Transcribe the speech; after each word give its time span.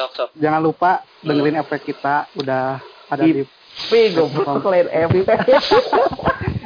Sok 0.00 0.12
sok. 0.16 0.28
Jangan 0.40 0.64
lupa 0.64 1.04
dengerin 1.20 1.60
efek 1.60 1.84
kita 1.84 2.24
udah 2.40 2.80
ada 3.12 3.20
di 3.20 3.44
IP 3.44 4.16
goblok 4.16 4.64
lain 4.64 4.88
IP. 4.88 5.28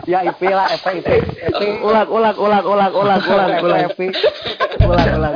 ya 0.06 0.22
IP 0.22 0.42
lah 0.54 0.70
efek 0.70 1.02
IP. 1.02 1.10
IP. 1.50 1.62
ulang 1.82 2.06
ulang 2.06 2.36
ulang 2.38 2.62
ulang 2.62 2.92
ulang 2.94 3.20
ulang 3.26 3.50
ulang. 3.58 3.80
IP. 3.90 4.00
Ulang 4.86 5.08
ulang. 5.18 5.34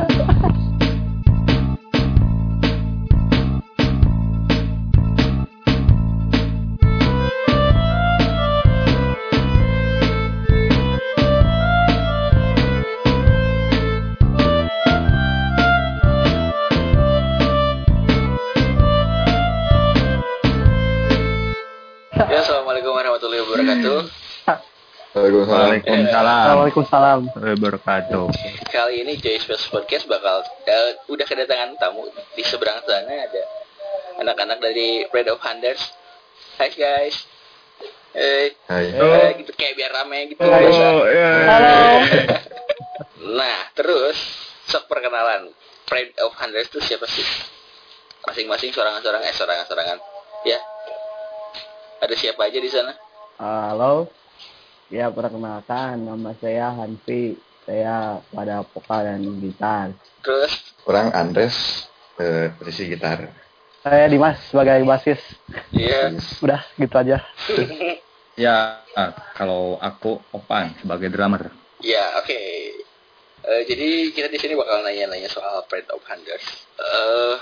Waalaikumsalam. 26.19 26.51
Waalaikumsalam 26.51 27.19
wabarakatuh. 27.31 28.27
Kali 28.67 29.07
ini 29.07 29.15
Joy 29.17 29.39
Space 29.39 29.71
Podcast 29.71 30.11
bakal 30.11 30.43
eh, 30.67 30.99
udah 31.07 31.23
kedatangan 31.23 31.79
tamu 31.79 32.11
di 32.35 32.43
seberang 32.43 32.83
sana 32.83 33.07
ada 33.23 33.43
anak-anak 34.19 34.59
dari 34.59 35.07
Bread 35.09 35.31
of 35.31 35.39
Hunters. 35.39 35.79
Hai 36.59 36.75
guys. 36.75 37.23
Eh, 38.19 38.51
Hai. 38.67 38.91
eh, 38.91 39.31
gitu 39.39 39.55
kayak 39.55 39.79
biar 39.79 39.95
rame 39.95 40.35
gitu 40.35 40.43
Oh, 40.43 40.51
biasa. 40.51 40.87
ya. 41.07 41.31
Halo. 41.47 41.77
Nah, 43.29 43.71
terus 43.77 44.17
sok 44.65 44.91
perkenalan. 44.91 45.53
Pride 45.87 46.19
of 46.19 46.35
Hunters 46.35 46.67
itu 46.67 46.83
siapa 46.83 47.07
sih? 47.07 47.23
Masing-masing 48.27 48.75
sorangan-sorangan, 48.75 49.23
eh 49.23 49.35
sorangan-sorangan. 49.37 49.99
Ya. 50.43 50.59
Ada 52.01 52.15
siapa 52.15 52.43
aja 52.43 52.59
di 52.59 52.67
sana? 52.67 52.91
Halo. 53.39 54.11
Ya 54.89 55.13
perkenalkan 55.13 56.09
nama 56.09 56.33
saya 56.41 56.73
Hanfi. 56.73 57.37
Saya 57.69 58.25
pada 58.33 58.65
vokal 58.65 59.05
dan 59.05 59.21
gitar. 59.45 59.93
Terus 60.25 60.73
Orang 60.89 61.13
Andres 61.13 61.85
eh, 62.17 62.49
posisi 62.57 62.89
gitar. 62.89 63.29
Saya 63.85 64.09
Dimas 64.09 64.41
sebagai 64.49 64.81
basis. 64.89 65.21
iya. 65.77 66.09
Udah 66.41 66.65
gitu 66.81 66.97
aja. 66.97 67.21
Ya, 68.39 68.87
kalau 69.35 69.83
aku 69.83 70.23
Opan 70.31 70.71
sebagai 70.79 71.11
drummer. 71.11 71.51
Ya, 71.83 72.23
oke. 72.23 72.39
Eh, 73.43 73.63
jadi 73.67 74.15
kita 74.15 74.31
di 74.31 74.39
sini 74.39 74.55
bakal 74.55 74.87
nanya-nanya 74.87 75.27
soal 75.27 75.67
Pride 75.67 75.91
of 75.91 76.07
Hunters. 76.07 76.47
Eh, 76.79 77.35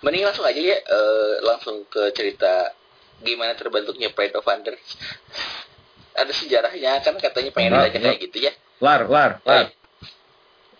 mending 0.00 0.24
langsung 0.24 0.48
aja 0.48 0.56
ya, 0.56 0.80
eh, 0.80 1.34
langsung 1.44 1.84
ke 1.92 2.08
cerita 2.16 2.72
gimana 3.20 3.52
terbentuknya 3.52 4.08
Pride 4.08 4.32
of 4.40 4.48
Hunters. 4.48 4.80
Ada 6.18 6.32
sejarahnya 6.34 6.98
kan 7.00 7.14
katanya 7.16 7.50
pengen 7.54 7.78
kayak 7.94 8.18
gitu 8.18 8.38
ya. 8.42 8.52
Lar, 8.82 9.06
lar, 9.06 9.38
lar. 9.42 9.66
Eh, 9.66 9.68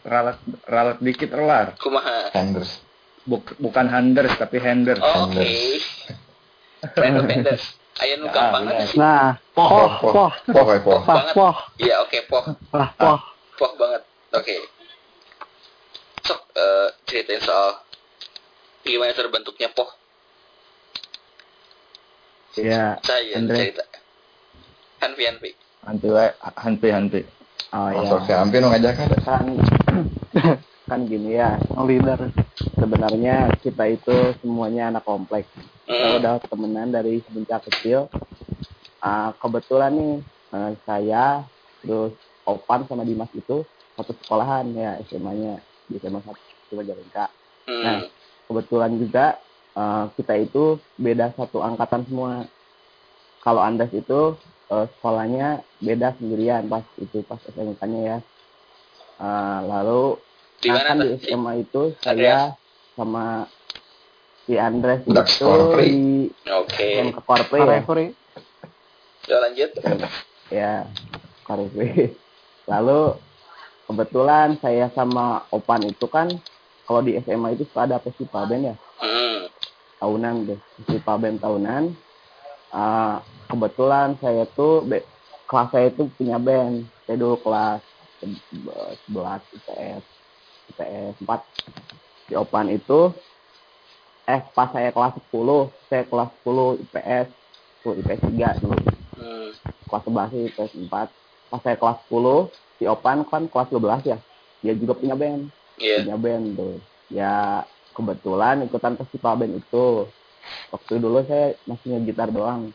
Ralat, 0.03 0.39
ralat 0.65 0.99
dikit 0.99 1.31
lar. 1.35 1.75
kumaha? 1.79 2.33
Anders. 2.33 2.81
Buk- 3.23 3.59
bukan 3.61 3.87
handers 3.87 4.33
tapi 4.35 4.57
handers. 4.57 4.99
Oh, 4.99 5.29
Oke. 5.29 5.45
Of 6.81 7.03
Hunters. 7.03 7.65
Ayo 7.99 8.15
nu 8.23 8.31
Ya, 8.31 8.33
gampang 8.33 8.63
benar. 8.65 8.87
sih. 8.87 8.95
Nah, 8.95 9.43
poh 9.51 9.67
Poh, 9.67 9.91
poh 9.99 10.13
poh, 10.15 10.31
poh, 10.47 10.65
poh, 10.65 10.79
poh. 10.79 11.01
poh 11.03 11.25
poh 11.35 11.55
Iya, 11.77 11.99
oke, 12.07 12.19
poh. 12.31 12.45
lah 12.71 12.91
poh. 12.95 13.19
Poh 13.59 13.73
banget. 13.75 14.03
Oke. 14.33 14.55
Sok 16.23 16.41
eh, 16.55 16.89
ceritain 17.05 17.43
soal 17.43 17.83
gimana 18.87 19.11
terbentuknya 19.13 19.69
poh. 19.75 19.91
Ya 22.55 23.03
Saya 23.03 23.35
Andre. 23.35 23.75
cerita. 23.75 23.85
Hanfi 24.99 25.23
Hanfi. 25.25 25.51
Hanti 25.79 26.07
wae, 26.11 26.29
hanti 26.59 26.89
hanti. 26.91 27.21
oh 27.73 27.89
Masuk 27.95 28.21
si 28.27 28.33
ya. 28.33 28.43
Ampi 28.43 28.57
nu 28.59 28.69
ngajak 28.69 28.99
ada. 28.99 29.17
Kan 29.23 29.47
kan 30.91 31.01
gini 31.07 31.39
ya. 31.39 31.57
Leader. 31.79 32.29
Sebenarnya 32.75 33.51
kita 33.63 33.85
itu 33.89 34.17
semuanya 34.41 34.91
anak 34.91 35.05
kompleks. 35.05 35.49
Kita 35.87 36.05
Hmm. 36.05 36.19
udah 36.21 36.33
temenan 36.45 36.93
dari 36.93 37.25
semenjak 37.25 37.65
kecil. 37.65 38.13
Ah, 38.99 39.33
kebetulan 39.39 39.95
nih 39.95 40.15
eh, 40.53 40.73
saya 40.85 41.47
terus 41.81 42.13
Opan 42.45 42.85
sama 42.85 43.05
Dimas 43.05 43.29
itu 43.33 43.63
satu 43.95 44.13
sekolahan 44.19 44.69
ya 44.73 44.97
SMA-nya 45.07 45.61
di 45.87 45.97
SMA 45.97 46.21
satu 46.21 46.41
Majalengka. 46.75 47.33
Hmm. 47.65 47.83
Nah, 47.85 47.99
kebetulan 48.45 48.93
juga 48.99 49.27
eh, 49.73 50.05
kita 50.17 50.35
itu 50.37 50.77
beda 50.97 51.33
satu 51.33 51.63
angkatan 51.63 52.05
semua. 52.05 52.45
Kalau 53.39 53.63
Andes 53.63 53.89
itu 53.95 54.35
eh, 54.69 54.87
sekolahnya 54.89 55.49
beda 55.79 56.17
sendirian 56.17 56.67
pas 56.67 56.85
itu 56.97 57.21
pas 57.23 57.41
SMK-nya 57.43 58.01
ya. 58.01 58.19
Eh, 59.19 59.61
lalu 59.65 60.17
Di 60.59 60.69
mana 60.69 60.83
kan 60.85 60.97
tuh? 60.99 61.07
di 61.07 61.15
SMA 61.25 61.53
itu 61.61 61.83
saya 62.03 62.55
sama 62.95 63.47
si 64.43 64.59
Andres 64.59 65.07
itu 65.07 65.15
di 65.79 66.03
Oke. 66.51 66.89
SMK 66.99 67.19
Korpri 67.23 67.61
ya. 67.61 67.81
Udah 69.25 69.39
lanjut. 69.45 69.71
ya 70.49 70.73
Korpri. 71.43 72.17
Lalu 72.67 73.01
kebetulan 73.87 74.59
saya 74.59 74.91
sama 74.93 75.47
Opan 75.49 75.87
itu 75.87 76.05
kan 76.07 76.29
kalau 76.85 77.01
di 77.01 77.17
SMA 77.19 77.53
itu 77.53 77.65
suka 77.65 77.85
ada 77.85 77.97
festival 77.99 78.45
band 78.45 78.65
ya. 78.65 78.77
Hmm. 78.99 79.47
tahunan 79.99 80.35
deh 80.47 80.59
festival 80.77 81.17
band 81.19 81.39
tahunan 81.39 81.85
Ah, 82.69 83.25
kebetulan 83.49 84.15
saya 84.21 84.45
tuh 84.53 84.85
be- 84.85 85.07
kelas 85.49 85.69
saya 85.73 85.89
itu 85.89 86.07
punya 86.15 86.37
band. 86.37 86.85
Saya 87.09 87.17
dulu 87.17 87.37
kelas 87.41 87.81
se- 88.21 88.45
11 89.09 89.41
IPS 89.57 90.03
IPS 90.77 91.15
4 91.25 91.41
di 92.29 92.35
Opan 92.37 92.69
itu 92.69 93.17
eh 94.29 94.45
pas 94.53 94.69
saya 94.69 94.93
kelas 94.93 95.17
10 95.33 95.73
saya 95.89 96.05
kelas 96.05 96.31
10 96.45 96.85
IPS 96.85 97.27
tuh 97.81 97.93
IPS 97.97 98.21
3 98.29 98.61
dulu. 98.61 98.79
Hmm. 99.19 99.51
kelas 99.89 100.05
11 100.05 100.29
sih, 100.31 100.43
IPS 100.53 100.73
4 100.85 101.09
pas 101.49 101.61
saya 101.65 101.77
kelas 101.81 101.99
10 102.13 102.53
di 102.77 102.85
Opan 102.85 103.25
kan 103.25 103.49
kelas 103.49 103.69
12 103.73 104.05
ya 104.05 104.19
dia 104.61 104.75
juga 104.77 104.93
punya 104.93 105.17
band. 105.17 105.49
Iya. 105.81 106.05
punya 106.05 106.17
band 106.21 106.45
tuh. 106.59 106.77
Ya 107.09 107.65
kebetulan 107.97 108.69
ikutan 108.69 109.01
festival 109.01 109.41
band 109.41 109.57
itu. 109.57 110.05
Waktu 110.73 110.93
dulu 111.01 111.25
saya 111.25 111.57
masih 111.65 112.05
gitar 112.05 112.29
doang 112.29 112.73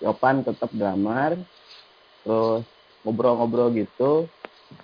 Yopan 0.00 0.42
tetap 0.44 0.72
drummer 0.72 1.36
terus 2.24 2.64
ngobrol-ngobrol 3.04 3.72
gitu. 3.76 4.28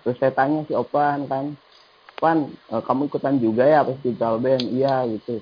Terus 0.03 0.17
saya 0.19 0.33
tanya 0.33 0.65
si 0.67 0.73
Opan 0.73 1.29
kan 1.29 1.57
Opan 2.17 2.53
eh, 2.53 2.83
kamu 2.85 3.13
ikutan 3.13 3.37
juga 3.41 3.65
ya 3.65 3.85
festival 3.85 4.41
band? 4.41 4.65
Iya 4.73 5.05
gitu 5.17 5.41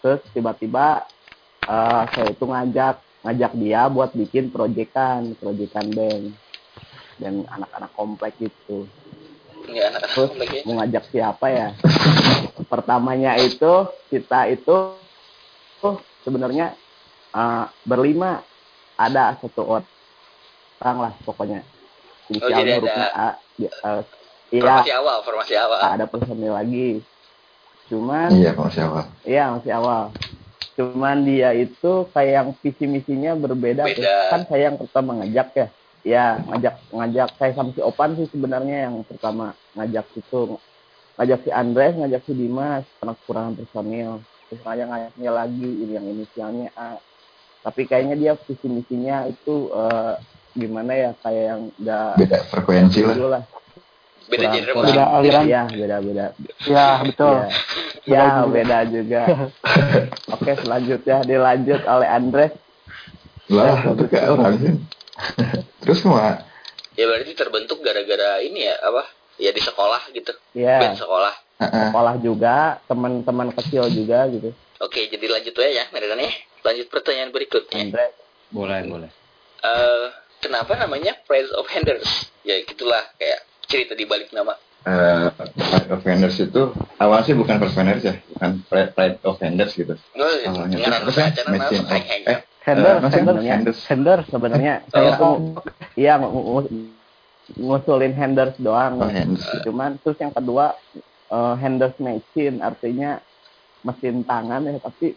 terus 0.00 0.20
tiba-tiba 0.32 1.04
eh, 1.68 2.02
saya 2.14 2.28
itu 2.32 2.44
ngajak 2.46 2.96
ngajak 3.20 3.52
dia 3.58 3.84
buat 3.92 4.10
bikin 4.16 4.48
proyekan 4.48 5.36
proyekan 5.38 5.88
band. 5.92 6.24
Dan 7.20 7.44
anak-anak 7.52 7.92
komplek 7.92 8.32
gitu. 8.40 8.88
Anak 9.68 10.08
terus 10.16 10.32
lagi. 10.40 10.64
mau 10.64 10.80
ngajak 10.80 11.04
siapa 11.12 11.46
ya? 11.52 11.68
Pertamanya 12.64 13.36
itu 13.36 13.86
kita 14.08 14.48
itu 14.48 14.96
tuh 15.80 15.96
sebenarnya 16.24 16.72
uh, 17.36 17.68
berlima 17.84 18.40
ada 19.00 19.32
satu 19.40 19.62
orang 19.64 20.96
lah 21.00 21.12
pokoknya 21.24 21.64
inisial 22.28 22.46
Oh, 22.46 22.50
jadi 22.52 22.70
hurufnya 22.76 23.06
ada- 23.08 23.16
A 23.16 23.28
di- 23.56 23.72
uh, 23.72 24.02
iya 24.50 24.60
Formasi 24.76 24.92
awal, 24.92 25.16
formasi 25.24 25.54
awal. 25.56 25.80
ada 25.80 26.04
personil 26.04 26.52
lagi 26.52 27.00
cuman 27.88 28.30
Iya, 28.30 28.50
kalau 28.52 28.70
siapa? 28.70 29.00
Iya 29.24 29.44
masih 29.50 29.72
awal. 29.74 30.02
Cuman 30.78 31.26
dia 31.26 31.50
itu 31.52 31.92
kayak 32.08 32.32
yang 32.32 32.48
visi 32.56 32.84
misinya 32.86 33.34
berbeda. 33.34 33.82
Beda. 33.82 34.30
Kan 34.30 34.46
saya 34.46 34.70
yang 34.70 34.78
pertama 34.78 35.18
ngajak 35.18 35.48
ya. 35.52 35.66
Ya 36.00 36.24
ngajak 36.40 36.74
ngajak 36.88 37.28
saya 37.34 37.52
sama 37.52 37.74
si 37.74 37.82
Opan 37.82 38.14
sih 38.14 38.30
sebenarnya 38.30 38.88
yang 38.88 39.02
pertama 39.02 39.52
ngajak 39.74 40.06
itu 40.14 40.56
ngajak 41.18 41.38
si 41.42 41.50
Andres, 41.50 41.92
ngajak 41.92 42.22
si 42.24 42.32
Dimas 42.32 42.86
karena 42.96 43.12
kekurangan 43.12 43.54
personil. 43.58 44.10
Terus 44.48 44.60
ngajak 44.62 44.86
ngajaknya 44.86 45.30
lagi 45.34 45.68
ini 45.68 45.92
yang 45.92 46.06
inisialnya 46.06 46.68
A. 46.72 46.90
Tapi 47.60 47.84
kayaknya 47.84 48.16
dia 48.16 48.32
visi 48.40 48.66
misinya 48.66 49.28
itu 49.28 49.68
eh, 49.68 50.14
gimana 50.56 50.92
ya 50.96 51.10
kayak 51.20 51.44
yang 51.44 51.62
enggak 51.76 52.12
Beda 52.16 52.38
frekuensi 52.48 53.00
lah. 53.04 53.16
lah. 53.16 53.42
Beda 54.30 54.48
Kurang- 54.48 54.54
genre. 54.54 54.82
Beda 54.86 55.04
aliran. 55.18 55.42
Iya 55.44 55.62
beda 55.68 55.96
beda 56.00 56.26
Ya 56.66 56.86
betul. 57.04 57.36
Ya, 58.08 58.24
ya 58.24 58.24
beda 58.48 58.78
juga. 58.88 59.22
Oke, 60.34 60.52
selanjutnya 60.56 61.16
dilanjut 61.22 61.80
oleh 61.84 62.08
Andres. 62.08 62.52
Lah, 63.50 63.82
orang 64.30 64.54
sih. 64.62 64.74
Terus 65.82 65.98
semua 66.06 66.46
Ya 66.94 67.06
berarti 67.06 67.32
terbentuk 67.34 67.80
gara-gara 67.80 68.38
ini 68.44 68.66
ya 68.66 68.74
apa? 68.82 69.08
Ya 69.40 69.50
di 69.56 69.62
sekolah 69.62 70.10
gitu. 70.12 70.32
Ya, 70.52 70.78
Band 70.78 71.00
sekolah. 71.00 71.34
Sekolah 71.60 72.14
juga 72.20 72.80
teman-teman 72.88 73.52
kecil 73.52 73.88
juga 73.92 74.24
gitu 74.32 74.52
Oke, 74.80 75.12
jadi 75.12 75.28
lanjut 75.28 75.52
aja 75.60 75.68
ya, 75.68 75.84
Medan 75.92 76.16
ya. 76.16 76.32
Lanjut 76.60 76.86
pertanyaan 76.86 77.30
berikutnya. 77.30 77.80
Andre 77.82 78.06
Boleh, 78.50 78.78
boleh. 78.84 79.10
Eh, 79.60 80.06
kenapa 80.40 80.74
namanya 80.74 81.14
Pride 81.22 81.52
of 81.52 81.66
Handers? 81.66 82.06
Ya 82.42 82.58
gitulah 82.60 83.04
kayak 83.14 83.40
cerita 83.62 83.92
di 83.92 84.02
balik 84.02 84.30
nama. 84.30 84.56
Eh, 84.80 85.28
Pride 85.54 85.90
of 85.90 86.00
Vendors 86.00 86.36
itu 86.36 86.62
awalnya 86.96 87.24
sih 87.24 87.34
bukan 87.34 87.56
First 87.58 87.76
Vendors 87.76 88.00
ya, 88.02 88.14
bukan 88.26 88.50
Pride, 88.64 88.90
Pride 88.90 89.16
of 89.22 89.36
Vendors 89.36 89.72
gitu. 89.72 89.92
Oh, 89.92 90.24
Awalnya 90.24 90.74
tuh 90.74 90.82
ngaran 90.82 91.00
apa 91.00 91.10
sih? 91.10 91.22
acara 91.22 91.46
nama 91.46 91.56
Machine 91.60 91.78
of 91.78 91.86
kayak 91.86 92.08
eh, 92.26 92.38
Handers, 92.60 92.88
eh, 92.88 92.98
maksudnya 92.98 93.14
handers, 93.14 93.44
Handers. 93.46 93.78
Handers. 93.86 94.24
sebenarnya 94.26 94.74
Oh. 94.80 94.88
saya 94.90 95.10
tuh 95.14 95.34
iya 95.94 96.12
ng- 96.16 96.32
ng- 96.32 96.70
ngusulin 97.52 98.14
handers 98.14 98.54
doang 98.56 98.92
Oh, 98.96 99.06
Handers. 99.06 99.44
cuman 99.60 99.96
terus 99.98 100.16
yang 100.16 100.30
kedua 100.30 100.76
eh, 101.28 101.54
handers 101.56 101.96
machine 101.98 102.58
artinya 102.58 103.20
mesin 103.80 104.22
tangan 104.22 104.60
ya 104.62 104.76
tapi 104.78 105.12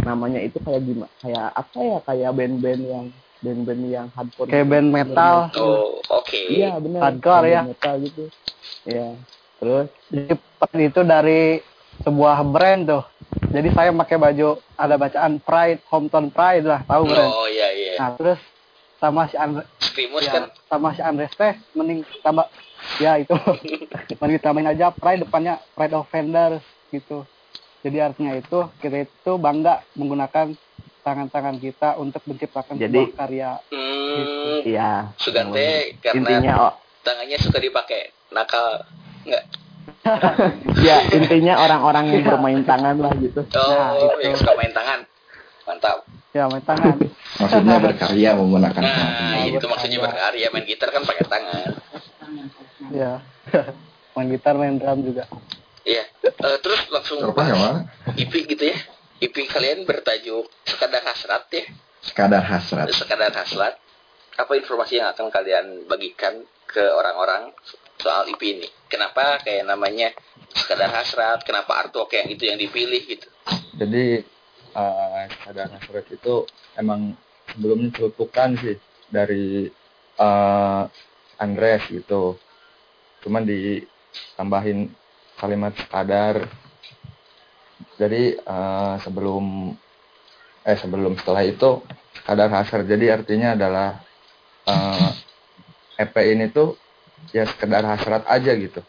namanya 0.00 0.38
itu 0.38 0.58
kayak 0.58 0.82
gimana 0.82 1.10
kayak 1.18 1.46
apa 1.52 1.78
ya 1.78 1.98
kayak 2.02 2.30
band-band 2.32 2.82
yang 2.82 3.06
band-band 3.38 3.82
yang 3.84 4.06
hardcore 4.12 4.46
Kayak 4.46 4.64
gitu. 4.64 4.72
band 4.72 4.88
metal. 4.90 5.36
Oh, 5.56 5.86
oke. 6.12 6.40
iya 6.48 6.74
benar 6.76 7.00
Hardcore, 7.04 7.46
ya. 7.48 7.62
metal 7.64 7.94
gitu 8.00 8.24
iya 8.84 9.08
terus 9.58 9.86
Jadi 10.08 10.32
Pride 10.56 10.82
itu 10.84 11.00
dari 11.02 11.42
sebuah 11.98 12.46
brand 12.46 12.82
tuh. 12.84 13.02
Jadi 13.48 13.68
saya 13.70 13.90
pakai 13.92 14.16
baju 14.16 14.48
ada 14.74 14.94
bacaan 14.94 15.32
Pride, 15.38 15.82
Hometown 15.84 16.30
Pride 16.30 16.62
lah, 16.62 16.80
tahu 16.84 17.02
brand. 17.04 17.26
Oh 17.28 17.46
iya 17.46 17.68
iya. 17.70 17.92
Nah 17.96 18.14
terus 18.14 18.38
sama 18.96 19.26
si 19.26 19.34
Andre, 19.34 19.66
Primus 19.92 20.22
ya, 20.22 20.30
kan. 20.32 20.44
sama 20.68 20.88
si 20.90 21.00
Andres 21.00 21.30
teh 21.32 21.54
mending 21.72 22.02
tambah 22.18 22.46
ya 22.98 23.14
itu 23.16 23.34
mending 24.20 24.38
tambahin 24.38 24.68
aja 24.68 24.90
Pride 24.90 25.22
depannya 25.22 25.58
Pride 25.74 25.90
of 25.92 26.06
Vendors 26.08 26.62
gitu. 26.88 27.26
Jadi 27.78 27.96
artinya 27.96 28.34
itu 28.34 28.58
kita 28.76 29.06
itu 29.06 29.32
bangga 29.34 29.86
menggunakan 29.94 30.50
tangan-tangan 31.00 31.56
kita 31.56 31.94
untuk 31.96 32.20
menciptakan 32.24 32.74
Jadi- 32.74 32.90
sebuah 33.06 33.16
karya. 33.16 33.50
Hmm, 33.68 34.58
iya 34.62 34.90
Sugante 35.14 35.94
karena 36.00 36.18
intinya 36.18 36.52
oh, 36.60 36.72
tangannya 37.00 37.38
suka 37.38 37.58
dipakai 37.58 38.00
nakal 38.28 38.82
enggak? 39.24 39.44
ya 40.86 41.00
intinya 41.08 41.54
orang-orang 41.58 42.10
yang 42.10 42.22
bermain 42.22 42.60
tangan 42.62 42.96
lah 42.98 43.12
gitu 43.16 43.40
Oh, 43.52 43.72
Nah, 43.72 43.94
itu. 43.94 44.16
yang 44.20 44.34
suka 44.34 44.52
main 44.54 44.72
tangan. 44.72 45.00
Mantap. 45.64 45.98
Ya 46.30 46.44
main 46.44 46.60
tangan. 46.62 46.96
Maksudnya 47.38 47.76
berkarya 47.78 48.30
menggunakan 48.34 48.80
Nah, 48.80 48.92
tangan. 48.92 49.48
itu 49.48 49.64
maksudnya 49.64 49.98
berkarya 49.98 50.46
main 50.48 50.64
gitar 50.64 50.88
kan 50.90 51.02
pakai 51.04 51.24
tangan. 51.24 51.70
ya. 52.90 53.12
main 54.14 54.28
gitar, 54.28 54.54
main 54.54 54.76
drum 54.76 54.98
juga. 55.04 55.24
Eh, 56.22 56.58
terus 56.62 56.80
langsung 56.90 57.22
Apa 57.22 57.42
ya? 57.46 57.56
IP 58.18 58.46
gitu 58.50 58.64
ya. 58.74 58.78
IP 59.18 59.50
kalian 59.50 59.82
bertajuk 59.82 60.46
sekadar 60.66 61.02
hasrat 61.02 61.46
ya. 61.50 61.64
Sekadar 62.02 62.42
hasrat. 62.46 62.86
Sekadar 62.94 63.34
hasrat. 63.34 63.74
Apa 64.38 64.54
informasi 64.54 65.02
yang 65.02 65.10
akan 65.10 65.34
kalian 65.34 65.90
bagikan 65.90 66.46
ke 66.66 66.82
orang-orang 66.82 67.50
soal 67.98 68.26
IP 68.30 68.42
ini? 68.58 68.68
Kenapa 68.86 69.42
kayak 69.42 69.66
namanya 69.66 70.14
sekadar 70.54 70.94
hasrat? 70.94 71.42
Kenapa 71.42 71.82
artwork 71.82 72.14
yang 72.14 72.30
itu 72.30 72.46
yang 72.46 72.58
dipilih 72.58 73.02
gitu? 73.02 73.28
Jadi 73.78 74.22
eh 74.68 75.26
sadar 75.42 75.70
hasrat 75.74 76.06
itu 76.14 76.46
emang 76.78 77.18
sebelumnya 77.50 77.90
celutukan 77.94 78.54
sih 78.62 78.78
dari 79.10 79.66
eh 80.18 80.82
Andres 81.38 81.82
gitu. 81.90 82.38
Cuman 83.22 83.42
ditambahin 83.42 84.90
kalimat 85.38 85.72
sekadar. 85.78 86.44
Jadi 87.98 88.36
eh, 88.38 88.94
sebelum 89.02 89.74
eh 90.66 90.76
sebelum 90.76 91.14
setelah 91.16 91.42
itu 91.46 91.82
sekadar 92.18 92.50
hasrat. 92.50 92.84
Jadi 92.84 93.06
artinya 93.08 93.54
adalah 93.54 94.02
eh 94.66 95.10
EP 95.98 96.14
ini 96.34 96.50
tuh 96.50 96.76
ya 97.34 97.46
sekedar 97.46 97.82
hasrat 97.86 98.22
aja 98.28 98.52
gitu. 98.54 98.82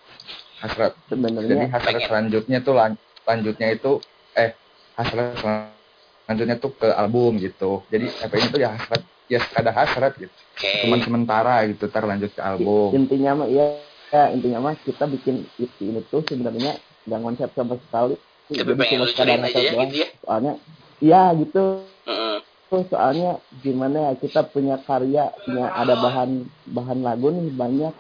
Hasrat 0.60 0.92
jadi 1.08 1.24
sebenarnya 1.24 1.68
hasrat 1.72 2.02
selanjutnya 2.04 2.60
tuh 2.60 2.76
lan- 2.76 3.00
lanjutnya 3.24 3.68
itu 3.72 4.04
eh 4.36 4.52
hasrat 5.00 5.40
selanjutnya 5.40 6.60
tuh 6.60 6.72
ke 6.76 6.88
album 6.92 7.40
gitu 7.40 7.88
jadi 7.88 8.12
EP 8.12 8.34
ini 8.38 8.48
tuh 8.52 8.62
ya 8.62 8.70
hasrat 8.76 9.02
ya 9.30 9.40
sekadar 9.40 9.74
hasrat 9.74 10.14
gitu 10.18 10.34
Oke. 10.34 10.72
cuman 10.86 11.00
sementara 11.06 11.64
gitu 11.70 11.88
ntar 11.88 12.04
lanjut 12.06 12.32
ke 12.34 12.42
album 12.42 12.90
intinya 12.94 13.46
mah 13.46 13.48
iya 13.48 13.80
ya, 14.10 14.24
intinya 14.34 14.60
mah 14.70 14.76
kita 14.82 15.06
bikin 15.06 15.46
EP 15.58 15.78
ini 15.82 16.02
tuh 16.10 16.26
sebenarnya 16.26 16.78
nggak 17.06 17.22
konsep 17.22 17.50
sama 17.54 17.76
sekali. 17.78 18.16
Tapi 18.50 18.58
Jadi 18.58 18.72
pengen 18.74 19.00
lucuin 19.06 19.46
aja 19.46 19.60
ya 19.62 19.86
gitu 19.86 19.98
ya. 20.02 20.08
soalnya 20.26 20.54
iya 21.00 21.22
gitu. 21.38 21.64
Mm-mm. 22.10 22.36
tuh 22.70 22.86
soalnya 22.90 23.42
gimana 23.66 24.10
ya 24.10 24.12
kita 24.18 24.46
punya 24.50 24.78
karya 24.86 25.34
punya 25.46 25.74
ada 25.74 25.98
bahan 25.98 26.46
bahan 26.74 27.00
lagu 27.06 27.30
nih 27.30 27.54
banyak. 27.54 27.94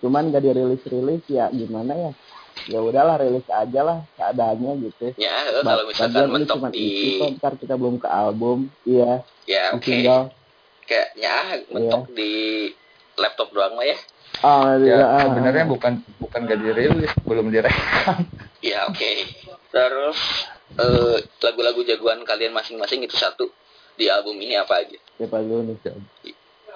Cuman 0.00 0.32
gak 0.32 0.44
dirilis 0.44 0.80
rilis 0.88 1.24
ya 1.28 1.52
gimana 1.52 1.92
ya? 1.92 2.12
Ya 2.68 2.80
udahlah 2.80 3.20
rilis 3.20 3.44
aja 3.48 3.80
lah 3.84 3.98
keadaannya 4.16 4.72
gitu. 4.88 5.12
Ya, 5.20 5.32
kalau 5.60 5.84
misalkan 5.88 6.28
mentok 6.32 6.72
di 6.72 7.20
kok, 7.20 7.28
ntar 7.40 7.52
kita 7.60 7.76
belum 7.76 8.00
ke 8.00 8.08
album. 8.08 8.68
Iya 8.88 9.24
ya 9.44 9.76
oke. 9.76 9.84
single 9.84 10.32
kayaknya 10.88 11.64
mentok 11.68 12.04
di 12.12 12.32
laptop 13.20 13.52
doang 13.52 13.76
lah 13.76 13.86
ya. 13.88 13.98
Oh 14.40 14.64
ya 14.80 14.96
ah, 15.04 15.28
sebenarnya 15.28 15.64
bukan 15.68 15.92
bukan 16.20 16.40
gak 16.48 16.60
dirilis 16.60 17.12
belum 17.24 17.52
direkam 17.52 18.24
Ya 18.60 18.84
oke. 18.84 19.12
Terus 19.72 20.20
eh, 20.76 21.16
lagu-lagu 21.40 21.80
jagoan 21.80 22.20
kalian 22.28 22.52
masing-masing 22.52 23.00
itu 23.08 23.16
satu 23.16 23.48
di 23.96 24.12
album 24.12 24.36
ini 24.36 24.52
apa 24.56 24.84
aja? 24.84 25.00
siapa 25.16 25.40
dulu 25.40 25.64
nih 25.64 25.76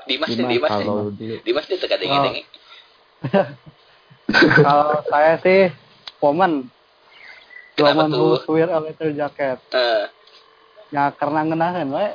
Dimas 0.04 0.28
nih, 0.32 0.36
Dimas, 0.36 0.48
Dimas 0.48 0.72
nih. 0.72 0.84
kalau 0.84 1.08
di 1.12 1.26
Dimas 1.44 1.64
nih 1.68 1.78
teka 1.80 1.96
dengi 1.96 2.18
dengi. 2.20 2.42
Kalau 4.64 5.00
saya 5.08 5.40
sih 5.40 5.72
Woman. 6.20 6.68
Kenapa 7.76 8.04
Woman 8.04 8.08
tuh? 8.12 8.40
who 8.44 8.52
wear 8.52 8.68
a 8.68 8.80
leather 8.80 9.12
jacket. 9.16 9.60
Eh, 9.72 10.04
Ya 10.92 11.10
karena 11.10 11.42
ngenahan 11.42 11.90
we. 11.90 12.06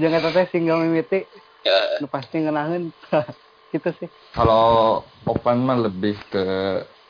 Jangan 0.00 0.20
teteh 0.28 0.46
single 0.52 0.84
mimiti, 0.84 1.24
ya, 1.64 2.00
nu 2.00 2.06
pasti 2.08 2.40
ngenahan. 2.40 2.90
gitu 3.70 3.90
sih. 4.02 4.08
kalau 4.34 4.98
open 5.30 5.62
mah 5.62 5.78
lebih 5.78 6.18
ke 6.26 6.42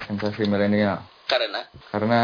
sensasi 0.04 0.44
milenial 0.44 1.00
karena 1.24 1.64
karena 1.88 2.20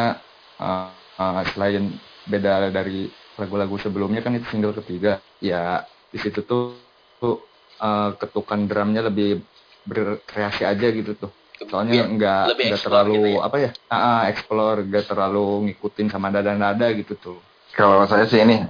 uh, 0.60 0.92
uh, 1.16 1.40
selain 1.56 1.96
beda 2.28 2.68
dari 2.68 3.08
lagu-lagu 3.40 3.80
sebelumnya 3.80 4.20
kan 4.20 4.36
itu 4.36 4.44
single 4.52 4.76
ketiga 4.76 5.24
ya 5.40 5.84
di 6.12 6.18
situ 6.20 6.44
tuh, 6.44 6.76
tuh 7.16 7.48
uh, 7.80 8.12
ketukan 8.20 8.68
drumnya 8.68 9.08
lebih 9.08 9.40
berkreasi 9.88 10.68
aja 10.68 10.84
gitu 10.92 11.16
tuh 11.16 11.32
soalnya 11.72 12.04
Biar 12.04 12.12
nggak 12.12 12.44
lebih 12.52 12.64
nggak 12.68 12.82
terlalu 12.84 13.14
gitu 13.16 13.28
ya. 13.32 13.40
apa 13.40 13.56
ya 13.56 13.70
ah 13.88 13.96
ah, 13.96 14.20
explore 14.28 14.84
nggak 14.84 15.06
terlalu 15.08 15.46
ngikutin 15.72 16.06
sama 16.12 16.28
nada-nada 16.28 16.92
gitu 16.92 17.16
tuh 17.16 17.40
Kalau 17.76 18.04
saya 18.08 18.24
sih 18.24 18.40
ini 18.40 18.64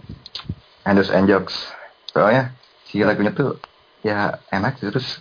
Handles 0.83 1.15
and 1.15 1.31
Jokes. 1.31 1.55
Soalnya 2.11 2.51
si 2.87 3.03
lagunya 3.03 3.31
tuh 3.31 3.59
ya 4.01 4.39
enak 4.49 4.79
sih, 4.79 4.87
terus 4.87 5.19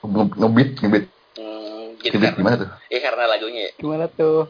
nge- 0.00 0.34
ngebit 0.34 0.68
ngebit 0.78 1.04
hmm, 1.36 1.84
jadi 2.00 2.14
ngebit 2.14 2.26
karena, 2.26 2.38
gimana 2.38 2.56
tuh? 2.58 2.68
ya 2.86 2.98
karena 3.00 3.24
lagunya 3.26 3.60
ya. 3.62 3.72
Gimana 3.76 4.06
tuh? 4.08 4.40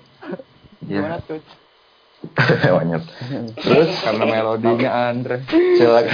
Gimana 0.83 1.17
Iya. 1.17 1.27
tuh? 1.27 1.41
Monyet. 2.75 3.05
terus 3.55 3.91
karena 4.03 4.25
melodinya 4.25 4.91
Andre 5.13 5.45
Si 5.49 5.85
lagu- 5.85 6.11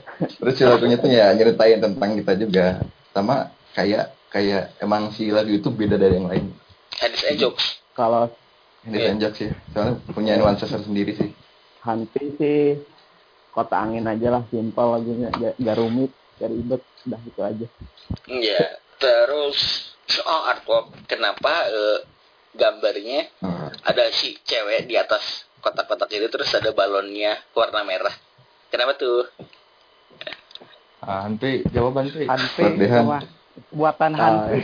terus 0.40 0.54
si 0.56 0.64
lagunya 0.64 0.96
tuh 0.96 1.06
ya 1.06 1.30
nyeritain 1.30 1.78
tentang 1.78 2.16
kita 2.16 2.32
juga. 2.34 2.66
Sama 3.12 3.52
kayak 3.72 4.16
kayak 4.28 4.80
emang 4.80 5.12
si 5.12 5.28
lagu 5.28 5.52
itu 5.52 5.68
beda 5.68 6.00
dari 6.00 6.16
yang 6.16 6.26
lain. 6.26 6.46
Hadis 6.96 7.20
and 7.24 7.38
jokes. 7.38 7.84
kalau 7.92 8.32
Handles 8.82 8.98
Iya. 8.98 9.10
and 9.12 9.20
Jokes 9.20 9.38
sih. 9.38 9.50
Soalnya 9.70 9.94
punya 10.10 10.32
nuansa 10.34 10.66
sendiri 10.66 11.14
sih. 11.14 11.30
Hanti 11.78 12.24
sih 12.34 12.80
kota 13.52 13.76
angin 13.78 14.04
aja 14.04 14.28
lah 14.30 14.42
simpel 14.48 14.86
lagunya 14.90 15.28
gak, 15.30 15.54
gak 15.56 15.76
rumit 15.76 16.10
gak 16.36 16.48
ribet 16.48 16.82
udah 17.04 17.20
itu 17.22 17.40
aja 17.40 17.66
Iya. 18.24 18.62
Terus 18.96 19.58
soal 20.04 20.46
artwork, 20.48 20.94
kenapa 21.04 21.66
eh, 21.66 21.98
gambarnya 22.52 23.26
Oh, 23.40 23.66
ada 23.82 24.08
si 24.10 24.38
cewek 24.40 24.86
di 24.86 24.94
atas 24.94 25.44
kotak-kotak 25.58 26.06
itu 26.08 26.26
terus 26.26 26.50
ada 26.52 26.70
balonnya 26.70 27.34
warna 27.52 27.82
merah. 27.82 28.12
Kenapa 28.68 28.94
tuh? 28.94 29.26
ah, 31.00 31.26
Hanti 31.26 31.66
jawaban 31.68 32.08
Tri 32.12 32.26
Hanti 32.26 32.66
buatan 33.68 34.12
Hanti. 34.14 34.58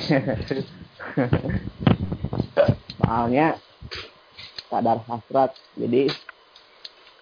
soalnya 2.99 3.57
sadar 4.67 4.99
hasrat 5.03 5.51
jadi 5.75 6.13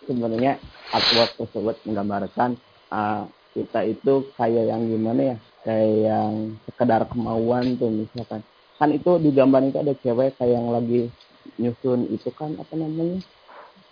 sebenarnya 0.06 0.62
artwork 0.94 1.34
tersebut 1.36 1.76
menggambarkan 1.84 2.56
uh, 2.94 3.26
kita 3.56 3.80
itu 3.88 4.30
kayak 4.36 4.68
yang 4.68 4.84
gimana 4.84 5.34
ya 5.34 5.36
kayak 5.66 5.92
yang 6.06 6.32
sekedar 6.68 7.02
kemauan 7.10 7.74
tuh 7.80 7.90
misalkan. 7.90 8.44
Kan 8.76 8.92
itu 8.92 9.16
di 9.18 9.32
gambar 9.32 9.66
itu 9.66 9.78
ada 9.80 9.94
cewek 9.96 10.36
kayak 10.38 10.52
yang 10.54 10.68
lagi 10.70 11.10
nyusun 11.56 12.12
itu 12.12 12.28
kan 12.36 12.54
apa 12.60 12.74
namanya? 12.76 13.18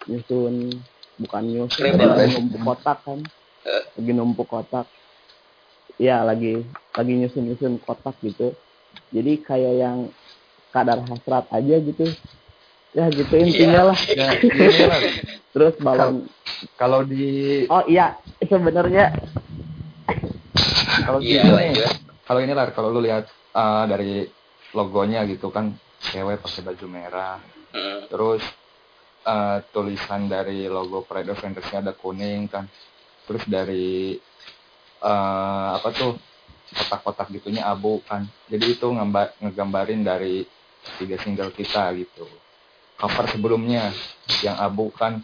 Nyusun 0.06 0.70
bukan 1.18 1.42
nyusun 1.48 1.96
lagi 1.96 2.36
numpuk 2.36 2.60
kotak 2.62 2.98
kan. 3.02 3.18
Lagi 3.98 4.12
numpuk 4.12 4.46
kotak. 4.46 4.86
Iya 5.96 6.22
lagi 6.22 6.62
lagi 6.94 7.12
nyusun 7.16 7.42
nyusun 7.48 7.72
kotak 7.82 8.14
gitu. 8.20 8.52
Jadi 9.10 9.42
kayak 9.42 9.74
yang 9.80 9.98
kadar 10.70 11.00
hasrat 11.08 11.48
aja 11.50 11.76
gitu. 11.80 12.06
Ya 12.94 13.10
gitu 13.10 13.34
intinya 13.34 13.90
lah. 13.90 13.98
Ya, 14.06 14.30
lah. 14.86 15.00
Terus 15.54 15.74
balon 15.78 16.26
Kalau 16.74 17.06
di 17.06 17.64
oh 17.70 17.86
iya. 17.86 18.18
Sebenarnya 18.42 19.14
kalau 21.06 21.18
di 21.22 21.34
Iya, 21.36 21.42
ini, 21.46 21.52
lanjut. 21.72 21.88
kalau 22.26 22.40
ini 22.42 22.52
lah 22.52 22.66
kalau 22.74 22.88
lu 22.90 23.00
lihat 23.04 23.28
uh, 23.54 23.84
dari 23.86 24.26
logonya 24.74 25.22
gitu 25.30 25.48
kan 25.54 25.72
cewek 26.10 26.42
pakai 26.42 26.62
baju 26.66 26.86
merah. 26.90 27.38
Hmm. 27.74 28.06
terus 28.06 28.38
uh, 29.26 29.58
tulisan 29.74 30.30
dari 30.30 30.70
logo 30.70 31.02
Pride 31.02 31.34
of 31.34 31.42
Vendors-nya 31.42 31.82
ada 31.82 31.92
kuning 31.96 32.46
kan. 32.46 32.70
Terus 33.26 33.42
dari 33.50 34.14
uh, 35.02 35.74
apa 35.74 35.88
tuh 35.90 36.14
kotak-kotak 36.70 37.34
gitunya 37.34 37.66
abu 37.66 37.98
kan. 38.06 38.30
Jadi 38.46 38.78
itu 38.78 38.86
ngambar 38.86 39.34
ngegambarin 39.42 40.06
dari 40.06 40.46
tiga 41.02 41.18
single 41.18 41.50
kita 41.50 41.90
gitu. 41.98 42.30
Cover 42.94 43.26
sebelumnya 43.26 43.90
yang 44.46 44.54
abu 44.54 44.94
kan 44.94 45.18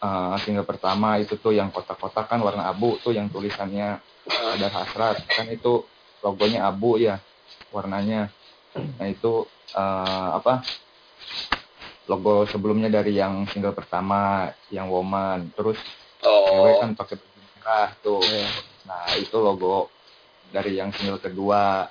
uh, 0.00 0.34
single 0.40 0.66
pertama 0.66 1.20
itu 1.20 1.36
tuh 1.36 1.54
yang 1.54 1.68
kotak-kotak 1.70 2.26
kan 2.26 2.40
warna 2.40 2.66
abu 2.68 2.96
tuh 3.00 3.12
yang 3.14 3.28
tulisannya 3.28 4.00
ada 4.28 4.68
hasrat. 4.72 5.22
Kan 5.28 5.48
itu 5.48 5.84
logonya 6.24 6.68
abu 6.68 7.00
ya 7.00 7.20
warnanya. 7.72 8.28
Nah 8.76 9.06
itu 9.08 9.46
eh, 9.74 10.28
apa 10.36 10.62
logo 12.10 12.42
sebelumnya 12.46 12.90
dari 12.90 13.14
yang 13.14 13.46
single 13.48 13.74
pertama 13.74 14.50
yang 14.68 14.90
woman. 14.90 15.50
Terus 15.54 15.78
cewek 16.20 16.74
Oh, 16.76 16.80
kan 16.84 16.90
pakai 16.92 17.16
baju 17.16 17.38
merah 17.56 17.88
tuh. 18.04 18.20
Iya. 18.20 18.48
nah 18.80 19.06
itu 19.14 19.36
logo 19.38 19.86
dari 20.50 20.74
yang 20.74 20.90
single 20.90 21.22
kedua 21.22 21.86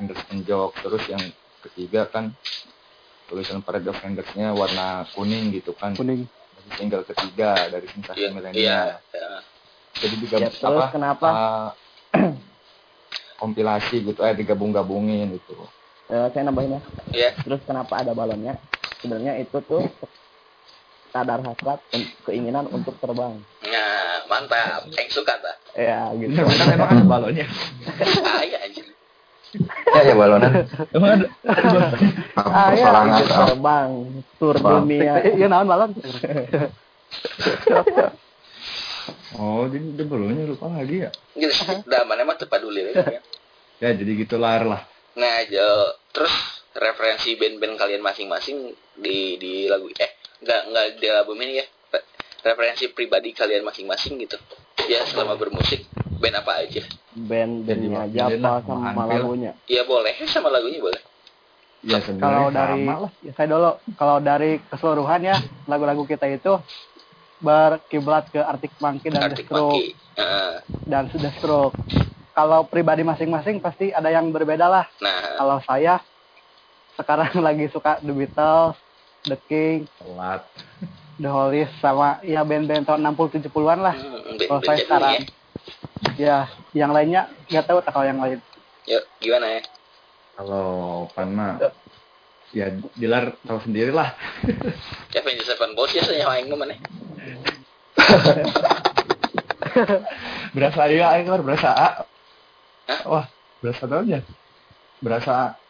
Anderson 0.00 0.42
Joke 0.42 0.74
terus 0.82 1.04
yang 1.06 1.22
ketiga 1.62 2.08
kan 2.10 2.34
tulisan 3.30 3.62
Parade 3.62 3.86
of 3.86 3.94
Fenders-nya 4.02 4.50
warna 4.50 5.06
kuning 5.14 5.54
gitu 5.54 5.70
kan. 5.76 5.94
Kuning 5.94 6.26
single 6.74 7.04
ketiga 7.04 7.50
dari 7.66 7.86
sensasi 7.88 8.18
iya, 8.18 8.26
iya. 8.26 8.34
milenial 8.34 8.86
ya. 9.10 9.28
jadi 9.96 10.14
juga 10.16 10.36
Ya, 10.38 10.48
terus 10.50 10.80
apa 10.80 10.84
kenapa? 10.90 11.28
eh, 11.30 11.68
kompilasi 13.36 13.96
gitu 14.04 14.20
eh 14.20 14.34
digabung-gabungin 14.34 15.34
gitu 15.34 15.56
Eh, 16.10 16.26
saya 16.34 16.42
nambahin 16.42 16.74
ya 16.74 16.80
Ya. 17.14 17.30
terus 17.38 17.62
kenapa 17.62 18.02
ada 18.02 18.10
balonnya 18.10 18.58
sebenarnya 18.98 19.38
itu 19.38 19.62
tuh 19.62 19.86
kadar 21.10 21.38
hasrat 21.40 21.78
keinginan 22.22 22.66
untuk 22.66 22.98
terbang 22.98 23.38
Nah, 23.62 24.26
mantap. 24.26 24.90
Yang 24.90 25.22
suka 25.22 25.38
tak? 25.38 25.56
ya 25.72 26.10
gitu 26.18 26.34
kan 26.34 26.66
emang 26.68 26.90
ada 26.90 27.04
balonnya 27.04 27.46
Ah, 28.26 28.42
iya 28.42 28.58
anjir. 28.60 28.89
Ya 29.90 30.00
ya 30.04 30.14
balonan. 30.14 30.52
emang 30.90 31.10
ada 31.16 31.26
Ah, 32.38 32.70
ya. 32.70 32.86
Sorangan. 32.86 33.18
Ikut 33.18 33.30
terbang 33.44 33.90
tur 34.36 34.56
dunia 34.56 35.12
iya 35.26 35.46
naon 35.46 35.66
balon 35.66 35.90
oh 39.32 39.66
jadi 39.66 39.86
ada 39.90 40.04
balonnya 40.06 40.44
lupa 40.46 40.66
lagi 40.70 41.02
ya 41.02 41.10
Gitu. 41.32 41.54
Dah 41.84 42.02
mana 42.04 42.22
mah 42.22 42.36
tepat 42.36 42.60
dulu 42.60 42.74
ya. 42.76 43.20
ya 43.78 43.90
jadi 43.90 44.10
gitu 44.16 44.36
lar 44.36 44.62
lah 44.62 44.82
Nah, 45.10 45.42
jo, 45.44 45.66
terus 46.14 46.30
referensi 46.72 47.34
band-band 47.34 47.74
kalian 47.76 47.98
masing-masing 47.98 48.70
di 48.94 49.34
di 49.36 49.66
lagu 49.66 49.90
eh 49.90 50.10
enggak 50.38 50.70
enggak 50.70 50.84
di 50.96 51.06
album 51.10 51.34
ini 51.40 51.58
ya. 51.58 51.66
Re- 51.90 52.06
Referensi 52.40 52.86
pribadi 52.88 53.34
kalian 53.34 53.66
masing-masing 53.66 54.16
gitu. 54.16 54.38
Ya 54.86 55.02
selama 55.04 55.34
bermusik 55.34 55.82
aja. 55.82 55.99
Band 57.30 57.52
bandnya 57.62 57.88
wakilin 57.96 58.18
aja 58.18 58.22
apa 58.26 58.36
lah, 58.42 58.58
sama 58.60 58.80
Mahampir. 58.90 59.14
lagunya 59.16 59.52
Ya 59.66 59.82
boleh 59.84 60.14
sama 60.34 60.48
lagunya 60.50 60.80
boleh. 60.80 61.02
ya 61.80 61.96
kalau 62.18 62.50
dari 62.50 62.82
sama 62.84 62.94
lah 63.00 63.12
ya, 63.22 63.32
saya 63.32 63.46
dulu 63.48 63.70
kalau 63.94 64.16
dari 64.20 64.50
keseluruhan 64.66 65.20
ya 65.22 65.36
lagu-lagu 65.64 66.02
kita 66.04 66.26
itu 66.28 66.58
berkiblat 67.40 68.28
ke 68.28 68.36
Arctic 68.38 68.74
Monkey 68.76 69.08
dan 69.08 69.16
The 69.16 69.26
Arctic 69.32 69.46
Stroke 69.46 69.72
Monkey. 69.72 69.96
Heeh. 70.12 70.52
dan 70.84 71.08
The 71.08 71.30
Stroke. 71.32 71.76
Kalau 72.30 72.62
pribadi 72.62 73.00
masing-masing 73.00 73.58
pasti 73.58 73.90
ada 73.90 74.08
yang 74.08 74.28
berbeda 74.28 74.64
lah. 74.64 74.84
Nah, 74.98 75.36
Kalau 75.36 75.58
saya 75.62 76.04
sekarang 76.94 77.32
lagi 77.46 77.66
suka 77.68 77.96
The 77.98 78.12
Beatles, 78.12 78.76
The 79.24 79.36
King, 79.40 79.88
telat 79.96 80.44
The 81.16 81.28
Hollies 81.28 81.68
sama 81.80 82.20
ya 82.20 82.44
band-band 82.44 82.84
tahun 82.86 83.08
60 83.08 83.40
70-an 83.42 83.78
lah. 83.78 83.94
hmm, 83.94 84.36
Kalau 84.38 84.60
saya 84.62 84.78
sekarang 84.78 85.16
ya. 85.16 85.24
ya 86.16 86.38
yang 86.72 86.90
lainnya 86.90 87.26
nggak 87.50 87.66
tahu 87.66 87.78
tak 87.82 87.92
kalau 87.92 88.06
yang 88.06 88.20
lain. 88.20 88.38
Yuk, 88.86 89.04
gimana 89.20 89.46
ya? 89.58 89.62
kalau 90.40 91.04
pan 91.12 91.28
mah 91.36 91.60
ya 92.50 92.72
dilar 92.96 93.36
tahu 93.44 93.60
sendiri 93.60 93.92
lah 93.92 94.08
Ya 95.12 95.20
Avengers 95.22 95.52
Sevenfold 95.52 95.92
ya 95.92 96.00
saya 96.00 96.24
yang 96.32 96.48
mana? 96.56 96.80
berasa 100.56 100.88
ya 100.88 101.12
aing 101.12 101.28
keluar 101.28 101.44
berasa 101.44 101.68
A 101.70 101.88
Hah? 102.88 103.00
wah 103.04 103.24
berasa 103.60 103.84
tahunya 103.84 104.24
berasa 105.04 105.60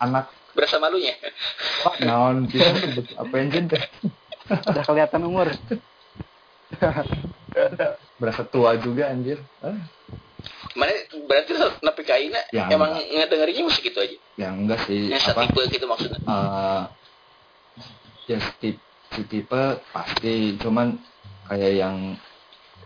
anak 0.00 0.32
Berasa 0.56 0.80
malunya. 0.80 1.12
Pak, 1.84 2.00
naon 2.00 2.48
kita 2.48 2.64
apa 3.20 3.34
engine 3.36 3.68
teh 3.68 3.84
Udah 4.72 4.84
kelihatan 4.88 5.28
umur. 5.28 5.52
berasa 8.16 8.40
tua 8.48 8.72
juga 8.80 9.12
anjir 9.12 9.36
ah, 9.60 9.76
Mana 10.76 10.92
berarti 11.24 11.50
nepi 11.56 12.02
ka 12.02 12.14
ayeuna 12.14 12.40
Ya, 12.50 12.68
emang 12.68 12.92
enggak. 12.94 13.26
ngedengerinnya 13.26 13.64
musik 13.64 13.84
itu 13.84 13.98
aja. 13.98 14.16
ya 14.36 14.48
enggak 14.50 14.80
sih 14.84 15.08
Yang 15.08 15.22
apa 15.26 15.40
setipe 15.42 15.60
gitu 15.72 15.86
maksudnya. 15.86 16.18
eh 16.20 16.82
ya 18.26 18.38
si, 18.58 18.68
si 19.10 19.22
tipe 19.24 19.62
pasti 19.90 20.34
cuman 20.56 20.98
kayak 21.46 21.72
yang 21.74 21.96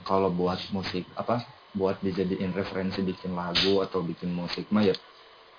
kalau 0.02 0.28
buat 0.28 0.60
musik 0.70 1.08
apa 1.14 1.42
buat 1.72 1.96
dijadiin 2.00 2.52
referensi 2.52 3.00
bikin 3.00 3.32
lagu 3.32 3.80
atau 3.80 4.00
bikin 4.00 4.30
musik 4.30 4.68
mah 4.68 4.84
ya 4.84 4.96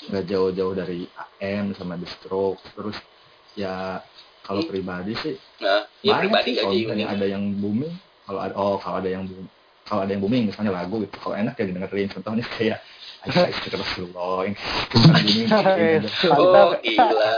nggak 0.02 0.26
jauh-jauh 0.28 0.74
dari 0.74 1.06
AM 1.38 1.74
sama 1.74 1.94
The 1.96 2.10
Stroke 2.10 2.62
terus 2.74 2.98
ya 3.54 4.02
kalau 4.42 4.66
pribadi 4.66 5.14
sih 5.18 5.36
Nah, 5.60 5.86
ya 6.02 6.18
pribadi 6.18 6.52
sih 6.52 6.62
aja 6.62 6.74
kalau 6.94 7.14
ada 7.14 7.26
yang 7.28 7.44
booming 7.56 7.94
kalau 8.22 8.40
ada 8.40 8.54
oh 8.54 8.78
kalau 8.78 8.98
ada 8.98 9.10
yang 9.10 9.26
boom 9.26 9.46
kalau 9.92 10.08
ada 10.08 10.16
yang 10.16 10.24
booming 10.24 10.48
misalnya 10.48 10.72
lagu 10.72 11.04
gitu 11.04 11.20
kalau 11.20 11.36
enak 11.36 11.60
ya 11.60 11.68
didengerin 11.68 12.08
contohnya 12.08 12.48
kayak 12.56 12.80
Aisyah 13.28 13.52
Istri 13.52 13.76
Rasulullah 13.78 14.50
yang 14.50 14.56
booming. 14.90 15.38
Oh, 16.32 16.74
gila. 16.80 17.34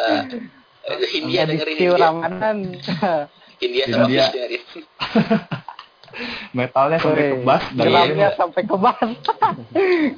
Hindia 1.12 1.42
dengerin 1.44 1.76
Hindia. 1.76 1.98
Ramadan. 1.98 2.58
Hindia 3.58 3.84
sama 3.90 4.08
dengerin. 4.08 4.62
metalnya 6.58 6.98
sampai 7.02 7.26
Woi, 7.26 7.32
kebas 7.42 7.64
Geramnya 7.74 8.30
sampai 8.38 8.62
kebas. 8.66 8.98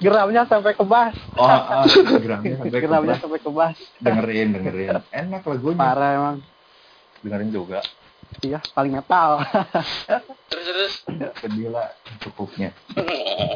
Geramnya 0.04 0.44
sampai 0.48 0.74
kebas. 0.76 1.14
oh 1.40 1.48
ah, 1.48 1.84
geramnya 2.20 2.56
sampai 2.60 2.82
Geramnya 2.84 3.16
sampai 3.20 3.40
kebas. 3.40 3.76
dengerin 4.04 4.48
dengerin 4.56 5.00
enak 5.12 5.42
lagunya 5.48 5.80
Parah 5.80 6.12
emang. 6.16 6.38
dengerin 7.24 7.50
juga 7.50 7.80
Iya, 8.38 8.60
paling 8.72 8.92
metal. 8.92 9.40
Terus 10.50 10.66
terus. 10.66 10.94
sedih 11.38 11.70
lah 11.70 11.88
cukupnya 12.20 12.70
Eh, 12.96 13.56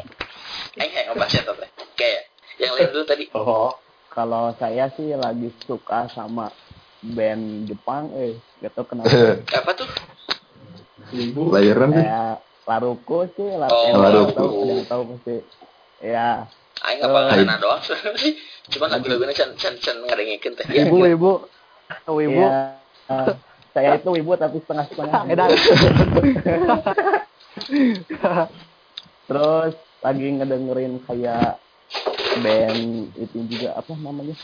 eh, 0.78 1.02
ngebahas 1.06 1.32
ya 1.32 1.42
tante. 1.42 1.66
Kayak 1.94 2.20
yang 2.56 2.72
lain 2.74 2.88
dulu 2.90 3.04
tadi. 3.04 3.24
oh 3.32 3.74
kalau 4.08 4.50
saya 4.54 4.90
sih 4.90 5.12
lagi 5.12 5.48
suka 5.62 6.08
sama 6.08 6.50
band 7.00 7.64
Jepang 7.64 8.10
eh 8.12 8.34
gak 8.58 8.74
tau 8.74 8.84
kenapa 8.84 9.08
Apa 9.60 9.70
tuh? 9.72 9.88
Lahiran 11.48 11.90
sih. 11.90 12.02
kayak 12.02 12.36
Laruko 12.66 13.18
sih 13.32 13.48
Lar 13.50 13.68
Oh, 13.68 13.82
eh, 13.82 13.92
ada 13.92 14.18
yang 14.20 14.28
yang 14.68 14.84
tahu 14.84 15.02
pasti 15.14 15.36
ya 16.00 16.44
Aing 16.80 17.00
apa 17.00 17.18
Eh. 17.18 17.44
karena 17.44 17.56
doang 17.56 17.80
sih. 17.82 17.96
Cuman 18.72 18.88
lagu-lagunya 18.90 19.32
can 19.32 19.50
can 19.54 19.74
can 19.76 19.96
ngadengin 20.00 20.40
teh. 20.40 20.64
Ya, 20.66 20.86
Ibu, 20.86 20.96
ibu. 21.06 21.32
Oh, 22.06 22.16
ibu. 22.18 22.40
Saya 23.70 23.96
itu 23.96 24.10
ibu 24.12 24.32
tapi 24.34 24.58
setengah-setengah 24.58 25.14
Edan. 25.26 25.50
terus 29.26 29.72
lagi 30.00 30.26
ngedengerin 30.32 30.98
kayak 31.04 31.60
band 32.40 32.82
itu 33.16 33.38
juga 33.46 33.74
apa 33.74 33.92
namanya 33.96 34.34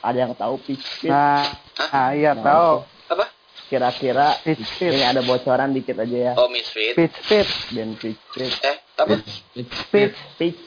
ada 0.00 0.18
yang 0.18 0.34
tahu 0.34 0.58
Peach 0.60 0.86
Pit 0.98 1.10
Nah, 1.10 1.42
ah, 1.90 2.10
iya 2.12 2.32
Nah, 2.32 2.44
tahu. 2.44 2.72
Apa? 3.08 3.26
kira-kira 3.68 4.32
ini 4.80 5.02
ada 5.02 5.20
bocoran 5.20 5.70
dikit 5.70 5.98
aja 5.98 6.32
ya 6.32 6.32
Oh, 6.34 6.48
Misfit. 6.48 6.94
Peach 6.94 7.18
Pit. 7.22 7.46
band 7.70 7.92
Peach 7.96 8.22
Pit 8.32 8.52
Eh, 8.58 8.76
apa? 8.96 9.14
Peach 9.52 9.74
Peach 9.86 10.16
Pitch, 10.38 10.60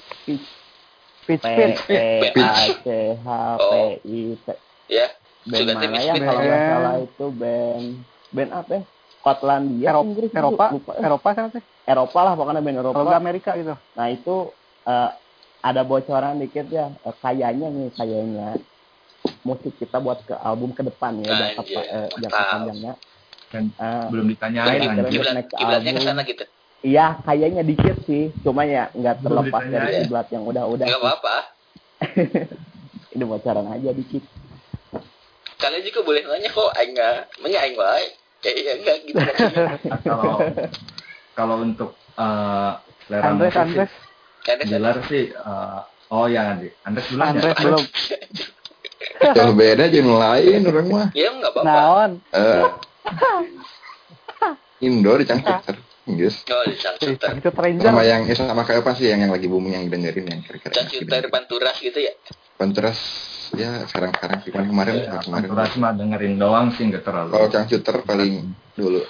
P 1.21 1.33
pitch. 1.39 1.79
E 1.88 1.98
A 2.36 2.51
C 2.77 2.86
H 3.15 3.27
P 3.57 3.74
I 4.01 4.19
T 4.36 4.48
Ya. 4.88 5.07
Band 5.43 5.62
Sudah 5.63 5.75
mana 5.75 6.00
ya 6.00 6.13
kalau 6.15 6.39
nggak 6.39 6.53
Band. 6.55 6.69
salah 6.69 6.95
itu 7.00 7.25
band 7.31 7.86
band 8.31 8.51
apa 8.53 8.71
ya 8.71 8.83
Skotlandia 9.12 9.88
Eropa, 9.88 10.05
Inggris 10.07 10.31
Eropa, 10.31 10.65
lupa. 10.71 10.91
Eropa 10.98 11.29
kan 11.31 11.45
sih? 11.51 11.63
Eropa 11.83 12.19
lah 12.21 12.33
pokoknya 12.33 12.62
band 12.62 12.77
Eropa 12.79 12.95
Kalau 12.95 13.05
nggak 13.07 13.21
Amerika 13.21 13.51
gitu. 13.53 13.74
Nah 13.93 14.07
itu 14.07 14.36
eh, 14.83 15.10
ada 15.62 15.81
bocoran 15.83 16.36
dikit 16.38 16.67
ya, 16.67 16.89
Eh, 17.00 17.15
kayaknya 17.15 17.67
nih 17.69 17.89
kayaknya 17.93 18.48
musik 19.41 19.77
kita 19.77 19.98
buat 19.98 20.21
ke 20.21 20.33
album 20.33 20.74
ke 20.74 20.81
depan 20.81 21.21
ya 21.21 21.29
jangka, 21.31 21.62
Anjir, 21.62 21.75
pa- 21.75 21.88
eh, 21.88 22.07
jangka 22.17 22.41
panjangnya. 22.48 22.93
Kan 23.48 23.63
Eh, 23.71 24.05
belum 24.10 24.25
ditanyain 24.27 24.79
Kiblat- 24.79 25.05
anjir. 25.05 25.50
Kiblatnya 25.51 25.91
ke 25.91 26.01
sana 26.01 26.21
gitu. 26.24 26.43
Iya 26.81 27.05
kayaknya 27.21 27.62
dikit 27.62 27.98
sih, 28.10 28.33
cuma 28.41 28.65
ya 28.65 28.89
nggak 28.89 29.21
terlepas 29.21 29.62
dari 29.62 29.69
ditanyain. 29.69 30.01
kiblat 30.01 30.27
yang 30.29 30.43
udah-udah. 30.43 30.86
Enggak 30.89 31.01
apa-apa. 31.03 31.36
Ini 33.13 33.24
bocoran 33.24 33.69
aja 33.69 33.89
dikit. 33.93 34.24
Kalian 35.62 35.84
juga 35.86 36.00
boleh 36.01 36.22
nanya 36.25 36.50
kok 36.50 36.74
aing 36.74 36.91
enggak. 36.98 37.30
Menya 37.39 37.60
aing 37.62 37.77
wae. 37.77 38.08
Ya 38.41 38.51
ya 38.58 38.74
enggak 38.82 38.98
gitu 39.06 39.22
maksudnya. 39.22 39.77
Nah, 39.86 40.00
kalau 40.01 40.41
kalau 41.38 41.56
untuk 41.62 41.94
eh, 42.18 42.72
selera 43.06 43.24
Andres, 43.30 43.53
musik 43.53 43.62
Andres, 43.62 43.94
sih, 44.41 44.65
Dilar 44.65 44.98
sih 45.06 45.25
eh, 45.30 45.80
oh 46.10 46.25
ya 46.25 46.58
Andri 46.58 46.74
Andres 46.82 47.06
dulu 47.13 47.22
Andres 47.22 47.53
belum. 47.62 47.86
Kalau 49.22 49.53
beda 49.53 49.86
aja 49.86 49.98
yang 50.01 50.18
lain 50.18 50.60
orang 50.65 50.88
mah. 50.89 51.08
Ya 51.13 51.30
enggak 51.30 51.53
apa-apa. 51.53 51.70
Naon? 51.70 52.12
Eh, 52.34 52.65
Indo 54.82 55.13
di 55.13 55.25
Cangcuter. 55.30 55.77
Inggris. 56.10 56.41
Oh, 56.50 56.65
di 56.65 56.74
Cangcuter. 56.82 57.38
Sama 57.77 58.01
yang 58.01 58.25
eh, 58.25 58.34
sama 58.34 58.65
kayak 58.65 58.82
apa 58.82 58.98
sih 58.98 59.13
yang 59.13 59.22
yang 59.22 59.30
lagi 59.30 59.46
booming 59.46 59.77
yang 59.77 59.86
dengerin 59.86 60.25
yang 60.25 60.41
kira-kira. 60.41 60.74
Cangcuter. 60.74 61.30
Panturas 61.30 61.77
gitu 61.77 62.01
ya. 62.01 62.18
Panturas 62.58 62.98
ya 63.55 63.84
sekarang-sekarang 63.88 64.38
sih 64.43 64.50
kemarin 64.53 64.70
kemarin 64.72 64.93
Ya, 65.01 65.20
kemarin. 65.20 65.50
Mah 65.79 65.91
dengerin 65.96 66.36
doang 66.39 66.67
sih 66.75 66.88
nggak 66.88 67.03
terlalu. 67.03 67.31
Kalau 67.36 67.48
Cangcuter 67.51 67.96
paling 68.03 68.34
dulu. 68.75 69.01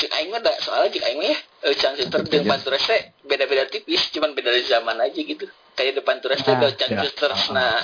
Cik 0.00 0.10
aing 0.16 0.28
mah 0.32 0.40
da, 0.40 0.52
soalnya 0.60 0.88
cik 0.96 1.04
aing 1.04 1.18
mah 1.20 1.28
ya 1.28 1.38
eh, 1.68 1.74
Cangcuter 1.76 2.20
dan 2.24 2.42
Panturas 2.48 2.82
teh 2.88 3.00
beda-beda 3.26 3.64
tipis, 3.68 4.08
cuman 4.14 4.32
beda 4.32 4.48
dari 4.48 4.64
zaman 4.64 4.96
aja 4.96 5.20
gitu. 5.20 5.44
Kayak 5.76 5.92
di 5.98 6.02
Panturas 6.04 6.40
teh 6.40 6.52
Nah, 6.52 6.60
ada 6.60 6.68
Cangcuter 6.72 7.30
ya. 7.32 7.52
nah 7.52 7.74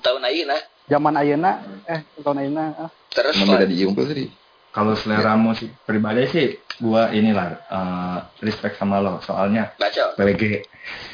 tahun 0.00 0.22
ayeuna 0.28 0.56
Zaman 0.90 1.14
ayeuna 1.14 1.52
eh 1.86 2.00
tahun 2.20 2.36
ayeuna 2.42 2.64
ah. 2.76 2.90
terus 3.12 3.36
beda 3.38 3.66
di 3.68 3.84
tadi. 3.84 4.26
Kalau 4.72 4.96
selera 4.96 5.36
musik 5.36 5.68
pribadi 5.84 6.24
sih 6.32 6.46
gua 6.80 7.12
inilah 7.12 7.48
eh, 7.68 8.18
respect 8.40 8.80
sama 8.80 9.04
lo 9.04 9.20
soalnya 9.20 9.76
baca 9.76 10.16
PWG. 10.16 10.42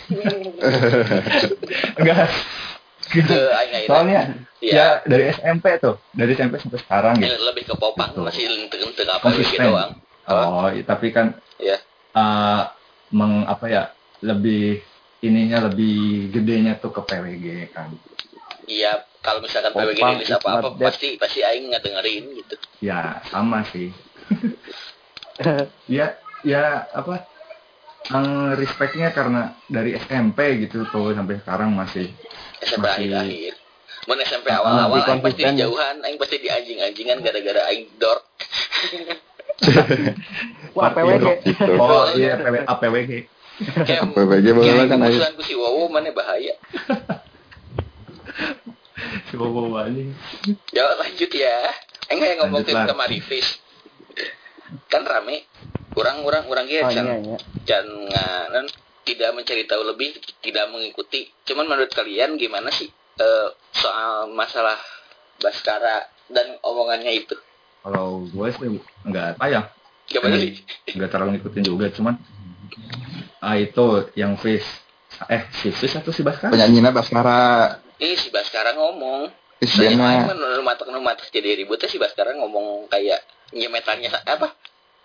Enggak. 1.98 2.30
ayeuna. 3.60 3.88
Soalnya 3.88 4.20
Iya. 4.58 4.74
ya 4.74 4.86
dari 5.06 5.30
SMP 5.30 5.78
tuh, 5.78 6.02
dari 6.10 6.34
SMP 6.34 6.58
sampai 6.58 6.82
sekarang 6.82 7.14
gitu. 7.22 7.30
lebih 7.46 7.62
ke 7.62 7.74
popang 7.78 8.10
Betul. 8.10 8.26
masih 8.26 8.44
lenteng-lenteng 8.50 9.08
apa 9.14 9.26
gitu 9.30 9.54
doang. 9.54 9.92
Oh, 10.26 10.66
i- 10.68 10.82
tapi 10.82 11.14
kan 11.14 11.38
Iya. 11.62 11.78
eh, 12.14 12.62
meng 13.14 13.46
apa 13.46 13.66
ya 13.70 13.82
lebih 14.20 14.82
ininya 15.22 15.70
lebih 15.70 16.28
gedenya 16.34 16.74
tuh 16.76 16.90
ke 16.90 17.00
PWG 17.06 17.70
kan. 17.70 17.94
Iya, 18.66 19.06
kalau 19.22 19.40
misalkan 19.40 19.70
Popang 19.72 19.94
PWG 19.94 20.00
rilis 20.20 20.28
not 20.28 20.42
dead. 20.76 20.86
pasti 20.90 21.08
pasti 21.16 21.40
aing 21.40 21.70
nggak 21.70 21.82
dengerin 21.86 22.24
gitu. 22.34 22.54
Ya 22.82 23.22
sama 23.30 23.62
sih. 23.70 23.94
ya 25.88 26.18
ya 26.42 26.84
apa? 26.90 27.24
Ang 28.08 28.26
respectnya 28.54 29.10
karena 29.10 29.40
dari 29.64 29.92
SMP 29.94 30.38
gitu 30.62 30.88
tuh 30.88 31.12
sampai 31.12 31.38
sekarang 31.38 31.70
masih 31.70 32.08
SMP 32.58 32.80
Masih- 32.80 33.12
akhir-akhir. 33.12 33.54
Mun 34.04 34.18
SMP 34.18 34.46
Ah, 34.48 34.58
awal-awal 34.58 35.04
aing 35.04 35.20
pasti 35.20 35.42
dijauhan, 35.42 35.96
aing 36.00 36.16
pasti 36.16 36.36
dianjing-anjingan 36.38 37.18
gara-gara 37.20 37.62
aing 37.68 37.92
dork. 37.98 38.24
Wah, 40.72 40.88
Party 40.88 41.00
PWG. 41.02 41.20
rock. 41.20 41.38
Gitu. 41.44 41.72
Oh 41.82 42.04
iya 42.14 42.33
PW, 42.38 42.54
APWG. 42.64 43.12
Kayak 43.85 44.02
PWG 44.14 44.46
kayak 44.46 44.56
baheula 44.56 44.85
kan 44.87 44.98
aya. 44.98 45.11
musuhan 45.11 45.33
ku 45.35 45.42
si 45.42 45.52
Wowo 45.52 45.90
mana 45.90 46.09
bahaya. 46.11 46.54
Coba 49.28 49.85
aja. 49.85 50.02
Ya 50.72 50.85
lanjut 50.96 51.30
ya. 51.30 51.56
Aing 52.09 52.18
yang 52.18 52.38
ngomong 52.42 52.64
Lanjut 52.64 52.72
lah. 52.72 52.87
ke 52.87 52.94
Marifis. 52.96 53.46
Kan 54.88 55.04
rame. 55.04 55.44
Orang-orang 55.98 56.44
orang 56.46 56.66
Oh 56.66 56.70
dia 56.70 56.80
iya 56.87 56.90
can 56.94 57.06
iya. 57.11 57.38
can 57.66 57.87
nganan 58.06 58.66
tidak 59.02 59.30
mencari 59.34 59.64
tahu 59.64 59.82
lebih, 59.88 60.14
tidak 60.44 60.68
mengikuti. 60.70 61.26
Cuman 61.48 61.66
menurut 61.66 61.90
kalian 61.90 62.38
gimana 62.38 62.68
sih 62.70 62.87
eh, 63.18 63.48
soal 63.74 64.30
masalah 64.30 64.76
Baskara 65.38 66.06
dan 66.30 66.58
omongannya 66.62 67.14
itu? 67.14 67.34
Kalau 67.82 68.26
gue 68.26 68.48
sih 68.52 68.68
nggak 69.06 69.38
apa 69.38 69.44
ya, 69.48 69.62
nggak 70.12 71.11
terlalu 71.11 71.38
ngikutin 71.38 71.64
juga, 71.64 71.87
cuman 71.94 72.18
ah 73.38 73.54
itu 73.54 74.11
yang 74.18 74.34
Fish 74.34 74.66
eh 75.26 75.42
si 75.62 75.74
Fish 75.74 75.98
atau 75.98 76.14
si 76.14 76.22
Baskara? 76.22 76.54
Penyanyinya 76.54 76.94
Baskara. 76.94 77.74
Ini 77.98 78.14
si 78.14 78.28
Baskara 78.30 78.76
ngomong. 78.76 79.30
Terus 79.58 79.74
Saya 79.74 79.90
dia 79.90 79.98
main 79.98 80.22
mah 80.22 80.38
nu 80.38 80.62
matak 80.62 80.87
nu 80.87 81.02
matak 81.02 81.34
jadi 81.34 81.58
ributnya 81.58 81.90
si 81.90 81.98
Baskara 81.98 82.30
ngomong 82.38 82.87
kayak 82.87 83.26
nyemetannya 83.50 84.11
apa? 84.22 84.54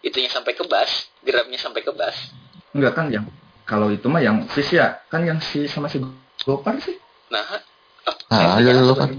Itunya 0.04 0.28
sampai 0.28 0.52
ke 0.52 0.68
bass, 0.68 0.92
drumnya 1.24 1.56
sampai 1.56 1.80
ke 1.80 1.90
bass. 1.90 2.36
Enggak 2.70 2.92
kan 2.94 3.08
yang 3.08 3.24
kalau 3.64 3.88
itu 3.88 4.04
mah 4.06 4.20
yang 4.20 4.44
Fish 4.46 4.76
ya, 4.76 5.00
kan 5.08 5.24
yang 5.24 5.40
si 5.40 5.64
sama 5.66 5.88
si 5.88 6.04
Gopar 6.44 6.76
sih. 6.78 7.00
Nah, 7.32 7.40
oh, 8.04 8.16
Ah, 8.28 8.60
iya, 8.60 8.70
iya, 8.70 8.84
masuk. 8.84 9.00
Pak. 9.00 9.10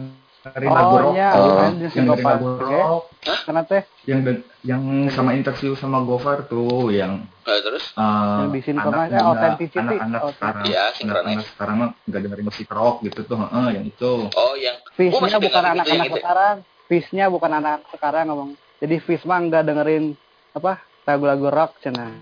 Dengerin 0.45 0.69
lagu 0.69 0.93
Oh 0.93 1.01
rock, 1.01 1.15
iya, 1.17 1.29
Oh. 1.33 1.57
yang 1.57 1.75
si 1.81 1.97
dengerin 1.97 2.21
Gopar. 2.21 2.37
rock, 2.61 3.03
Karena 3.25 3.63
teh 3.65 3.83
yang 4.05 4.21
yang 4.61 4.83
sama 5.09 5.33
interview 5.33 5.73
sama 5.73 6.05
Gofar 6.05 6.45
tuh 6.45 6.93
yang 6.93 7.25
Nah, 7.43 7.61
terus 7.61 7.85
uh, 7.95 8.45
Yang 8.45 8.51
disinkronize, 8.55 9.09
anak 9.09 9.21
muda, 9.23 9.25
authenticity. 9.27 9.81
anak-anak 9.81 10.21
Authentic- 10.21 10.37
sekarang 10.37 10.65
Iya, 10.67 10.85
synchronize. 10.91 11.25
anak-anak 11.25 11.47
sekarang 11.51 11.75
mah 11.75 11.89
nggak 12.03 12.21
dengerin 12.23 12.45
musik 12.45 12.69
rock 12.69 12.97
gitu 13.01 13.21
tuh 13.25 13.37
heeh, 13.39 13.67
yang 13.71 13.85
itu 13.87 14.13
oh 14.29 14.55
yang 14.55 14.77
Gua 14.77 14.93
Fish-nya 14.95 15.21
masih 15.23 15.41
bukan 15.41 15.41
dengar 15.41 15.65
gitu 15.65 15.73
anak-anak 15.73 15.89
yang 15.89 16.05
itu. 16.05 16.17
sekarang. 16.19 16.57
Fish-nya 16.85 17.25
bukan 17.27 17.53
anak 17.55 17.79
sekarang 17.89 18.25
ngomong. 18.29 18.51
Jadi 18.77 18.97
Fish 19.01 19.25
mah 19.25 19.39
nggak 19.41 19.63
dengerin 19.65 20.05
apa 20.55 20.73
lagu-lagu 21.05 21.51
rock 21.51 21.83
cina. 21.83 22.15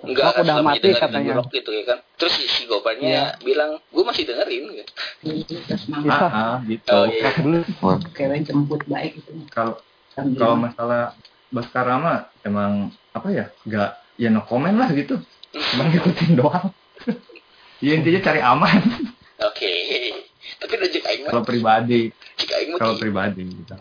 enggak 0.00 0.30
Rock 0.30 0.42
udah 0.46 0.56
mati 0.64 0.88
katanya. 0.94 1.32
rock 1.36 1.50
gitu 1.52 1.70
ya 1.74 1.84
kan. 1.84 1.98
Terus 2.16 2.32
si, 2.38 2.44
si 2.48 2.62
Goparnya 2.64 3.04
Iya. 3.04 3.24
bilang, 3.44 3.76
"Gue 3.92 4.04
masih 4.06 4.24
dengerin." 4.24 4.64
gitu. 4.72 4.92
Iya. 5.26 6.08
ah, 6.08 6.30
ah, 6.32 6.56
gitu 6.64 6.88
Oh 6.88 7.04
iya. 7.04 7.28
Rock 7.82 8.02
cewek 8.16 8.40
jemput 8.46 8.80
baik 8.88 9.20
itu 9.20 9.32
kalau 9.52 9.76
Kan 10.16 10.34
kalau 10.34 10.58
masalah 10.58 11.14
Baskara 11.54 11.94
mah 11.96 12.28
emang 12.42 12.90
apa 13.14 13.28
ya 13.30 13.46
nggak 13.64 13.90
ya 14.18 14.28
no 14.28 14.42
comment 14.44 14.74
lah 14.74 14.90
gitu 14.92 15.16
cuma 15.54 15.86
ngikutin 15.88 16.32
doang 16.36 16.74
ya 17.84 17.92
intinya 17.94 18.20
cari 18.20 18.40
aman 18.42 18.82
Oke. 19.38 19.70
Tapi 20.58 20.72
udah 20.74 20.90
aing 20.90 21.22
mah, 21.22 21.30
kalau 21.30 21.44
pribadi 21.46 22.10
aing 22.36 22.74
kalau 22.76 22.98
pribadi 22.98 23.46
gitu 23.46 23.74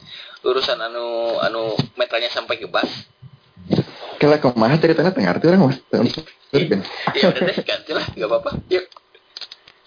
urusan 0.45 0.77
anu 0.77 1.41
anu 1.41 1.73
metalnya 1.97 2.29
sampai 2.29 2.61
ke 2.61 2.69
bass. 4.17 4.41
kira 4.41 4.41
ke 4.41 4.47
mana 4.57 4.81
ceritanya 4.81 5.13
tengah 5.13 5.31
arti 5.37 5.45
orang 5.47 5.61
mas. 5.69 5.77
Kan. 5.93 6.81
Ya 7.13 7.25
udah 7.29 7.43
deh, 7.45 7.57
ganti 7.61 7.91
lah, 7.93 8.05
enggak 8.17 8.29
apa-apa. 8.33 8.51
Yuk. 8.73 8.85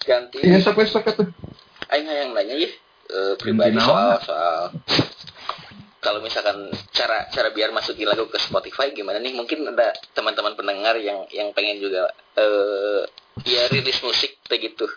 Ganti. 0.07 0.37
Iya, 0.41 0.57
sok 0.63 0.79
sok 0.87 1.05
tuh. 1.11 1.27
Aing 1.91 2.07
yang 2.07 2.31
nanya 2.31 2.55
ya 2.55 2.71
eh, 3.11 3.33
pribadi 3.35 3.75
soal 3.83 4.15
soal 4.23 4.71
kalau 6.01 6.23
misalkan 6.23 6.71
cara 6.95 7.27
cara 7.29 7.51
biar 7.51 7.75
masukin 7.75 8.07
lagu 8.07 8.25
ke 8.31 8.39
Spotify 8.39 8.95
gimana 8.95 9.19
nih 9.19 9.35
mungkin 9.35 9.67
ada 9.67 9.91
teman-teman 10.15 10.55
pendengar 10.55 10.95
yang 10.97 11.27
yang 11.35 11.51
pengen 11.51 11.83
juga 11.83 12.09
eh 12.39 13.03
ya 13.43 13.67
rilis 13.69 13.99
musik 13.99 14.39
kayak 14.47 14.71
gitu 14.71 14.87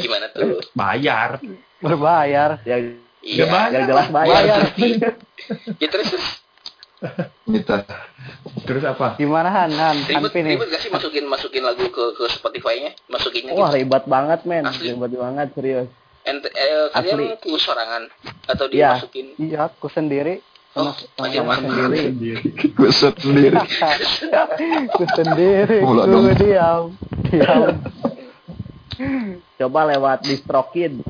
gimana 0.00 0.32
tuh 0.32 0.64
bayar 0.72 1.36
Berbayar. 1.84 2.50
Ya, 2.64 2.80
iya 3.20 3.44
jelas 3.84 4.08
bayar. 4.08 4.32
Bayar. 4.40 4.60
ya 5.82 5.88
terus 5.92 6.16
Minta. 7.44 7.84
terus 8.64 8.80
apa 8.82 9.14
Gimana 9.14 9.52
Han? 9.52 9.70
Han, 9.70 9.96
ribet 10.04 10.32
nih. 10.34 10.56
ribet 10.56 10.68
gak 10.68 10.80
sih 10.80 10.88
masukin 10.88 11.24
masukin 11.28 11.60
lagu 11.60 11.84
ke 11.88 12.04
ke 12.16 12.24
Spotify-nya 12.30 12.96
masukinnya 13.06 13.52
Wah 13.52 13.68
gitu 13.68 13.84
ribet 13.84 14.04
banget 14.06 14.40
men, 14.48 14.64
Asli. 14.64 14.90
ribet 14.90 15.12
banget 15.12 15.48
serius. 15.52 15.88
Ente, 16.24 16.48
eh, 16.48 16.88
kalian 16.90 17.36
ku 17.36 17.60
sorangan 17.60 18.08
atau 18.48 18.64
Iya. 18.72 18.96
dimasukin 18.96 19.26
Iya, 19.36 19.58
aku 19.68 19.86
sendiri 19.88 20.40
oh 20.74 20.90
sama 21.30 21.54
sendiri. 21.54 22.00
Kusut 22.78 23.14
sendiri. 23.20 23.56
aku 24.88 25.04
sendiri, 25.12 25.78
dong. 25.84 26.26
diam. 26.34 26.82
Diam. 27.30 27.68
Coba 29.54 29.80
lewat 29.86 30.24
distrokin. 30.24 31.02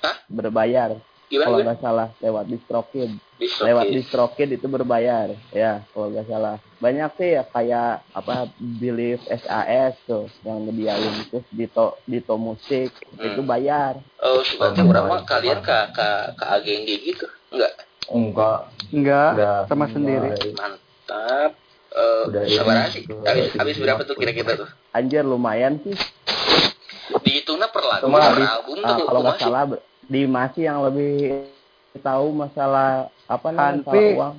Hah? 0.00 0.16
Berbayar. 0.28 1.00
Gimana 1.30 1.46
kalau 1.46 1.58
nggak 1.62 1.78
salah 1.78 2.08
lewat 2.18 2.44
Dislokis. 2.50 3.10
lewat 3.40 3.86
DistroKid 3.88 4.48
itu 4.52 4.66
berbayar 4.66 5.30
ya 5.48 5.80
kalau 5.88 6.10
nggak 6.10 6.26
salah 6.26 6.58
banyak 6.76 7.08
sih 7.16 7.30
ya 7.32 7.46
kayak 7.46 8.04
apa 8.10 8.50
Believe 8.58 9.22
SAS 9.30 9.94
tuh 10.04 10.26
yang 10.42 10.60
nyediain 10.60 11.24
terus 11.24 11.46
Dito 11.48 11.96
Dito 12.04 12.34
Musik 12.34 12.90
Hmm. 13.14 13.30
itu 13.30 13.40
bayar 13.40 13.96
Oh, 14.18 14.42
Oh, 14.42 14.84
mah 14.84 15.16
baik. 15.16 15.24
kalian 15.24 15.58
ke 15.60 15.78
ke 15.92 16.08
ke 16.34 16.44
agen 16.46 16.78
gitu. 16.84 17.26
Enggak. 17.48 17.72
enggak 18.08 18.58
Enggak, 18.90 19.28
udah 19.32 19.56
sama 19.64 19.86
sendiri. 19.86 20.28
Mantap. 20.52 21.50
Eh, 21.90 22.22
Udah 22.26 22.42
sabar 22.46 22.86
sih. 22.88 23.02
Habis 23.06 23.44
habis 23.54 23.76
berapa 23.76 24.02
tuh 24.04 24.14
kira-kira 24.14 24.54
tuh? 24.56 24.68
anjir 24.90 25.22
lumayan 25.22 25.78
sih 25.80 25.94
Dihitungnya 27.20 27.66
per 27.68 27.82
lagu, 27.82 28.06
Cuma 28.06 28.18
per 28.20 28.40
album 28.40 28.78
Ah, 28.80 28.94
tuh. 28.94 29.04
kalau 29.04 29.20
nggak 29.22 29.38
salah 29.38 29.62
di 30.10 30.26
masih 30.26 30.66
yang 30.66 30.82
lebih 30.82 31.46
tahu 32.02 32.34
masalah 32.34 33.06
apa 33.30 33.46
namanya 33.54 33.86
masalah 33.86 34.18
uang. 34.18 34.34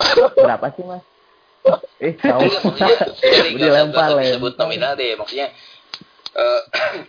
Berapa 0.40 0.66
sih 0.72 0.84
mas? 0.88 1.04
Eh 2.00 2.16
tahu. 2.16 2.40
nggak 2.40 2.64
usah- 2.64 2.88
dilempar 3.52 3.60
nggak 3.60 3.92
usah 3.92 4.08
lah 4.16 4.24
ya. 4.24 4.28
disebut 4.32 4.52
nominal 4.56 4.92
deh 4.96 5.12
maksudnya 5.20 5.52
eh 6.32 6.60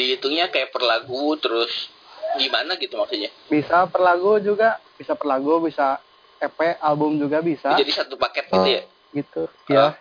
dihitungnya 0.00 0.48
kayak 0.48 0.72
per 0.72 0.88
lagu 0.88 1.36
terus 1.36 1.92
gimana 2.40 2.80
gitu 2.80 2.96
maksudnya? 2.96 3.28
Bisa 3.52 3.84
per 3.84 4.00
lagu 4.00 4.40
juga, 4.40 4.80
bisa 4.96 5.12
per 5.12 5.28
lagu, 5.28 5.60
bisa 5.60 6.00
EP, 6.40 6.80
album 6.80 7.20
juga 7.20 7.44
bisa. 7.44 7.76
jadi 7.76 7.92
satu 7.92 8.16
paket 8.16 8.48
gitu 8.48 8.64
ya? 8.64 8.82
Gitu. 9.12 9.42
Ya. 9.68 9.92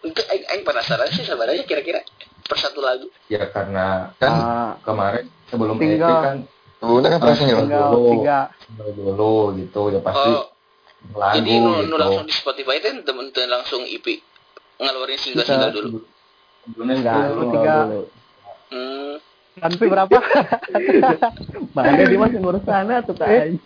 itu 0.00 0.20
aing 0.32 0.64
penasaran 0.64 1.12
sih 1.12 1.26
sebenarnya 1.26 1.66
kira-kira 1.68 2.00
per 2.42 2.58
satu 2.58 2.78
lagu 2.78 3.06
ya 3.26 3.46
karena 3.48 4.10
Kan 4.18 4.32
Ah, 4.32 4.72
kemarin 4.82 5.24
sebelum 5.48 5.76
EP 5.78 5.96
Tinggal. 5.96 6.18
kan 6.20 6.36
sebelumnya 6.78 7.08
kan 7.10 7.18
pernah 7.20 7.36
single. 7.36 7.60
Tinggal 7.62 7.90
dulu. 7.90 9.10
dulu 9.12 9.34
gitu 9.58 9.82
ya 9.90 10.00
pasti 10.00 10.30
oh 10.30 10.44
lagu 11.14 11.34
jadi 11.38 11.52
nu, 11.58 11.70
gitu 11.82 11.86
nu 11.90 11.96
langsung 11.98 12.24
di 12.24 12.34
Spotify 12.34 12.74
itu 12.78 12.88
temen 13.02 13.26
temen 13.30 13.48
langsung 13.50 13.82
IP 13.82 14.06
ngeluarin 14.78 15.18
single 15.18 15.42
single 15.42 15.70
dulu 15.70 15.98
sebelumnya 16.62 16.94
dulu. 16.94 17.02
tinggal 17.02 17.50
tiga. 17.50 17.74
dulu 17.82 18.02
hmm, 18.70 19.14
Hanpi 19.52 19.84
berapa? 19.84 20.16
makanya 21.76 22.04
dia 22.08 22.18
masih 22.18 22.38
ngurus 22.40 22.64
sana 22.64 23.04
tuh 23.04 23.12
kan 23.12 23.60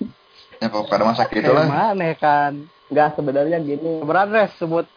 Ya 0.57 0.73
pokoknya 0.73 0.89
pada 0.89 1.05
masa 1.05 1.29
gitu 1.29 1.53
lah. 1.53 1.69
Mana 1.69 2.17
kan? 2.17 2.65
enggak 2.89 3.13
sebenarnya 3.15 3.61
gini 3.61 4.01
Keberan 4.01 4.33
res 4.33 4.51
sebut. 4.57 4.89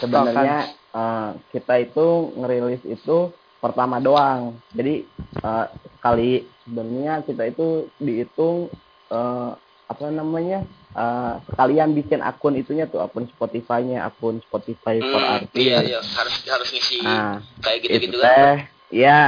Sebenarnya 0.00 0.56
eh, 0.94 1.30
kita 1.52 1.74
itu 1.82 2.06
ngerilis 2.38 2.82
itu 2.86 3.34
pertama 3.58 3.98
doang. 3.98 4.58
Jadi 4.72 5.06
eh, 5.42 5.66
sekali 5.98 6.46
sebenarnya 6.64 7.26
kita 7.26 7.42
itu 7.50 7.90
dihitung 7.98 8.70
eh, 9.10 9.50
apa 9.88 10.04
namanya 10.12 10.64
eh, 10.94 11.34
sekalian 11.50 11.94
bikin 11.94 12.20
akun 12.22 12.58
itunya 12.58 12.86
tuh 12.86 13.02
akun 13.02 13.26
Spotify-nya 13.30 14.06
akun 14.06 14.40
Spotify 14.46 15.02
for 15.02 15.22
hmm, 15.22 15.34
artis 15.42 15.58
iya 15.58 15.78
iya 15.84 16.00
harus 16.02 16.34
harus 16.46 16.68
ngisi 16.72 16.96
nah 17.02 17.42
kayak 17.62 17.78
gitu 17.84 17.92
gitu 17.92 18.16
itu 18.16 18.18
kan 18.22 18.56
ya 18.88 19.22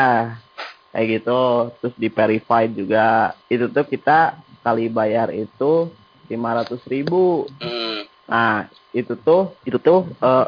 kayak 0.90 1.22
gitu. 1.22 1.42
Terus 1.80 1.94
di 1.96 2.08
verified 2.10 2.72
juga 2.74 3.34
itu 3.46 3.70
tuh 3.70 3.86
kita 3.86 4.38
kali 4.60 4.90
bayar 4.90 5.30
itu 5.32 5.90
lima 6.30 6.62
ratus 6.62 6.82
ribu. 6.86 7.46
Hmm, 7.58 8.06
Nah, 8.30 8.70
itu 8.90 9.14
tuh 9.16 9.54
itu 9.62 9.78
tuh 9.78 10.10
eh, 10.16 10.46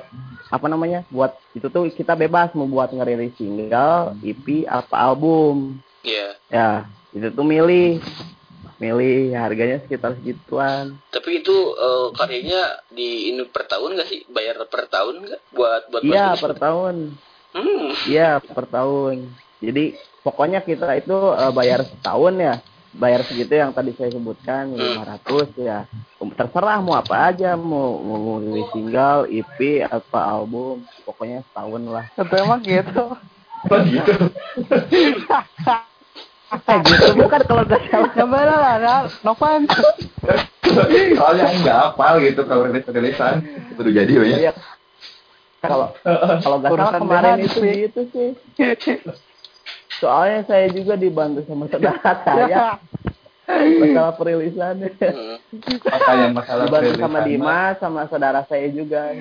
apa 0.48 0.66
namanya? 0.66 1.06
Buat 1.08 1.38
itu 1.52 1.66
tuh 1.66 1.86
kita 1.88 2.12
bebas 2.12 2.52
mau 2.52 2.66
buat 2.66 2.90
ngerilis 2.90 3.34
single, 3.34 4.18
EP 4.20 4.46
apa 4.64 4.94
album. 4.94 5.78
iya 6.02 6.34
Ya, 6.48 6.68
itu 7.10 7.28
tuh 7.28 7.42
milih. 7.42 8.02
Milih 8.76 9.30
harganya 9.32 9.78
sekitar 9.78 10.18
segituan. 10.18 10.98
tapi 11.08 11.38
itu 11.38 11.54
eh, 11.72 12.08
karyanya 12.12 12.62
di 12.90 13.30
ini 13.30 13.46
per 13.46 13.64
tahun 13.64 13.94
gak 13.94 14.08
sih 14.08 14.26
bayar 14.26 14.58
per 14.66 14.90
tahun 14.90 15.22
nggak 15.22 15.40
buat 15.54 15.82
buat 15.88 16.02
Iya, 16.02 16.34
per 16.34 16.58
tahun. 16.58 17.14
hmm, 17.54 17.88
Iya, 18.10 18.42
per 18.42 18.66
tahun. 18.66 19.30
Jadi 19.62 19.94
pokoknya 20.20 20.66
kita 20.66 20.98
itu 20.98 21.14
eh, 21.14 21.52
bayar 21.54 21.86
setahun 21.86 22.34
ya. 22.34 22.54
Bayar 22.92 23.24
segitu 23.24 23.56
yang 23.56 23.72
tadi 23.72 23.96
saya 23.96 24.12
sebutkan 24.12 24.76
500 24.76 25.56
ya. 25.56 25.88
Terserah 26.36 26.78
mau 26.84 26.92
apa 26.92 27.32
aja, 27.32 27.56
mau 27.56 27.96
mau 28.04 28.36
rilis 28.36 28.68
single, 28.76 29.32
EP 29.32 29.80
apa 29.80 30.20
album, 30.20 30.84
pokoknya 31.08 31.40
setahun 31.48 31.82
lah. 31.88 32.04
Itu 32.12 32.34
emang 32.36 32.60
gitu. 32.60 33.04
Oh, 33.62 33.78
gitu 33.78 34.26
Eh 36.52 36.78
gitu 36.84 37.06
bukan 37.16 37.40
kalau 37.48 37.62
nggak 37.64 37.80
salah. 37.88 38.12
Bener 38.12 38.48
lah. 38.52 39.00
Novan. 39.24 39.64
soalnya 41.16 41.44
nggak 41.62 41.76
hafal 41.76 42.14
gitu 42.20 42.42
kalau 42.44 42.68
rilis 42.68 42.84
rilisan 42.84 43.40
Itu 43.72 43.80
udah 43.86 43.94
jadi 44.04 44.12
ya. 44.12 44.38
Iya. 44.50 44.52
Kalau 45.64 45.94
kalau 46.44 46.56
nggak 46.60 46.70
salah 46.76 46.92
kemarin 47.00 47.36
itu 47.40 47.56
sih. 47.56 47.72
gitu 47.88 48.00
sih. 48.12 48.30
Soalnya 50.02 50.42
saya 50.44 50.66
juga 50.68 50.98
dibantu 50.98 51.46
sama 51.46 51.70
saudara 51.70 52.02
saya 52.26 52.58
masalah 53.78 54.12
perilisan. 54.18 54.74
hmm. 54.82 55.36
makanya 55.84 56.26
masalah 56.32 56.62
dibantu 56.66 56.90
sama 56.98 57.18
Dimas 57.22 57.74
sama 57.78 58.00
saudara 58.06 58.42
saya 58.44 58.66
juga. 58.68 59.14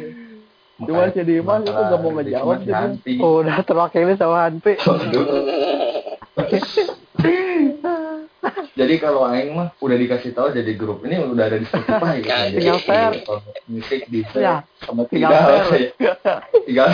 Cuma 0.81 1.13
si 1.13 1.21
Dimas 1.21 1.61
itu 1.61 1.69
nggak 1.71 1.99
mau 2.01 2.11
ngejawab 2.17 2.57
dia. 2.61 2.73
nanti. 2.73 3.13
Udah 3.15 3.61
terwakili 3.61 4.17
sama 4.17 4.49
Hanpi. 4.49 4.73
Jadi 8.73 8.97
kalau 8.97 9.21
Aing 9.21 9.53
mah 9.53 9.69
udah 9.77 9.93
dikasih 9.93 10.33
tahu 10.33 10.49
jadi 10.49 10.73
grup 10.73 11.05
ini 11.05 11.21
udah 11.21 11.45
ada 11.45 11.61
di 11.61 11.67
Spotify 11.67 12.17
gitu. 12.23 12.31
Ya, 12.31 12.39
Jadi 12.41 12.57
tinggal 12.57 12.79
share. 12.81 13.13
musik 13.69 14.01
di 14.09 14.19
Ya, 14.19 14.29
share 14.33 14.59
sama 14.81 15.01
tinggal 15.05 15.29
tinggal 15.37 15.61
share. 15.69 16.41
tinggal 16.65 16.87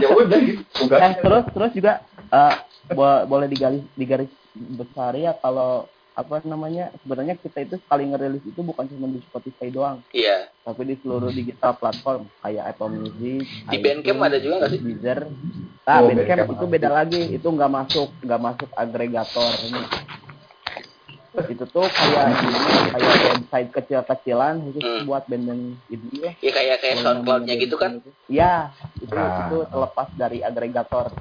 ya 0.00 0.08
udah 0.08 0.38
gitu. 0.40 0.62
Eh 0.88 1.12
terus 1.20 1.44
terus 1.52 1.70
juga 1.76 1.92
eh, 2.26 2.54
bo- 2.88 3.24
boleh 3.26 3.46
digaris 3.46 3.84
digaris 3.92 4.32
besar 4.54 5.12
ya 5.14 5.34
kalau 5.34 5.84
apa 6.14 6.38
namanya 6.42 6.94
sebenarnya 6.96 7.34
kita 7.34 7.58
itu 7.60 7.74
sekali 7.76 8.06
ngerilis 8.06 8.44
itu 8.44 8.60
bukan 8.60 8.86
cuma 8.86 9.10
di 9.10 9.18
Spotify 9.20 9.66
doang 9.68 9.98
iya 10.08 10.46
tapi 10.62 10.86
di 10.86 10.94
seluruh 10.96 11.28
digital 11.28 11.74
platform 11.74 12.24
kayak 12.38 12.64
Apple 12.70 12.88
Music, 12.88 13.44
Di 13.68 13.76
Bandcamp 13.76 14.20
ada 14.22 14.38
juga 14.40 14.64
nggak 14.64 14.70
sih? 14.72 14.80
Deezer. 14.80 15.20
Ah, 15.84 16.00
Oh, 16.00 16.08
Bandcamp 16.08 16.24
Bandcamp 16.40 16.54
itu 16.56 16.64
beda 16.64 16.88
lagi, 16.88 17.22
itu 17.28 17.44
nggak 17.44 17.68
masuk, 17.68 18.08
nggak 18.24 18.40
masuk 18.40 18.70
agregator 18.72 19.52
ini. 19.60 19.82
Itu 21.50 21.64
tuh 21.66 21.84
kayak 21.84 22.24
ini, 22.40 22.58
kayak 22.88 23.12
website 23.28 23.70
kecil-kecilan 23.74 24.54
khusus 24.62 24.80
Hmm. 24.80 25.04
buat 25.04 25.26
band-band 25.26 25.76
indie 25.90 26.22
lah. 26.22 26.32
ya 26.38 26.50
kayak 26.54 26.76
kayak 26.80 26.96
SoundCloud-nya 27.02 27.54
gitu 27.58 27.76
kan. 27.76 28.00
Iya, 28.24 28.72
itu 28.96 29.12
Nah. 29.12 29.36
itu 29.44 29.56
terlepas 29.68 30.08
dari 30.16 30.38
agregator 30.40 31.12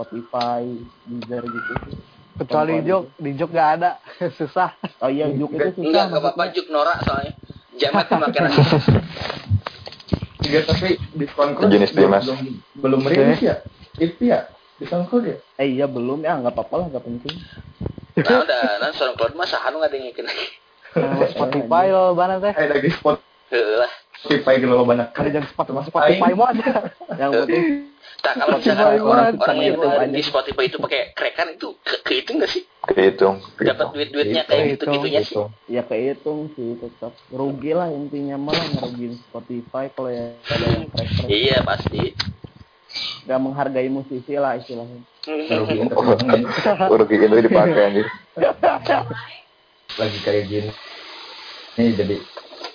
Spotify, 0.00 0.64
Deezer 1.04 1.44
gitu. 1.44 1.72
Kecuali 2.36 2.80
Juk, 2.80 3.12
di 3.14 3.36
Juk 3.36 3.52
gak 3.52 3.68
ada. 3.76 4.00
Susah. 4.40 4.72
Oh 4.98 5.12
iya, 5.12 5.28
Juk 5.28 5.52
itu 5.52 5.60
susah. 5.70 5.84
enggak 5.84 6.04
enggak 6.08 6.22
apa-apa 6.24 6.42
juk 6.50 6.66
norak 6.68 7.04
soalnya 7.04 7.36
jamet 7.76 8.04
tuh 8.06 8.16
makin 8.16 8.42
Iya 10.40 10.64
tapi 10.64 10.96
diskon 11.14 11.52
code 11.52 11.68
Jenis 11.68 11.92
belum, 11.92 12.10
Dimas. 12.10 12.24
belum, 12.24 12.40
belum 12.80 13.00
rilis 13.06 13.40
ya? 13.40 13.60
Itu 13.94 14.24
ya? 14.24 14.48
Diskon 14.76 15.04
code 15.04 15.26
ya? 15.26 15.36
Eh 15.56 15.76
iya 15.76 15.84
belum 15.84 16.24
ya, 16.24 16.40
nggak 16.40 16.50
apa-apa 16.50 16.74
lah, 16.74 16.86
nggak 16.88 17.04
penting. 17.04 17.34
nah 18.16 18.40
udah 18.40 18.62
nah 18.80 18.90
SoundCloud 18.90 19.32
mah 19.32 19.46
sahan 19.46 19.72
nggak 19.72 19.86
ada 19.86 19.96
yang 19.96 20.06
ngikutin 20.08 20.26
Nah, 20.90 21.22
Spotify 21.30 21.86
lo 21.88 22.12
mana 22.12 22.36
teh? 22.36 22.50
Eh 22.52 22.66
lagi 22.66 22.90
spot 22.90 23.22
Heeh 23.48 23.76
lah 23.78 23.92
Spotify 24.20 24.52
gitu 24.56 24.74
banyak 24.84 25.08
kan. 25.10 25.24
jangan 25.26 25.48
Spotify, 25.48 25.66
Termasuk 25.66 25.90
Spotify 25.90 26.30
mau 26.32 26.46
aja. 26.52 26.72
Yang 27.16 27.30
penting 27.40 27.64
tak 28.20 28.34
kalau 28.36 28.56
misalkan 28.60 28.84
banget. 28.84 29.00
orang, 29.00 29.34
orang 29.40 29.56
yang 29.56 30.12
di. 30.12 30.20
Spotify 30.20 30.64
itu 30.68 30.76
pakai 30.76 31.00
krekan 31.16 31.48
itu 31.50 31.68
ke, 31.80 31.94
kehitung 32.04 32.36
nggak 32.36 32.52
sih 32.52 32.62
Kehitung. 32.82 33.36
dapat 33.56 33.86
duit 33.90 34.08
duitnya 34.10 34.42
kayak 34.44 34.64
gitu 34.70 34.84
Kehitung. 34.84 34.92
gitunya 34.94 35.20
sih 35.22 35.32
Gitu. 35.32 35.44
ya 35.68 35.82
kehitung 35.82 36.38
sih 36.52 36.68
tetap 36.76 37.12
rugi 37.30 37.72
lah 37.72 37.88
intinya 37.88 38.36
malah 38.36 38.60
ngerugiin 38.70 39.16
Spotify 39.22 39.88
kalau 39.88 40.10
ya 40.10 40.36
ada 40.36 40.66
yang 40.68 40.84
iya 41.26 41.64
pasti 41.64 42.12
nggak 43.24 43.40
menghargai 43.40 43.88
musisi 43.88 44.34
lah 44.34 44.52
istilahnya 44.54 45.00
Rugi 45.24 45.76
itu 47.22 47.36
dipakai 47.40 47.80
anjir. 47.86 48.06
lagi 49.92 50.18
kayak 50.20 50.44
gini. 50.46 50.70
Nih 51.76 51.92
jadi 51.94 52.16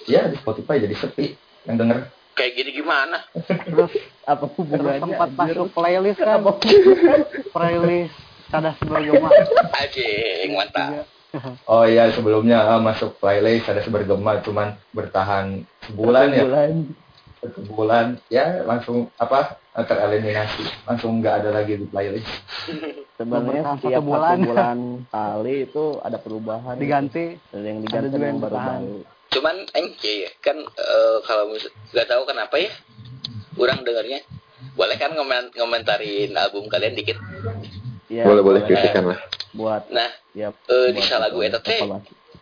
ya 0.05 0.25
di 0.25 0.35
Spotify 0.35 0.77
jadi 0.77 0.93
sepi 0.93 1.33
yang 1.65 1.77
denger. 1.77 2.09
kayak 2.31 2.51
gini 2.53 2.69
gimana 2.73 3.25
Terus 3.33 3.93
apa 4.23 4.43
terus 4.43 4.53
hubungannya 4.55 5.01
sempat 5.01 5.29
anjir? 5.29 5.55
masuk 5.55 5.67
playlist 5.71 6.19
kan. 6.19 6.39
Playlist 7.49 8.15
Cadas 8.45 8.77
Bergema. 8.79 9.29
Ajeng 9.73 10.51
mantap 10.53 10.89
Iya. 11.35 11.51
Oh 11.67 11.83
iya 11.83 12.07
sebelumnya 12.09 12.63
ah, 12.65 12.79
masuk 12.79 13.19
playlist 13.19 13.67
ada 13.67 13.81
sebergema 13.81 14.39
cuman 14.39 14.79
bertahan 14.89 15.67
sebulan 15.83 16.31
ya 16.31 16.43
bulan 16.43 16.71
sebulan 17.45 18.05
ya 18.25 18.63
langsung 18.63 19.11
apa 19.15 19.59
tereliminasi 19.75 20.63
langsung 20.83 21.19
nggak 21.19 21.35
ada 21.37 21.49
lagi 21.51 21.75
di 21.75 21.85
playlist 21.85 22.31
sebenarnya 23.13 23.61
setiap 23.75 23.75
satu 23.75 23.91
satu 23.91 24.01
bulan. 24.01 24.37
bulan, 24.41 24.77
kali 25.11 25.55
itu 25.63 25.85
ada 25.99 26.17
perubahan 26.17 26.75
diganti 26.75 27.35
Ada 27.49 27.59
yang 27.61 27.77
ada 27.77 27.85
diganti 27.85 28.07
juga 28.07 28.15
yang 28.15 28.23
yang 28.25 28.39
bertahan. 28.39 28.79
baru-baru 28.79 29.14
cuman 29.29 29.55
enge 29.73 30.13
ya 30.25 30.31
kan 30.39 30.57
eh, 30.59 31.17
kalau 31.23 31.51
nggak 31.91 32.07
tahu 32.07 32.23
kenapa 32.25 32.55
ya 32.57 32.71
orang 33.55 33.81
dengarnya. 33.81 34.19
Boleh 34.75 34.99
kan 34.99 35.15
ngomen 35.15 35.55
ngomentarin 35.55 36.35
album 36.35 36.67
kalian 36.67 36.95
dikit? 36.95 37.15
Ya, 38.11 38.27
boleh 38.27 38.43
boleh 38.43 38.61
kritikan 38.67 39.07
lah. 39.07 39.19
Buat 39.55 39.87
nah 39.87 40.11
ya 40.35 40.51
Eh, 40.67 40.91
di 40.91 40.99
salagu 40.99 41.39
itu, 41.39 41.59
teh. 41.63 41.79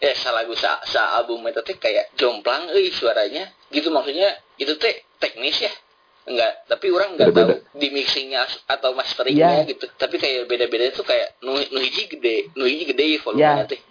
eh 0.02 0.16
salah 0.18 0.44
gue 0.44 0.58
sa, 0.58 0.82
sa 0.84 1.16
album 1.16 1.46
itu 1.46 1.62
teh 1.62 1.78
kayak 1.78 2.12
jomplang 2.18 2.74
euy 2.74 2.90
suaranya. 2.90 3.48
Gitu 3.70 3.88
maksudnya 3.88 4.34
itu 4.58 4.74
teh 4.76 5.06
teknis 5.22 5.62
ya. 5.62 5.70
Enggak 6.24 6.66
tapi 6.66 6.88
orang 6.90 7.14
nggak 7.14 7.30
tahu 7.32 7.52
di 7.76 7.88
mixingnya 7.92 8.48
atau 8.66 8.96
masteringnya 8.98 9.62
Iya. 9.62 9.70
gitu. 9.70 9.86
Tapi 9.94 10.16
kayak 10.18 10.48
beda-beda 10.48 10.90
itu 10.90 11.04
kayak 11.04 11.38
nu, 11.44 11.54
nu 11.54 11.80
hiji 11.80 12.10
gede 12.10 12.50
nu 12.56 12.66
hiji 12.66 12.90
gede 12.90 13.22
volumenya 13.22 13.64
Iya. 13.64 13.70
teh 13.70 13.82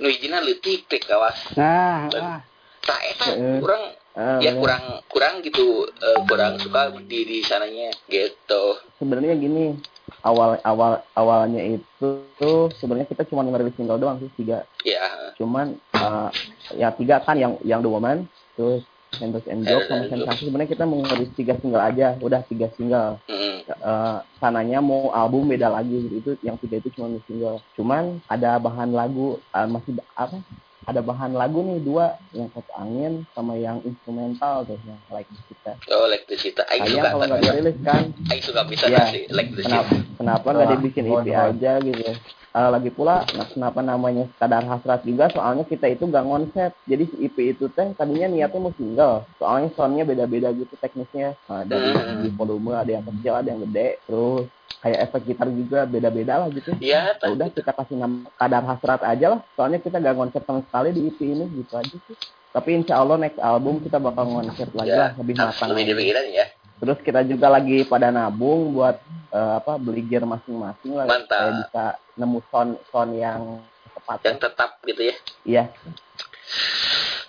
nu 0.00 0.08
hijina 0.08 0.40
leutik 0.40 0.88
teh 0.88 1.00
kawas 1.04 1.36
nah 1.54 2.08
ah, 2.10 2.40
tak 2.82 3.00
eta 3.14 3.28
kurang 3.60 4.00
Ah, 4.10 4.42
ya 4.42 4.58
kurang 4.58 5.06
kurang 5.06 5.38
gitu 5.38 5.86
eh, 5.86 6.18
kurang 6.26 6.58
suka 6.58 6.90
di 7.06 7.22
di 7.22 7.38
sananya 7.46 7.94
gitu. 8.10 8.82
Sebenarnya 8.98 9.38
gini 9.38 9.78
awal 10.26 10.58
awal 10.66 11.06
awalnya 11.14 11.78
itu 11.78 12.26
tuh 12.34 12.74
sebenarnya 12.74 13.06
kita 13.06 13.22
cuma 13.30 13.46
ngerilis 13.46 13.70
single 13.78 14.02
doang 14.02 14.18
sih 14.18 14.26
tiga. 14.34 14.66
Ya. 14.82 15.30
Cuman 15.38 15.78
eh, 15.94 16.28
ya 16.74 16.90
tiga 16.90 17.22
kan 17.22 17.38
yang 17.38 17.54
yang 17.62 17.86
The 17.86 17.90
Woman 17.90 18.26
terus 18.58 18.82
Mentos 19.18 19.42
and 19.50 19.66
Joke 19.66 19.90
sama 19.90 20.06
Sensasi 20.06 20.46
sebenarnya 20.46 20.70
kita 20.70 20.84
mau 20.86 21.02
ngerilis 21.02 21.34
tiga 21.34 21.58
single 21.58 21.82
aja. 21.82 22.14
Udah 22.22 22.46
tiga 22.46 22.70
single. 22.78 23.18
Mm, 23.26 23.50
Eh, 23.70 24.18
sananya 24.42 24.82
mau 24.82 25.14
album 25.14 25.46
beda 25.46 25.70
lagi 25.70 25.94
gitu. 26.02 26.16
itu 26.18 26.30
yang 26.42 26.58
tiga 26.58 26.82
itu 26.82 26.90
cuma 26.90 27.06
single. 27.26 27.62
Cuman 27.78 28.18
ada 28.26 28.58
bahan 28.58 28.90
lagu 28.90 29.38
eh, 29.54 29.68
masih 29.70 29.94
apa 30.18 30.42
ada 30.88 31.00
bahan 31.04 31.36
lagu 31.36 31.60
nih 31.60 31.80
dua. 31.84 32.16
Yang 32.32 32.48
satu 32.56 32.72
angin 32.78 33.12
sama 33.36 33.58
yang 33.58 33.82
instrumental 33.84 34.64
tuh 34.64 34.78
yang 34.86 35.00
like 35.12 35.28
kita 35.48 35.72
oh 35.92 36.06
like 36.08 36.24
Aing 36.70 36.86
sayang 36.86 37.04
suka 37.04 37.08
kalau 37.10 37.24
nggak 37.26 37.42
dirilis 37.42 37.76
kan? 37.84 38.02
Aing 38.30 38.42
suka 38.44 38.60
bisa 38.64 38.84
Iya. 38.88 39.02
sih 39.12 39.22
like 39.34 39.50
the 39.52 39.62
kenapa 39.66 39.92
kenapa 40.16 40.46
nggak 40.54 40.70
dibikin 40.78 41.04
mohon, 41.06 41.24
EP 41.26 41.34
aja 41.34 41.72
gitu 41.82 42.12
Eh, 42.50 42.66
lagi 42.66 42.90
pula 42.90 43.22
nah, 43.30 43.46
kenapa 43.46 43.78
namanya 43.78 44.26
sekadar 44.34 44.66
hasrat 44.66 45.06
juga? 45.06 45.30
Soalnya 45.30 45.62
kita 45.62 45.86
itu 45.86 46.02
gak 46.10 46.26
konsep 46.26 46.74
jadi 46.82 47.06
si 47.06 47.30
EP 47.30 47.54
itu 47.54 47.70
teh 47.70 47.94
tadinya 47.94 48.26
niatnya 48.26 48.58
mau 48.58 48.74
single. 48.74 49.22
Soalnya 49.38 49.70
soundnya 49.78 50.02
beda-beda 50.02 50.50
gitu 50.50 50.74
teknisnya. 50.74 51.38
Nah, 51.46 51.62
dari 51.62 51.94
Hmm. 51.94 52.26
segi 52.26 52.28
volume 52.34 52.74
ada 52.74 52.90
yang 52.90 53.06
kecil 53.06 53.38
ada 53.38 53.48
yang 53.54 53.62
gede 53.70 54.02
terus 54.02 54.50
kayak 54.80 54.98
efek 55.08 55.22
gitar 55.28 55.48
juga 55.52 55.84
beda-beda 55.84 56.40
lah 56.40 56.48
gitu. 56.48 56.72
Ya 56.80 57.12
ya 57.20 57.28
udah 57.28 57.48
kita 57.52 57.70
kasih 57.76 58.00
nama 58.00 58.24
kadar 58.40 58.64
hasrat 58.64 59.00
aja 59.04 59.36
lah. 59.36 59.40
Soalnya 59.54 59.78
kita 59.84 60.00
gak 60.00 60.16
konsep 60.16 60.42
sama 60.48 60.64
sekali 60.64 60.88
di 60.96 61.00
EP 61.12 61.20
ini 61.20 61.44
gitu 61.60 61.76
aja 61.76 61.96
sih. 62.08 62.16
Tapi 62.50 62.68
insya 62.82 62.98
Allah 62.98 63.20
next 63.20 63.38
album 63.38 63.78
kita 63.84 64.00
bakal 64.00 64.26
konsep 64.26 64.68
lagi 64.72 64.96
lah 64.96 65.12
lebih 65.20 65.34
matang 65.36 65.68
lebih 65.76 65.84
dipikiran 65.94 66.24
ya. 66.32 66.46
Terus 66.80 66.98
kita 67.04 67.20
juga 67.28 67.52
lagi 67.52 67.84
pada 67.84 68.08
nabung 68.08 68.72
buat 68.72 68.96
eh, 69.30 69.52
apa 69.60 69.76
beli 69.76 70.00
gear 70.08 70.24
masing-masing 70.24 70.96
lah. 70.96 71.04
Mantap. 71.04 71.28
supaya 71.28 71.50
bisa 71.60 71.84
nemu 72.16 72.38
sound 72.48 72.72
sound 72.88 73.12
yang 73.20 73.60
tepat. 73.92 74.18
Yang 74.24 74.36
tetap 74.48 74.70
gitu 74.88 75.02
ya. 75.04 75.14
Iya. 75.44 75.64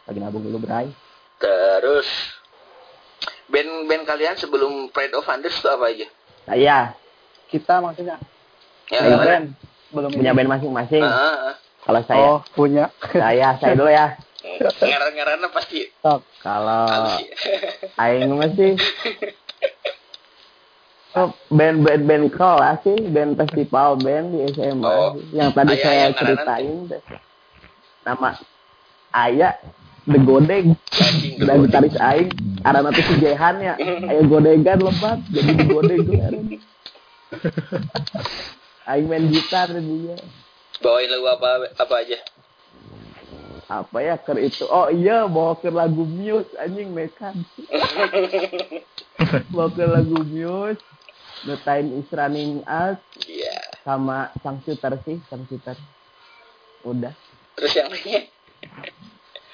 Lagi 0.08 0.20
nabung 0.24 0.48
dulu 0.48 0.64
Bray. 0.64 0.88
Terus 1.36 2.08
band-band 3.52 4.08
kalian 4.08 4.40
sebelum 4.40 4.88
Pride 4.96 5.20
of 5.20 5.28
Hunters 5.28 5.60
itu 5.60 5.68
apa 5.68 5.92
aja? 5.92 6.08
Nah, 6.48 6.56
iya 6.56 6.80
kita 7.52 7.84
maksudnya. 7.84 8.16
Ya 8.88 9.00
gimana? 9.04 9.24
band 9.24 9.46
belum 9.92 10.12
punya 10.16 10.32
band 10.32 10.50
masing-masing. 10.50 11.04
Ah, 11.04 11.12
ah, 11.12 11.36
ah. 11.52 11.56
kalau 11.84 12.02
saya. 12.08 12.24
Oh 12.24 12.40
punya. 12.56 12.88
Saya 13.12 13.60
saya 13.60 13.74
dulu 13.76 13.92
ya. 13.92 14.16
Ngaran-ngarannya 14.82 15.50
pasti. 15.52 15.92
Sok. 16.00 16.22
kalau 16.40 16.88
ya. 16.88 17.20
Aing 18.00 18.32
masih 18.34 18.80
Oh, 21.12 21.36
band 21.52 21.84
band 21.84 22.08
band 22.08 22.26
kelas 22.32 22.88
sih. 22.88 22.96
Band 23.12 23.36
festival 23.36 24.00
band 24.00 24.32
di 24.32 24.48
SMA 24.50 24.88
Oh. 24.88 25.20
yang 25.36 25.52
tadi 25.52 25.76
Aya- 25.76 25.84
saya 25.84 26.06
ceritain 26.16 26.88
nama 28.02 28.40
Aya 29.12 29.60
The 30.08 30.18
The 30.18 30.72
dan 31.44 31.68
gitaris 31.68 32.00
Aing 32.00 32.32
ada 32.64 32.80
nanti 32.80 33.04
si 33.04 33.14
Jehan 33.20 33.60
ya. 33.60 33.76
Aya 33.78 34.24
Godegan 34.24 34.80
lebat 34.82 35.20
jadi 35.30 35.52
The 35.52 35.66
Godeg 35.68 36.00
kemarin 36.08 36.46
Aing 38.86 39.08
main 39.08 39.30
gitar 39.30 39.72
dia 39.72 40.16
bawain 40.82 41.08
lagu 41.08 41.28
apa 41.30 41.48
apa 41.78 41.96
aja? 42.02 42.18
Apa 43.70 43.98
ya 44.02 44.16
ker 44.18 44.36
itu? 44.36 44.66
Oh 44.68 44.90
iya 44.90 45.30
bawa 45.30 45.56
ke 45.56 45.70
lagu 45.70 46.04
Muse 46.04 46.50
anjing 46.58 46.92
mekan 46.92 47.46
bawa 49.54 49.70
ke 49.72 49.86
lagu 49.86 50.20
Muse 50.26 50.82
The 51.42 51.56
Time 51.64 51.98
is 51.98 52.10
Running 52.12 52.62
Out. 52.68 53.00
Iya. 53.24 53.56
Sama 53.82 54.30
sang 54.42 54.60
shooter 54.62 54.94
sih 55.06 55.22
sang 55.30 55.46
shooter. 55.48 55.78
Udah. 56.84 57.14
Terus 57.56 57.72
yang 57.74 57.90
lainnya? 57.90 58.22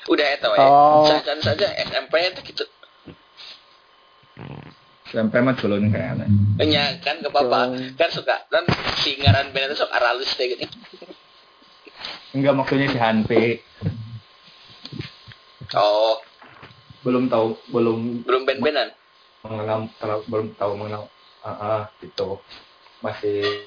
Udah 0.07 0.25
ya 0.25 0.35
tau 0.39 0.55
ya 0.55 0.63
Oh. 0.63 1.03
saja 1.05 1.35
saja 1.43 1.67
SMP 1.83 2.13
itu 2.23 2.39
gitu 2.47 2.63
sampai 5.11 5.39
mah 5.39 5.55
culun 5.55 5.87
kayaknya 5.91 6.27
Nya 6.63 6.99
kan 6.99 7.23
ke 7.23 7.29
papa 7.31 7.71
kan 7.95 8.09
suka 8.11 8.43
kan 8.51 8.63
si 8.99 9.15
ngaran 9.19 9.51
band 9.55 9.71
itu 9.71 9.79
sok 9.79 9.91
aralus 9.93 10.31
deh 10.35 10.47
gitu. 10.51 10.65
Enggak 12.35 12.53
maksudnya 12.55 12.87
si 12.91 12.99
Hanpi 12.99 13.43
oh. 15.75 16.19
Belum 17.05 17.31
tahu 17.31 17.55
belum 17.71 18.27
belum 18.27 18.41
band-bandan? 18.43 18.91
mengenal 19.47 19.87
belum 20.27 20.51
tahu 20.59 20.75
mengenal. 20.75 21.07
Ah 21.39 21.55
ah, 21.55 21.81
gitu. 22.03 22.41
Masih 22.99 23.63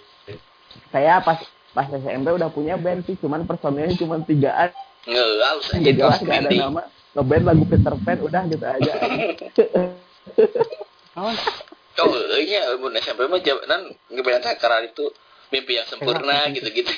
saya 0.93 1.25
pas 1.25 1.41
pas 1.73 1.89
SMP 1.89 2.29
udah 2.37 2.53
punya 2.53 2.77
band 2.77 3.07
sih 3.09 3.17
cuman 3.17 3.49
personilnya 3.49 3.97
cuma 3.97 4.21
tigaan. 4.21 4.69
Nggak 5.09 5.25
halus 5.49 5.73
aja 5.73 5.81
jadi 5.81 5.97
jelas 5.97 6.21
gak 6.21 6.37
ada 6.45 6.51
nama 6.53 6.83
ngeband 7.17 7.45
lagu 7.47 7.65
Peter 7.67 7.95
Pan 8.07 8.19
udah 8.23 8.43
gitu 8.47 8.67
aja 8.67 8.93
Oh, 11.19 11.35
Oh, 12.01 12.17
iya, 12.41 12.81
mun 12.81 12.97
SMP 12.97 13.29
mah 13.29 13.43
jaman 13.45 13.93
ngeband 14.09 14.41
teh 14.41 14.57
karena 14.57 14.89
itu 14.89 15.05
mimpi 15.53 15.77
yang 15.77 15.85
sempurna 15.85 16.49
gitu-gitu. 16.49 16.93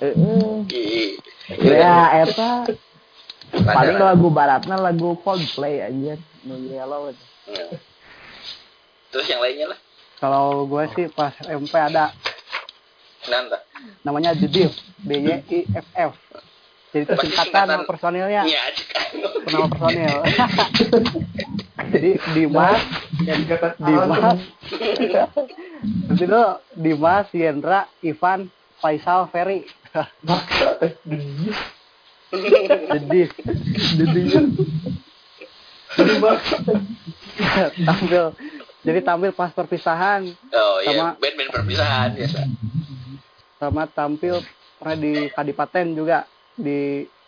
Heeh. 0.00 0.64
Iya. 1.50 1.82
ya 1.82 1.98
eta 2.22 2.62
paling 3.50 3.98
lagu 3.98 4.30
baratnya 4.30 4.78
lagu 4.78 5.18
Coldplay 5.26 5.82
anjir 5.82 6.14
nu 6.46 6.70
yellow. 6.70 7.10
Hmm. 7.10 7.74
Terus 9.10 9.26
yang 9.26 9.42
lainnya 9.42 9.74
lah. 9.74 9.78
kalau 10.22 10.62
gue 10.70 10.84
sih 10.94 11.06
pas 11.10 11.34
SMP 11.42 11.74
ada 11.74 12.14
Nanta. 13.26 13.58
namanya 14.06 14.30
Diff 14.38 14.70
D 15.02 15.10
Y 15.18 15.42
I 15.42 15.58
F 15.74 15.86
F 15.96 16.14
jadi 16.90 17.02
itu 17.06 17.14
Pasti 17.14 17.26
singkatan 17.30 17.64
nama 17.70 17.84
personilnya. 17.86 18.42
Iya, 18.42 18.62
nama 19.46 19.66
personil. 19.70 20.14
Jadi 21.90 22.10
Dimas 22.34 22.80
Dimas. 23.78 24.38
Terus 26.06 26.20
itu 26.22 26.42
Dimas 26.76 27.26
Yendra 27.30 27.86
Ivan 28.02 28.50
Faisal 28.78 29.26
Ferry. 29.30 29.66
The 32.30 32.98
Diff 33.06 33.30
tampil. 37.80 38.24
Jadi 38.80 39.00
tampil 39.02 39.30
pas 39.34 39.50
perpisahan. 39.50 40.24
Oh 40.50 40.76
iya, 40.80 40.94
Sama- 40.94 41.16
band-band 41.18 41.50
perpisahan 41.52 42.08
biasa. 42.16 42.40
sama 43.60 43.84
tampil 43.84 44.40
pernah 44.80 44.96
di 44.96 45.28
Kadipaten 45.28 45.92
juga 45.92 46.24
di 46.60 46.80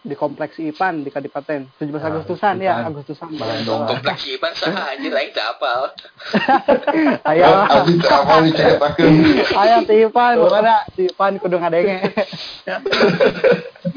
di 0.02 0.18
kompleks 0.18 0.58
Ipan 0.58 1.00
di 1.00 1.08
Kadipaten 1.08 1.78
17 1.78 1.94
Ah, 1.94 2.10
Agustusan 2.10 2.58
ya. 2.58 2.74
Agustusan. 2.82 3.30
Bandung. 3.32 3.86
Kompleks 3.86 4.26
Ipan 4.26 4.50
sah 4.52 4.90
anjir 4.90 5.10
aing 5.10 5.30
teu 5.30 5.40
apal. 5.40 5.94
ayo. 7.30 7.46
Abis 7.64 8.02
apa 8.04 8.34
diceritakan 8.42 9.10
ayo 9.56 9.76
ti 9.82 9.94
Ipan 10.02 10.32
pokoknya 10.36 10.76
ti 10.90 11.02
Ipan 11.06 11.32
kudu 11.38 11.56
ngadenge. 11.56 11.96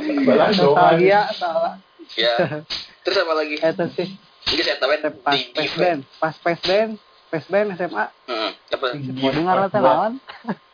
Nostalgia 0.55 1.21
salah. 1.33 1.73
Ya. 2.13 2.61
Terus 3.01 3.17
apa 3.17 3.33
lagi? 3.33 3.55
itu 3.57 3.85
sih. 3.93 4.07
Ini 4.45 4.61
saya 4.61 4.77
tahu 4.77 4.93
pas 5.25 5.33
di 5.33 5.41
di 5.41 5.57
pesden 5.57 5.97
pas 6.21 6.35
pesden 6.37 7.01
pesden 7.33 7.65
SMA 7.73 8.05
Hmm, 8.29 8.53
apa? 8.69 8.87
mau 9.17 9.33
dengar 9.33 9.57
teh 9.73 9.81
lawan 9.81 10.21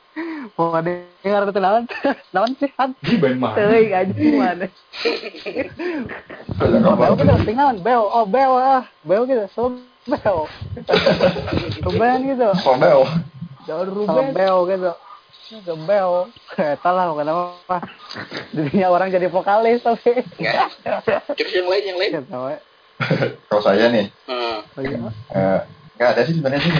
mau 0.59 0.75
dengar 0.83 1.41
teh 1.49 1.61
lawan 1.63 1.83
lawan 2.35 2.51
sih 2.59 2.69
kan 2.75 2.91
di 2.99 3.15
band 3.15 3.37
mah 3.39 3.55
Teuing 3.55 3.91
anjing 3.95 4.35
mana? 4.35 4.67
Oh, 6.61 6.95
beo 6.99 7.13
gitu, 7.15 7.33
tinggalan 7.47 7.77
beo, 7.79 8.03
oh 8.11 8.25
beo 8.27 8.53
ah, 8.59 8.83
beo 9.07 9.23
gitu, 9.23 9.45
so 9.55 9.71
beo, 10.03 10.49
Ruben 11.85 12.19
gitu, 12.27 12.49
Sobel 12.59 13.07
daun 13.69 13.87
sama 13.87 13.93
Ruben 13.95 14.27
beo 14.35 14.57
gitu, 14.67 14.91
Gebel. 15.59 16.31
Eta 16.55 16.89
lah 16.95 17.11
kenapa 17.11 17.83
Jadinya 18.55 18.87
orang 18.87 19.11
jadi 19.11 19.27
vokalis 19.27 19.83
tapi. 19.83 20.23
Enggak. 20.39 20.71
Terus 21.35 21.51
yang 21.51 21.67
lain 21.67 21.83
yang 21.91 21.97
lain. 21.99 22.11
Kalau 23.49 23.61
saya 23.65 23.89
nih, 23.91 24.07
Hmm. 24.29 24.63
Oh 26.01 26.09
eh, 26.09 26.09
nggak 26.09 26.17
ada 26.17 26.21
sih 26.25 26.33
sebenarnya 26.33 26.65
sih. 26.65 26.73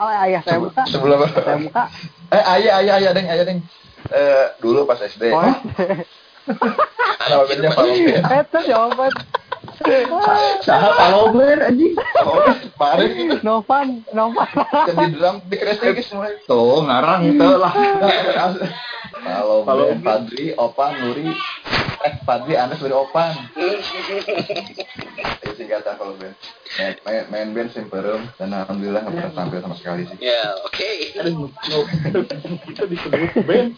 Oh, 0.00 0.08
ayah 0.08 0.40
saya 0.40 0.58
buka. 0.64 0.82
Sebelum 0.88 1.28
Saya 1.28 1.60
buka. 1.60 1.84
eh 2.32 2.44
ayah 2.56 2.72
ayah 2.80 2.94
ayah 2.96 3.10
deng 3.12 3.28
ayah 3.28 3.44
deng. 3.44 3.60
Eh, 4.08 4.46
dulu 4.64 4.88
pas 4.88 4.96
SD. 4.96 5.28
Oh, 5.28 5.44
Nama 7.20 7.44
bandnya 7.44 7.70
Palombe. 7.76 8.16
Eta 8.16 8.58
jawaban. 8.64 9.12
Saha 10.64 10.88
palobler 10.96 11.68
anjing. 11.68 11.92
Palombe 12.16 12.64
kemarin. 12.72 13.44
Novan, 13.44 13.88
Novan. 14.16 14.48
Kan 14.88 14.96
di 15.04 15.12
drum 15.20 15.36
di 15.44 15.56
kresnya 15.60 15.92
guys 15.92 16.08
mulai. 16.16 16.32
Tuh 16.48 16.80
ngarang 16.80 17.20
itu 17.28 17.44
lah. 17.44 17.72
Palombe, 19.20 20.00
Fadli, 20.00 20.46
Opan, 20.56 20.92
Nuri. 20.98 21.28
Eh, 22.00 22.14
Fadli, 22.24 22.56
Anas 22.56 22.80
dari 22.80 22.96
Opan. 22.96 23.36
Itu 25.40 25.52
singkatan 25.54 25.94
Palombe. 25.96 26.32
Main, 26.70 26.94
main, 27.02 27.24
main 27.28 27.48
band 27.50 27.70
Simperum 27.74 28.22
dan 28.38 28.54
alhamdulillah 28.54 29.02
nggak 29.02 29.12
pernah 29.12 29.34
tampil 29.34 29.58
sama 29.58 29.74
sekali 29.74 30.06
sih. 30.06 30.16
Ya, 30.22 30.54
oke. 30.62 30.88
Kita 32.62 32.86
disebut 32.86 33.34
band. 33.42 33.74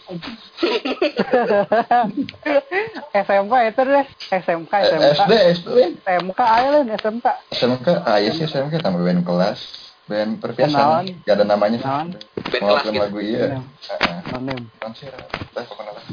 SMK 3.25 3.53
itu 3.65 3.81
deh. 3.83 4.05
SMK, 4.29 4.73
Eh, 4.73 4.85
SMK. 4.87 5.09
SD, 5.17 5.33
SD, 5.57 5.67
band. 5.67 5.93
SMK 6.05 6.39
lah, 6.39 6.81
SMK. 6.95 7.25
SMK, 7.51 7.87
ah 8.03 8.17
iya 8.17 8.31
sih 8.31 8.45
SMK 8.45 8.73
tambah 8.79 9.01
band 9.01 9.25
kelas. 9.25 9.59
Band 10.03 10.31
Kenalan. 10.33 10.37
perpiasan. 10.37 11.03
Gak 11.23 11.33
ada 11.33 11.45
namanya. 11.45 11.77
Kenalan. 11.77 12.07
Band 12.43 12.61
kelas 12.61 12.83
gitu. 12.83 12.99
lagu 12.99 13.19
iya. 13.19 13.39
Iya. 13.39 13.59
Heeh. 13.89 14.17
Nonim. 14.31 14.59
Konser, 14.77 15.13
dah 15.49 15.63
pokoknya 15.63 15.91
lah. 15.91 16.05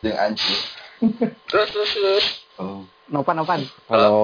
Jeung 0.00 0.16
Anci. 0.16 0.54
Terus 1.46 1.68
terus 1.68 1.90
terus. 1.92 2.26
Oh. 2.56 2.82
Novan, 3.08 3.40
Novan. 3.40 3.64
Kalau 3.88 4.20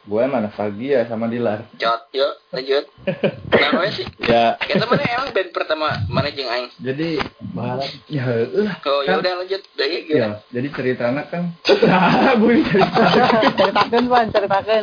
gue 0.00 0.22
mah 0.24 0.40
nostalgia 0.40 1.04
sama 1.04 1.28
Dilar. 1.28 1.68
Jot, 1.76 2.08
yuk 2.10 2.32
lanjut. 2.48 2.88
Namanya 3.52 3.92
sih. 3.92 4.06
Ya, 4.18 4.56
Kita 4.56 4.88
mana 4.88 5.04
emang 5.04 5.28
band 5.30 5.50
pertama 5.52 5.92
mana 6.08 6.30
jeung 6.30 6.48
aing? 6.48 6.72
jadi 6.80 7.20
balap 7.52 7.84
ya 8.08 8.24
heuh. 8.24 8.72
Oh 8.80 9.04
ya 9.04 9.12
Kan- 9.12 9.20
udah 9.20 9.32
lanjut. 9.36 9.60
Udah 9.68 9.84
ya 9.84 9.92
Ya, 9.92 10.00
gimana? 10.00 10.36
jadi 10.48 10.68
ceritanya 10.70 11.22
kan 11.26 11.42
nah, 11.84 12.32
gue 12.34 12.54
cerita 12.64 13.02
ceritakan, 13.58 14.02
Pan, 14.06 14.26
ceritakan. 14.30 14.82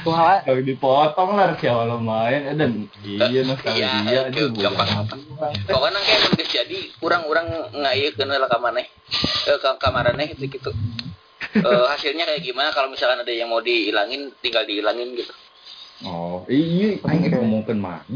Kumaha? 0.00 0.42
kalau 0.42 0.60
dipotong 0.60 1.30
lah 1.34 1.52
siapa 1.54 1.84
lo 1.84 1.98
main 1.98 2.40
eh, 2.46 2.54
dan 2.54 2.72
iya 3.02 3.40
nostalgia 3.42 4.00
Iya, 4.00 4.20
aja 4.26 4.42
gampang. 4.48 4.88
Pokoknya 5.64 6.00
kayak 6.00 6.18
emang 6.18 6.32
geus 6.34 6.50
jadi 6.50 6.78
kurang-kurang 6.98 7.46
ngayekeun 7.72 8.28
lah 8.28 8.46
ka 8.46 8.58
maneh. 8.58 8.86
Eh 9.44 9.58
ka 9.60 9.76
ka 9.76 9.88
maraneh 9.90 10.32
gitu 10.32 10.48
gitu. 10.48 10.70
Eh, 11.54 11.84
hasilnya 11.88 12.24
kayak 12.24 12.42
gimana 12.42 12.68
kalau 12.70 12.88
misalkan 12.88 13.20
ada 13.20 13.30
yang 13.30 13.48
mau 13.48 13.60
dihilangin 13.60 14.32
tinggal 14.38 14.64
dihilangin 14.64 15.12
gitu. 15.14 15.32
oh 16.00 16.46
iya 16.46 16.94
aing 17.02 17.26
itu 17.26 17.34
ngomongkeun 17.34 17.74
mah 17.76 18.06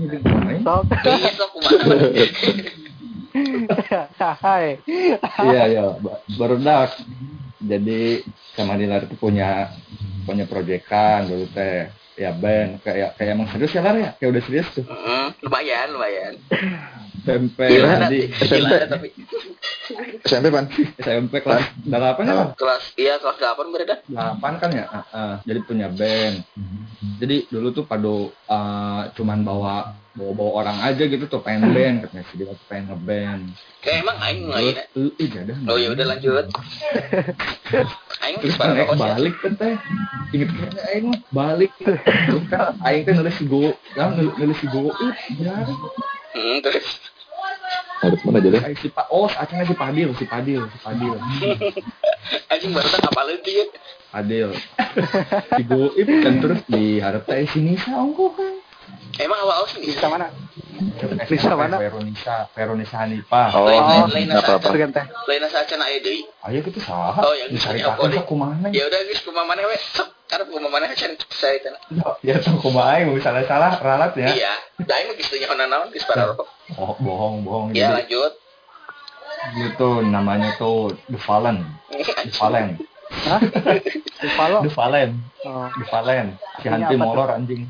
Sok. 0.63 0.87
Iya 1.03 1.31
sok 1.35 1.51
kumaha. 1.51 1.83
Hai. 4.45 4.79
iya 5.43 5.63
iya 5.67 5.85
ba- 5.97 6.23
baru 6.37 6.61
dak 6.61 6.95
jadi 7.63 8.27
sama 8.53 8.77
Dilar 8.77 9.09
itu 9.09 9.17
punya 9.17 9.73
punya 10.27 10.45
proyekan 10.45 11.31
dulu 11.31 11.47
teh. 11.55 11.89
Ya 12.13 12.29
band 12.29 12.85
kayak 12.85 13.17
kayak 13.17 13.33
emang 13.33 13.49
serius 13.49 13.73
ya 13.73 13.81
Lar 13.81 13.97
ya? 13.97 14.11
Kayak 14.21 14.31
udah 14.37 14.43
serius 14.45 14.69
tuh. 14.77 14.85
Mm, 14.85 15.29
lumayan, 15.49 15.87
lumayan. 15.97 16.35
SMP 17.23 17.59
Gila, 17.71 17.89
jadi 18.07 18.19
gila 18.35 18.71
tapi 18.91 19.09
SMP 20.23 20.47
pan. 20.49 20.67
SMP 20.99 21.35
kelas 21.39 21.65
delapan 21.83 22.23
ya 22.25 22.35
Lar? 22.35 22.49
kelas 22.55 22.85
iya 22.97 23.15
kelas 23.19 23.39
8 23.39 23.73
berada. 23.75 23.97
delapan 24.07 24.53
kan 24.59 24.71
ya? 24.73 24.85
Ah, 24.89 25.05
ah. 25.13 25.35
jadi 25.45 25.61
punya 25.63 25.87
band. 25.87 26.43
Jadi 27.19 27.47
dulu 27.47 27.71
tuh 27.71 27.85
pada 27.87 28.11
uh, 28.27 29.03
cuman 29.15 29.47
bawa 29.47 29.75
bawa 30.13 30.33
bawa 30.37 30.51
orang 30.65 30.79
aja 30.83 31.03
gitu 31.05 31.25
tuh 31.27 31.43
pengen 31.43 31.71
band. 31.71 31.97
Katanya 32.07 32.25
si 32.27 32.35
dia 32.41 32.47
tuh 32.49 32.67
pengen 32.67 32.85
ngeband. 32.91 33.43
Kayak 33.83 33.97
emang 34.03 34.19
aing 34.23 34.41
terus 34.43 34.55
ngain. 34.55 34.75
eh 34.79 35.11
eh, 35.23 35.29
jadah 35.29 35.57
Oh 35.67 35.77
ya 35.79 35.89
udah 35.93 36.07
lanjut. 36.09 36.47
Aing 38.23 38.39
terus 38.39 38.55
kan 38.55 38.71
Aing 38.79 38.95
balik 38.95 39.35
kan 39.43 39.53
teh. 39.59 39.75
Inget 40.31 40.49
kayaknya 40.55 40.83
aing 40.95 41.07
balik. 41.35 41.73
Kan 42.49 42.79
aing 42.87 43.03
kan 43.03 43.15
nulis 43.19 43.39
go 43.51 43.75
ya 43.99 44.05
nulis, 44.15 44.61
go 44.71 44.91
ya 45.39 45.55
Hmm, 46.33 46.65
terus 46.65 47.12
Harus 48.03 48.21
mana 48.27 48.43
aja 48.43 48.49
deh. 48.51 48.63
Aing 48.67 48.79
si 48.83 48.91
pa 48.91 49.07
oh 49.15 49.31
acing 49.31 49.63
si 49.63 49.75
Padil 49.79 50.11
si 50.19 50.27
Padil 50.27 50.63
si 50.67 50.79
Padil 50.83 51.15
anjing 52.53 52.71
baru 52.75 52.89
tak 52.91 53.01
ngapalin 53.07 53.39
tuh 53.43 53.53
ya. 53.55 53.65
Padil 54.11 54.49
si 55.55 55.63
go 55.65 55.91
ip 55.95 56.09
kan 56.23 56.35
terus 56.43 56.61
di 56.67 56.99
harap 56.99 57.23
teh 57.25 57.47
si 57.47 57.63
Nisa 57.63 57.95
ongko 57.95 58.35
kan 58.35 58.55
Emang 59.21 59.39
awal 59.45 59.69
sih 59.69 59.85
Bisa 59.85 60.09
mana? 60.09 60.33
Bisa 61.29 61.53
mana? 61.53 61.77
Veronisa 61.77 62.49
Veronisa 62.57 62.97
Hanifah 63.05 63.49
Oh, 63.53 63.69
Lain- 63.69 64.33
Oh, 64.33 64.41
apa-apa. 64.41 64.73
Lain 65.29 65.43
asa 65.45 65.63
acan 65.63 65.81
aya 65.85 65.99
deui. 66.01 66.25
Ayo 66.49 66.59
kita 66.65 66.81
salah. 66.81 67.15
Oh, 67.21 67.35
yang 67.37 67.53
dicari 67.53 67.79
bisa 67.81 67.93
takon 67.93 68.09
apa, 68.09 68.19
ke 68.19 68.27
kumaha. 68.27 68.67
Ya 68.73 68.83
udah 68.89 69.01
geus 69.07 69.21
kumaha 69.23 69.45
maneh 69.47 69.65
we. 69.69 69.77
Sok 69.93 70.09
karep 70.27 70.49
kumaha 70.49 70.73
maneh 70.73 70.89
acan 70.91 71.13
saya 71.31 71.57
teh. 71.61 71.71
Ya 72.25 72.41
tuh 72.41 72.57
kumaha 72.59 72.99
aing 72.99 73.15
salah 73.21 73.45
salah 73.47 73.73
ralat 73.79 74.13
ya. 74.17 74.33
Iya. 74.33 74.55
Da 74.83 74.93
aing 74.97 75.13
mah 75.13 75.17
geus 75.19 75.29
teu 75.31 75.55
naon 75.55 75.89
geus 75.93 76.05
para 76.09 76.33
rokok. 76.33 76.49
Oh, 76.81 76.97
bohong 76.99 77.45
bohong. 77.45 77.67
Ya 77.77 77.93
lanjut. 77.93 78.33
itu 79.43 79.89
namanya 80.07 80.55
tuh 80.55 80.95
The 81.11 81.19
Fallen. 81.19 81.67
The 82.27 82.33
Fallen. 82.33 82.79
Hah? 83.13 83.41
Dipalo. 84.19 84.59
The 84.65 84.71
Fallen. 84.71 85.11
Oh. 85.43 85.67
Fallen. 85.87 86.39
Si 86.59 86.67
Hanti 86.67 86.95
apa 86.95 86.95
tuh? 86.95 86.99
molor 87.03 87.29
anjing. 87.33 87.63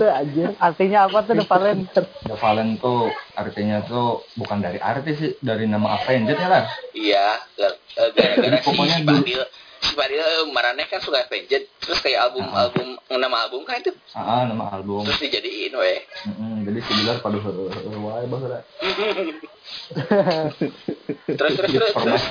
Anjir. 0.00 0.48
Artinya 0.58 0.98
apa 1.06 1.18
tuh 1.22 1.34
Depalen? 1.36 1.78
The 1.92 2.36
Fallen 2.36 2.76
tuh 2.76 3.08
artinya 3.32 3.80
tuh 3.82 4.24
bukan 4.34 4.60
dari 4.60 4.78
artis 4.78 5.14
sih, 5.16 5.32
dari 5.38 5.64
nama 5.64 5.96
Avenged 5.96 6.32
ya 6.32 6.48
lah. 6.48 6.64
Iya, 6.90 7.26
eh, 7.58 7.72
gara-gara 8.12 8.56
si 8.56 8.64
Pokoknya 8.64 8.96
si 8.96 9.04
Padil 9.04 9.40
si 9.78 9.92
Padil 9.92 10.18
eh, 10.18 10.44
maraneh 10.50 10.86
kan 10.86 10.98
suka 10.98 11.22
Avenged 11.22 11.68
terus 11.78 12.00
kayak 12.00 12.26
album 12.26 12.48
Ah. 12.48 12.66
album 12.66 12.86
nama 13.12 13.36
album 13.44 13.62
kan 13.62 13.76
itu 13.78 13.92
Ah, 14.12 14.42
nama 14.44 14.72
album. 14.72 15.04
terus 15.04 15.20
dijadiin 15.20 15.72
we. 15.72 15.94
Mm-mm, 16.26 16.64
jadi 16.64 16.78
si 16.80 16.92
Bilar 16.96 17.16
pada 17.20 17.36
wae 17.36 18.24
bahasa. 18.26 18.64
Terus 21.26 21.52
terus 21.52 21.70
terus. 21.70 21.92
terus. 21.92 22.24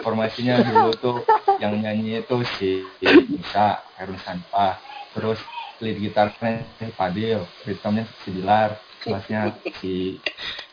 Formasinya 0.00 0.60
dulu 0.66 0.90
tuh 0.94 1.16
yang 1.58 1.76
nyanyi 1.76 2.20
itu 2.20 2.36
si 2.56 2.84
Nisa 3.02 3.80
Herun 3.94 4.18
Sanpa 4.20 4.80
terus 5.12 5.38
lead 5.78 5.96
gitarnya 5.96 6.64
si 6.76 6.92
Fadil 6.92 7.40
ritmenya 7.62 8.04
si 8.20 8.28
Bilar 8.30 8.76
kelasnya 9.00 9.40
si 9.78 10.20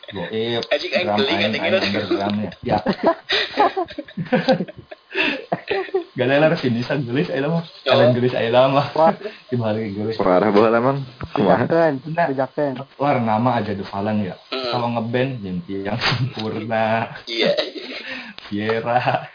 Goib 0.08 0.64
drum 1.04 1.20
aing 1.20 1.52
aing 1.52 1.52
gitu. 1.52 1.76
under 1.82 2.04
drumnya 2.06 2.50
ya 2.62 2.80
gak 6.16 6.26
ada 6.26 6.36
lah 6.42 6.56
si 6.56 6.68
Nisa 6.68 6.96
gelis 6.96 7.28
ayo 7.30 7.48
mah 7.50 7.64
Oh. 7.86 7.94
kalian 7.94 8.10
gelis 8.12 8.34
ayo 8.34 8.50
mah 8.68 8.88
Wah, 8.92 9.12
dibalik 9.48 9.94
gelis 9.94 10.16
Parah 10.18 10.50
bola 10.50 10.74
emang. 10.74 11.04
Dijakeun, 11.30 11.94
dijakeun. 12.02 12.74
luar 12.96 13.16
nama 13.18 13.50
aja 13.56 13.72
Fallen 13.84 14.24
ya 14.24 14.34
Hmm. 14.48 14.64
kalau 14.74 14.88
ngeband 14.92 15.40
Jenti 15.40 15.86
yang 15.86 15.96
sempurna 15.96 17.14
Iya. 17.24 17.52
Viera 18.48 19.28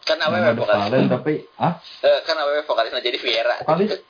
Kan 0.00 0.16
The 0.18 0.56
vokalis. 0.56 0.80
Fallen 0.90 1.04
tapi 1.06 1.34
ah 1.60 1.76
Eh, 2.02 2.18
kan 2.26 2.34
awewe 2.34 2.64
vokalisnya 2.64 3.04
jadi 3.04 3.18
Viera. 3.20 3.56
Vokalis? 3.62 4.00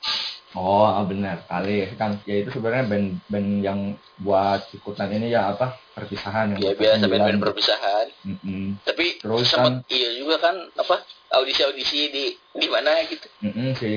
Oh, 0.51 0.83
ah, 0.83 0.99
benar 1.07 1.47
kali 1.47 1.87
kan. 1.95 2.19
Ya 2.27 2.43
itu 2.43 2.51
sebenarnya 2.51 2.83
band-band 2.83 3.49
yang 3.63 3.79
buat 4.19 4.67
ikutan 4.75 5.07
ini 5.07 5.31
ya 5.31 5.55
apa 5.55 5.79
perpisahan 5.95 6.59
Ya 6.59 6.75
biasa 6.75 6.99
sembilan. 6.99 7.11
band-band 7.11 7.39
perpisahan. 7.39 8.05
Mm-mm. 8.27 8.65
Tapi 8.83 9.05
Terus 9.23 9.47
sempat 9.47 9.87
iya 9.87 10.11
juga 10.19 10.43
kan 10.43 10.55
apa 10.75 11.05
audisi-audisi 11.31 11.99
di 12.11 12.25
di 12.35 12.67
mana 12.67 12.99
gitu. 13.07 13.27
Mm-mm, 13.47 13.79
si 13.79 13.91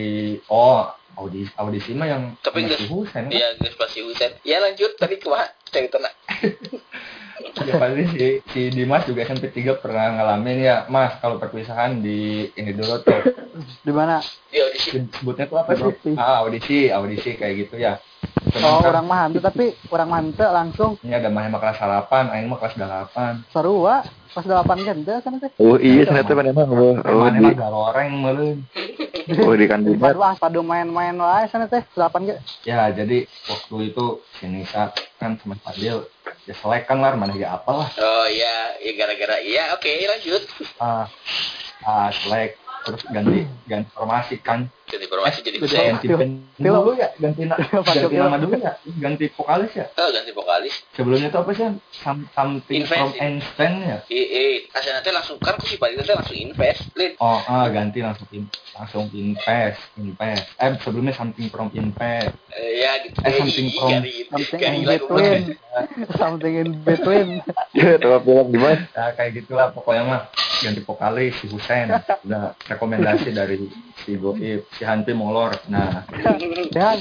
oh 0.46 0.86
audisi 1.18 1.50
audisi 1.58 1.90
mah 1.94 2.06
yang 2.06 2.22
Tapi 2.38 2.70
si 2.70 2.86
Husen 2.86 3.26
kan? 3.26 3.34
Iya, 3.34 3.58
pasti 3.74 4.02
Husen. 4.06 4.30
Ya 4.46 4.62
lanjut 4.62 4.94
tadi 4.94 5.18
kumaha 5.18 5.50
cerita 5.66 5.98
nak. 5.98 6.14
ya 7.62 7.74
pasti 7.76 8.02
si, 8.12 8.24
si 8.50 8.60
Dimas 8.70 9.02
juga 9.04 9.24
SMP 9.24 9.50
3 9.50 9.82
pernah 9.82 10.14
ngalamin 10.14 10.58
ya 10.60 10.76
Mas 10.86 11.18
kalau 11.18 11.38
perpisahan 11.38 11.98
di 11.98 12.48
ini 12.52 12.72
dulu 12.72 13.00
tuh 13.00 13.20
Di 13.84 13.92
mana? 13.94 14.18
Di 14.50 14.58
audisi. 14.58 14.98
sebutnya 15.14 15.46
tuh 15.46 15.58
apa 15.62 15.72
sih 15.74 16.14
ah 16.14 16.42
audisi 16.42 16.90
audisi 16.90 17.30
kayak 17.34 17.54
gitu 17.66 17.76
ya 17.78 17.98
Cuman 18.44 18.66
Oh, 18.66 18.80
kan 18.80 18.88
orang 18.92 19.06
mah 19.06 19.18
hantu 19.26 19.38
tapi 19.40 19.64
orang 19.88 20.08
mante 20.08 20.44
langsung 20.44 20.96
ini 21.00 21.12
ada 21.12 21.28
mah 21.28 21.48
kelas 21.48 21.78
8 21.78 22.32
aing 22.34 22.46
mah 22.46 22.58
kelas 22.60 22.74
8 22.76 23.50
seru 23.52 23.84
wa 23.84 24.02
pas 24.34 24.42
delapan 24.42 24.78
gente 24.82 25.14
kan 25.22 25.38
teh. 25.38 25.50
Oh 25.62 25.78
iya 25.78 26.02
ternyata 26.02 26.34
mana 26.34 26.50
emang. 26.50 26.66
Oh, 26.74 27.22
Mana 27.22 27.38
di 27.38 27.40
mah 27.40 27.54
galoreng 27.54 28.10
meureun 28.18 28.58
oh 29.38 29.54
di 29.54 29.66
kandidat. 29.70 30.10
Padu 30.10 30.20
ah, 30.20 30.34
padu 30.34 30.60
main-main 30.60 31.14
wae 31.14 31.46
sana 31.46 31.70
teh 31.70 31.86
delapan 31.94 32.34
ge. 32.34 32.36
Ya, 32.66 32.90
jadi 32.90 33.24
waktu 33.46 33.94
itu 33.94 34.04
si 34.34 34.44
Nisa 34.50 34.90
kan 35.22 35.38
sama 35.38 35.54
Fadil 35.62 36.02
ya 36.44 36.54
selekan 36.54 36.98
lah 37.00 37.12
mana 37.16 37.32
ya 37.32 37.56
apalah 37.56 37.88
Oh 37.96 38.26
iya, 38.28 38.76
ya 38.80 38.92
gara-gara 38.96 39.36
iya 39.40 39.72
oke 39.72 39.88
lanjut. 39.88 40.42
ah 40.76 41.08
ah 41.84 42.08
selek 42.12 42.56
terus 42.84 43.00
ganti 43.08 43.48
ganti 43.64 43.88
formasi 43.96 44.36
kan 44.44 44.68
Ganti 44.84 45.04
informasi 45.04 45.38
jadi 45.40 45.56
Betul. 45.56 45.74
saya. 45.74 45.90
ganti 45.96 46.06
dulu 46.54 46.92
ya 46.92 47.08
ganti 47.16 47.40
ganti 47.48 48.14
nama 48.14 48.36
dulu 48.36 48.54
ya 48.54 48.72
ganti 48.94 49.24
vokalis 49.28 49.72
ya 49.72 49.86
Oh, 49.90 50.08
ganti 50.08 50.30
vokalis. 50.30 50.74
sebelumnya 50.92 51.28
itu 51.28 51.36
apa 51.36 51.50
sih 51.50 51.66
Some, 51.98 52.20
something 52.30 52.78
Invest, 52.78 52.94
from 52.94 53.10
ya? 53.10 53.20
Einstein 53.22 53.72
ya 53.80 53.98
Eh, 54.06 54.26
eh, 54.28 54.54
asal 54.70 54.92
nanti 54.94 55.10
langsung 55.10 55.36
kan 55.38 55.56
aku 55.56 55.66
si 55.66 55.76
Pak 55.76 55.88
nanti 55.94 56.12
langsung 56.12 56.36
invest, 56.36 56.82
Lin. 56.94 57.12
oh 57.16 57.40
ah 57.42 57.66
ganti 57.66 57.98
langsung 57.98 58.28
in, 58.30 58.44
langsung 58.72 59.08
invest 59.10 59.80
invest 59.96 60.44
eh 60.54 60.70
sebelumnya 60.78 61.12
something 61.12 61.48
from 61.48 61.72
invest 61.72 62.36
Eh, 62.50 62.84
ya 62.84 62.92
gitu. 63.02 63.18
Eh, 63.20 63.34
something 63.34 63.68
from- 63.72 63.92
Something 64.44 64.62
in 64.62 64.84
between. 64.84 65.42
Something 66.14 66.54
in 66.56 66.68
between. 66.80 67.28
Coba 67.74 68.18
film 68.20 68.46
di 68.48 68.58
mana? 68.58 68.86
ya 68.86 69.10
kayak 69.10 69.30
gitulah 69.36 69.68
pokoknya 69.70 70.02
mah 70.04 70.22
ganti 70.56 70.80
vokalis 70.80 71.34
si 71.36 71.46
Husen 71.46 71.90
udah 72.22 72.54
rekomendasi 72.64 73.30
dari 73.30 73.66
si 73.98 74.14
Goib 74.14 74.62
si 74.74 74.82
Molor 75.12 75.54
nah 75.66 76.02
Dan 76.68 76.98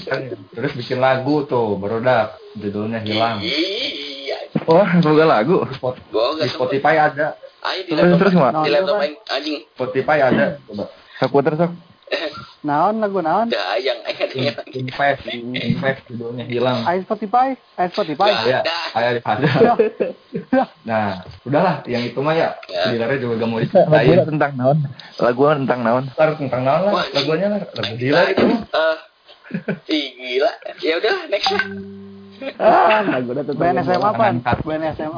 terus 0.49 0.71
bikin 0.73 0.97
lagu 0.97 1.43
tuh 1.43 1.75
berodak 1.75 2.37
judulnya 2.53 2.99
hilang 2.99 3.41
Iya. 3.41 4.37
Wah, 4.63 4.85
semoga 5.01 5.25
lagu. 5.25 5.65
Spot- 5.71 5.97
di. 6.07 6.47
Spotify 6.47 6.95
ada 7.01 7.35
Ayo 7.63 7.81
di 7.81 7.91
Terus 7.91 7.99
laptop. 8.05 8.19
terus 8.21 8.33
mak. 8.35 8.51
Di 8.61 8.69
laptop 8.69 8.97
anjing. 9.27 9.57
Spotify 9.71 10.17
ada 10.21 10.45
coba 10.63 10.85
puter 11.25 11.53
sok. 11.55 11.71
naon 12.67 12.97
lagu 12.97 13.19
naon? 13.19 13.47
Dah 13.47 13.73
ayang 13.73 13.99
aing 14.03 14.19
ada 14.19 14.33
In- 14.33 14.45
yang. 14.45 14.57
invest 14.73 15.21
invest 15.53 15.99
judulnya 16.07 16.45
hilang 16.45 16.83
Ayo 16.83 17.03
Spotify, 17.03 17.53
ayo 17.75 17.89
Spotify. 17.89 18.29
Nggak. 18.29 18.63
ada 18.93 19.19
Ada. 19.23 19.49
nah 20.83 21.05
udahlah 21.43 21.81
yang 21.85 22.03
itu 22.03 22.19
mah 22.19 22.33
ya 22.33 22.49
Ya. 22.65 22.89
Dilarnya 22.89 23.17
juga 23.17 23.33
gak 23.37 23.47
mau 23.47 23.59
diceritain 23.59 24.19
tentang 24.25 24.51
naon? 24.55 24.77
Lagu 25.17 25.41
tentang 25.47 25.79
naon? 25.81 26.03
ntar 26.09 26.29
tentang 26.35 26.61
naon 26.63 26.81
lah 26.87 27.05
lagunya 27.09 27.47
lah 27.49 27.61
lagu 27.71 27.93
gila 27.95 28.21
itu 28.27 28.43
mah 28.43 28.61
Eh, 28.73 28.97
ih 29.87 30.05
gila. 30.15 30.51
Ya 30.79 30.93
udah 30.97 31.15
next 31.27 31.49
lah. 31.49 31.61
Ah, 32.59 33.01
SMA 33.83 34.09
apa? 34.09 34.25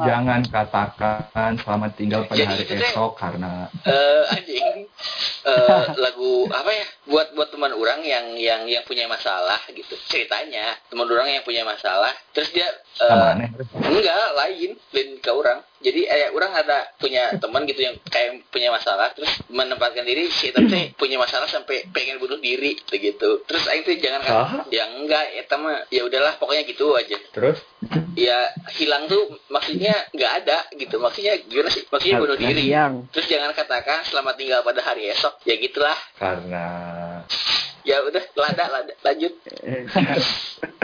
Jangan 0.06 0.40
SMA. 0.42 0.52
katakan 0.52 1.50
selamat 1.60 1.90
tinggal 1.98 2.20
pada 2.26 2.38
Jadi 2.42 2.52
hari 2.54 2.64
esok 2.86 3.12
karena 3.18 3.66
Eh 3.82 4.22
anjing. 4.34 4.76
Eh 5.46 5.82
lagu 5.98 6.46
apa 6.50 6.70
ya? 6.70 6.86
Buat 7.06 7.34
buat 7.38 7.48
teman 7.54 7.72
orang 7.74 8.02
yang 8.02 8.34
yang 8.38 8.62
yang 8.66 8.82
punya 8.86 9.06
masalah 9.06 9.58
gitu. 9.70 9.94
Ceritanya 10.10 10.74
teman 10.90 11.06
orang 11.06 11.28
yang 11.30 11.44
punya 11.46 11.62
masalah, 11.62 12.10
terus 12.34 12.50
dia 12.54 12.66
eh, 13.02 13.30
aneh 13.36 13.50
Enggak, 13.82 14.26
lain, 14.34 14.70
lain 14.94 15.08
ke 15.22 15.30
orang. 15.30 15.62
Jadi 15.76 16.08
eh 16.08 16.32
orang 16.32 16.56
ada 16.56 16.88
punya 16.96 17.36
teman 17.36 17.68
gitu 17.68 17.84
yang 17.84 17.94
kayak 18.08 18.42
punya 18.48 18.72
masalah 18.72 19.12
terus 19.12 19.28
menempatkan 19.52 20.02
diri 20.02 20.26
si 20.32 20.48
eta 20.48 20.64
teh 20.64 20.96
punya 20.96 21.20
masalah 21.20 21.44
sampai 21.46 21.84
pengen 21.92 22.16
bunuh 22.16 22.40
diri 22.40 22.74
gitu. 22.88 23.44
Terus 23.44 23.64
aing 23.68 23.84
tuh 23.84 23.94
jangan 24.00 24.20
kan 24.24 24.34
Ah. 24.36 24.60
ya 24.72 24.88
enggak 24.88 25.36
eta 25.36 25.56
mah 25.60 25.84
ya 25.92 26.02
udahlah 26.08 26.34
pokoknya 26.40 26.64
gitu 26.64 26.96
aja. 26.96 27.16
terus 27.32 27.60
Ya 28.16 28.48
hilang 28.80 29.04
tuh 29.06 29.36
maksudnya 29.52 29.92
nggak 30.16 30.32
ada 30.42 30.64
gitu. 30.74 30.96
Maksudnya 30.96 31.36
gimana 31.44 31.68
sih? 31.68 31.84
Maksudnya 31.86 32.16
bunuh 32.18 32.38
diri. 32.40 32.72
Yang 32.72 33.12
Terus 33.12 33.26
jangan 33.28 33.52
katakan 33.52 34.00
selamat 34.08 34.34
tinggal 34.40 34.60
pada 34.64 34.80
hari 34.80 35.12
esok. 35.12 35.44
Ya 35.44 35.54
gitulah. 35.60 35.96
karena 36.16 36.66
Ya 37.86 38.02
udah, 38.02 38.24
lada 38.34 38.64
lada 38.66 38.94
lanjut. 39.06 39.30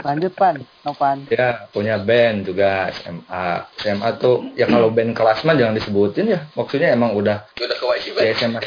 Lanjut 0.07 0.31
pan, 0.39 0.55
Nopan. 0.83 1.23
ya 1.31 1.71
punya 1.71 1.95
band 1.95 2.43
juga 2.43 2.91
SMA 2.91 3.45
SMA 3.79 4.09
tuh 4.19 4.51
ya 4.53 4.67
kalau 4.67 4.91
band 4.91 5.15
kelas 5.15 5.41
mah 5.41 5.55
jangan 5.55 5.73
disebutin 5.73 6.27
ya 6.27 6.39
maksudnya 6.53 6.91
emang 6.91 7.15
udah 7.15 7.47
Udah 7.55 7.77
kewajiban. 7.79 8.19
ya 8.19 8.35
SMA 8.35 8.59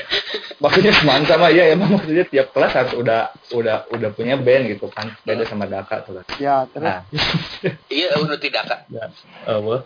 maksudnya 0.56 0.96
semanta 0.96 1.36
mah 1.36 1.52
ya 1.52 1.68
emang 1.68 1.92
maksudnya 1.92 2.24
tiap 2.24 2.56
kelas 2.56 2.72
harus 2.72 2.96
udah 2.96 3.28
udah 3.52 3.84
udah 3.92 4.10
punya 4.16 4.40
band 4.40 4.72
gitu 4.72 4.88
kan 4.88 5.12
beda 5.22 5.44
sama 5.44 5.68
Daka 5.68 6.00
tuh 6.02 6.16
kan 6.16 6.24
Ya, 6.40 6.64
terus 6.72 6.84
nah 6.84 7.00
Iya, 7.92 8.16
udah 8.16 8.38
tidak 8.40 8.62
kak. 8.64 8.80
ya, 8.88 9.04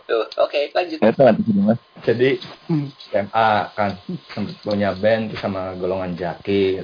Tuh, 0.03 0.25
oke 0.39 0.59
lanjut. 0.71 0.99
Ya 0.99 1.11
mas. 1.59 1.79
jadi 2.01 2.29
Hmm. 2.71 2.87
SMA 3.11 3.49
kan 3.75 3.99
punya 4.63 4.95
band 4.95 5.35
tuh 5.35 5.39
sama 5.39 5.75
golongan 5.75 6.15
Jaki 6.15 6.79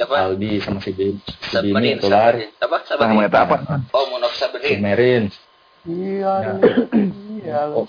Apa? 0.00 0.24
Aldi 0.24 0.64
sama 0.64 0.80
si 0.80 0.96
Bim 0.96 1.20
si 1.20 1.56
Bimi 1.60 1.92
Sabarin, 1.92 2.00
itu 2.00 2.08
lar 2.08 2.32
sabarin. 2.32 2.50
Apa? 2.56 2.76
Sabarin. 2.88 3.12
meneta 3.12 3.38
apa? 3.44 3.56
Oh, 3.92 4.08
Munaf 4.08 4.32
si 4.32 4.77
Merin 4.78 5.24
iya, 5.84 6.32
Ya. 6.42 6.52
iya. 7.38 7.60
Ob 7.78 7.88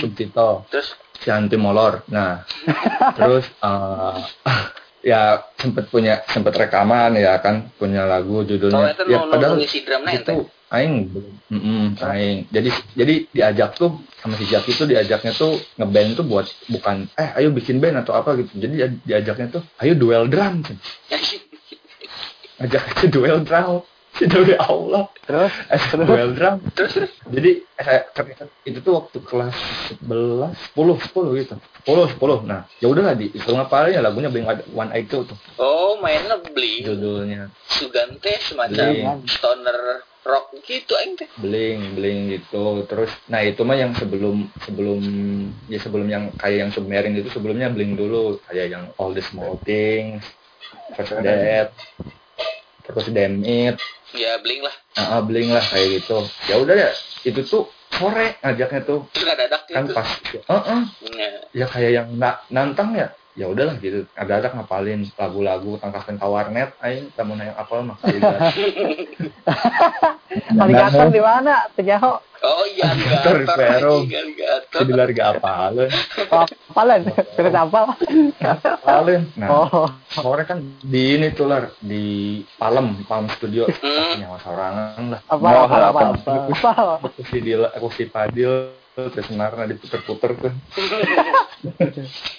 Subtito 0.00 0.64
Terus 0.70 0.94
si 1.18 1.28
Anti 1.28 1.56
Molor. 1.56 2.04
Nah, 2.08 2.42
terus 3.16 3.44
eh, 3.50 4.16
ya 5.04 5.36
sempet 5.60 5.92
punya 5.92 6.24
sempet 6.24 6.56
rekaman 6.56 7.12
ya 7.20 7.36
kan 7.36 7.68
punya 7.76 8.08
lagu 8.08 8.40
kalau 8.40 8.48
judulnya 8.48 8.96
itu 8.96 9.04
ya 9.04 9.18
mau 9.20 9.36
padahal 9.36 9.56
ngisi 9.60 9.78
drumnya 9.84 10.16
ente. 10.16 10.32
itu 10.32 10.36
aing 10.72 10.94
belum 11.12 11.32
Mm-mm, 11.52 11.84
aing 12.00 12.48
jadi 12.48 12.70
jadi 12.96 13.14
diajak 13.28 13.76
tuh 13.76 14.00
sama 14.24 14.32
si 14.40 14.48
Jaki 14.48 14.72
tuh 14.72 14.88
diajaknya 14.88 15.36
tuh 15.36 15.60
ngeband 15.76 16.16
tuh 16.16 16.24
buat 16.24 16.48
bukan 16.72 17.04
eh 17.20 17.36
ayo 17.36 17.52
bikin 17.52 17.84
band 17.84 18.00
atau 18.00 18.16
apa 18.16 18.32
gitu 18.40 18.48
jadi 18.56 18.72
dia- 18.74 19.00
diajaknya 19.04 19.60
tuh 19.60 19.62
ayo 19.84 19.92
duel 19.92 20.24
drum 20.24 20.64
ajak 22.64 22.82
aja 22.96 23.06
duel 23.06 23.44
drum 23.44 23.84
demi 24.22 24.54
Allah 24.58 25.10
Terus, 25.24 25.52
eh, 25.72 25.80
duel 26.04 26.36
drum. 26.36 26.60
Jadi 27.32 27.50
eh, 27.64 27.84
saya 27.84 28.00
ternyata 28.12 28.44
itu 28.68 28.78
tuh 28.84 28.92
waktu 29.00 29.18
kelas 29.24 29.56
11 30.04 30.76
10 30.76 31.00
10 31.10 31.40
gitu. 31.40 31.54
10 31.88 32.20
10 32.20 32.44
nah 32.44 32.68
ya 32.78 32.86
udahlah 32.92 33.16
di 33.16 33.32
itu 33.32 33.48
ngapalin 33.48 33.96
ya? 33.96 34.00
Lagunya 34.04 34.28
Blink 34.28 34.46
One 34.76 34.92
Eye 34.92 35.08
Two 35.08 35.24
tuh. 35.24 35.38
Oh, 35.56 35.96
mainnya 35.98 36.36
beli 36.38 36.84
judulnya. 36.84 37.48
Sugante 37.66 38.36
semacam 38.44 38.92
Bling. 38.92 39.26
stoner 39.26 40.04
rock 40.24 40.56
gitu 40.64 40.96
aing 40.96 41.20
teh. 41.20 41.28
bling 41.40 41.96
bling 41.96 42.20
gitu. 42.32 42.84
Terus 42.88 43.12
nah 43.28 43.44
itu 43.44 43.60
mah 43.64 43.76
yang 43.76 43.92
sebelum 43.96 44.48
sebelum 44.64 45.00
ya 45.68 45.80
sebelum 45.80 46.08
yang 46.08 46.32
kayak 46.36 46.68
yang 46.68 46.70
submarine 46.72 47.16
itu 47.16 47.32
sebelumnya 47.32 47.72
bling 47.72 47.96
dulu. 47.96 48.40
Kayak 48.48 48.66
yang 48.72 48.84
all 49.00 49.12
the 49.12 49.24
small 49.24 49.56
things 49.64 50.24
first 50.92 51.16
death 51.24 51.72
terus 52.84 53.08
damn 53.16 53.40
it 53.40 53.80
Ya 54.14 54.38
bling 54.38 54.62
lah. 54.62 54.74
nah, 54.94 55.20
bling 55.26 55.50
lah 55.50 55.64
kayak 55.64 56.00
gitu. 56.00 56.22
Ya 56.46 56.62
udah 56.62 56.74
ya 56.78 56.90
itu 57.26 57.40
tuh 57.42 57.66
sore 57.90 58.38
ngajaknya 58.46 58.80
tuh. 58.86 59.00
Kan 59.74 59.90
pas 59.90 60.08
Heeh. 60.30 60.80
Nah, 61.18 61.34
ya 61.50 61.66
kayak 61.66 61.90
yang 61.90 62.08
na 62.14 62.38
nantang 62.50 62.94
ya 62.94 63.10
ya 63.34 63.50
udahlah 63.50 63.74
gitu 63.78 64.06
ada 64.14 64.38
ada 64.38 64.48
ngapalin 64.50 65.10
lagu-lagu 65.14 65.74
tangkasan 65.76 66.16
ke 66.16 66.24
warnet 66.24 66.70
aing 66.80 67.10
tamu 67.12 67.34
yang 67.34 67.50
apal 67.54 67.82
mah 67.82 67.98
kali 67.98 68.22
Aligator 70.54 71.10
di 71.10 71.18
mana? 71.18 71.66
Tejaho. 71.74 72.18
Oh 72.44 72.64
iya, 72.68 72.92
alligator. 72.92 74.04
jadi 74.68 74.92
lari 74.92 75.12
gak 75.14 75.40
apalin 75.40 75.88
Oh, 76.28 76.44
apalan? 76.44 77.00
Terus 77.32 77.54
apa? 77.56 77.80
apalin 78.76 79.22
nah 79.32 79.48
Oh, 79.48 79.88
sore 80.12 80.44
kan 80.44 80.60
di 80.84 81.16
ini 81.16 81.32
tuh 81.32 81.48
lar 81.48 81.72
di 81.80 82.04
Palem 82.54 83.00
Palem 83.08 83.32
Studio 83.32 83.64
Hmm. 83.80 84.20
nyawa 84.20 84.36
sorangan 84.44 85.04
lah 85.08 85.20
apa, 85.24 85.40
apa, 85.40 85.76
apa, 85.88 86.00
apa? 86.12 86.32
apa, 86.52 86.70
apa, 87.00 87.08
si 87.24 87.38
Dila 87.40 87.72
aku 87.72 87.88
si 87.90 88.04
Padil 88.04 88.76
terus 88.94 89.26
senarnya 89.26 89.66
diputer-puter 89.68 90.30
tuh 90.38 90.54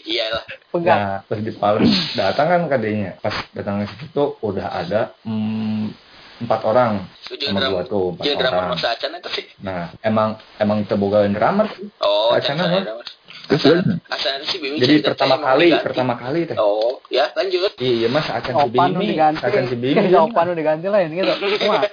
Iyalah. 0.06 0.44
pegang. 0.72 0.88
nah 0.88 1.12
terus 1.26 1.42
di 1.44 1.52
Palem 1.52 1.84
datang 2.14 2.48
kan 2.48 2.62
kadenya 2.68 3.12
pas 3.20 3.36
datang 3.52 3.84
ke 3.84 3.92
situ 3.92 4.06
tuh 4.10 4.40
udah 4.40 4.68
ada 4.72 5.12
mm, 5.22 5.92
empat 6.38 6.62
orang 6.64 7.04
Tujuh 7.26 7.48
sama 7.48 7.60
gua 7.66 7.84
tuh 7.84 8.14
empat 8.14 8.24
Iya 8.24 8.34
orang 8.38 8.76
itu 9.18 9.30
sih. 9.32 9.46
nah 9.60 9.92
emang 10.00 10.30
emang 10.56 10.84
tebogain 10.84 11.32
drummer 11.32 11.68
Oh, 12.00 12.32
Acan 12.32 12.56
acan 12.56 12.72
apa? 12.72 12.80
drummer. 12.84 13.08
Terus 13.46 13.62
Asal, 13.62 13.78
terus. 13.78 13.86
asal 14.10 14.32
itu 14.34 14.46
si 14.48 14.58
Bimi 14.58 14.78
jadi 14.80 14.96
pertama 15.04 15.36
kali 15.38 15.68
diganti. 15.70 15.86
pertama 15.86 16.14
kali 16.16 16.40
teh 16.46 16.56
Oh, 16.56 16.98
ya 17.08 17.30
lanjut. 17.32 17.72
iya 17.78 18.08
mas 18.08 18.26
acan 18.26 18.54
si 18.58 18.70
Bimi 18.70 19.06
diganti. 19.12 19.42
acan 19.42 19.64
si 19.68 19.76
Bimi 19.76 20.08
Ya, 20.08 20.20
Opan 20.20 20.44
nu 20.46 20.56
diganti 20.56 20.88
lah 20.88 21.00
ini 21.02 21.20
gitu. 21.20 21.34
Wah, 21.66 21.84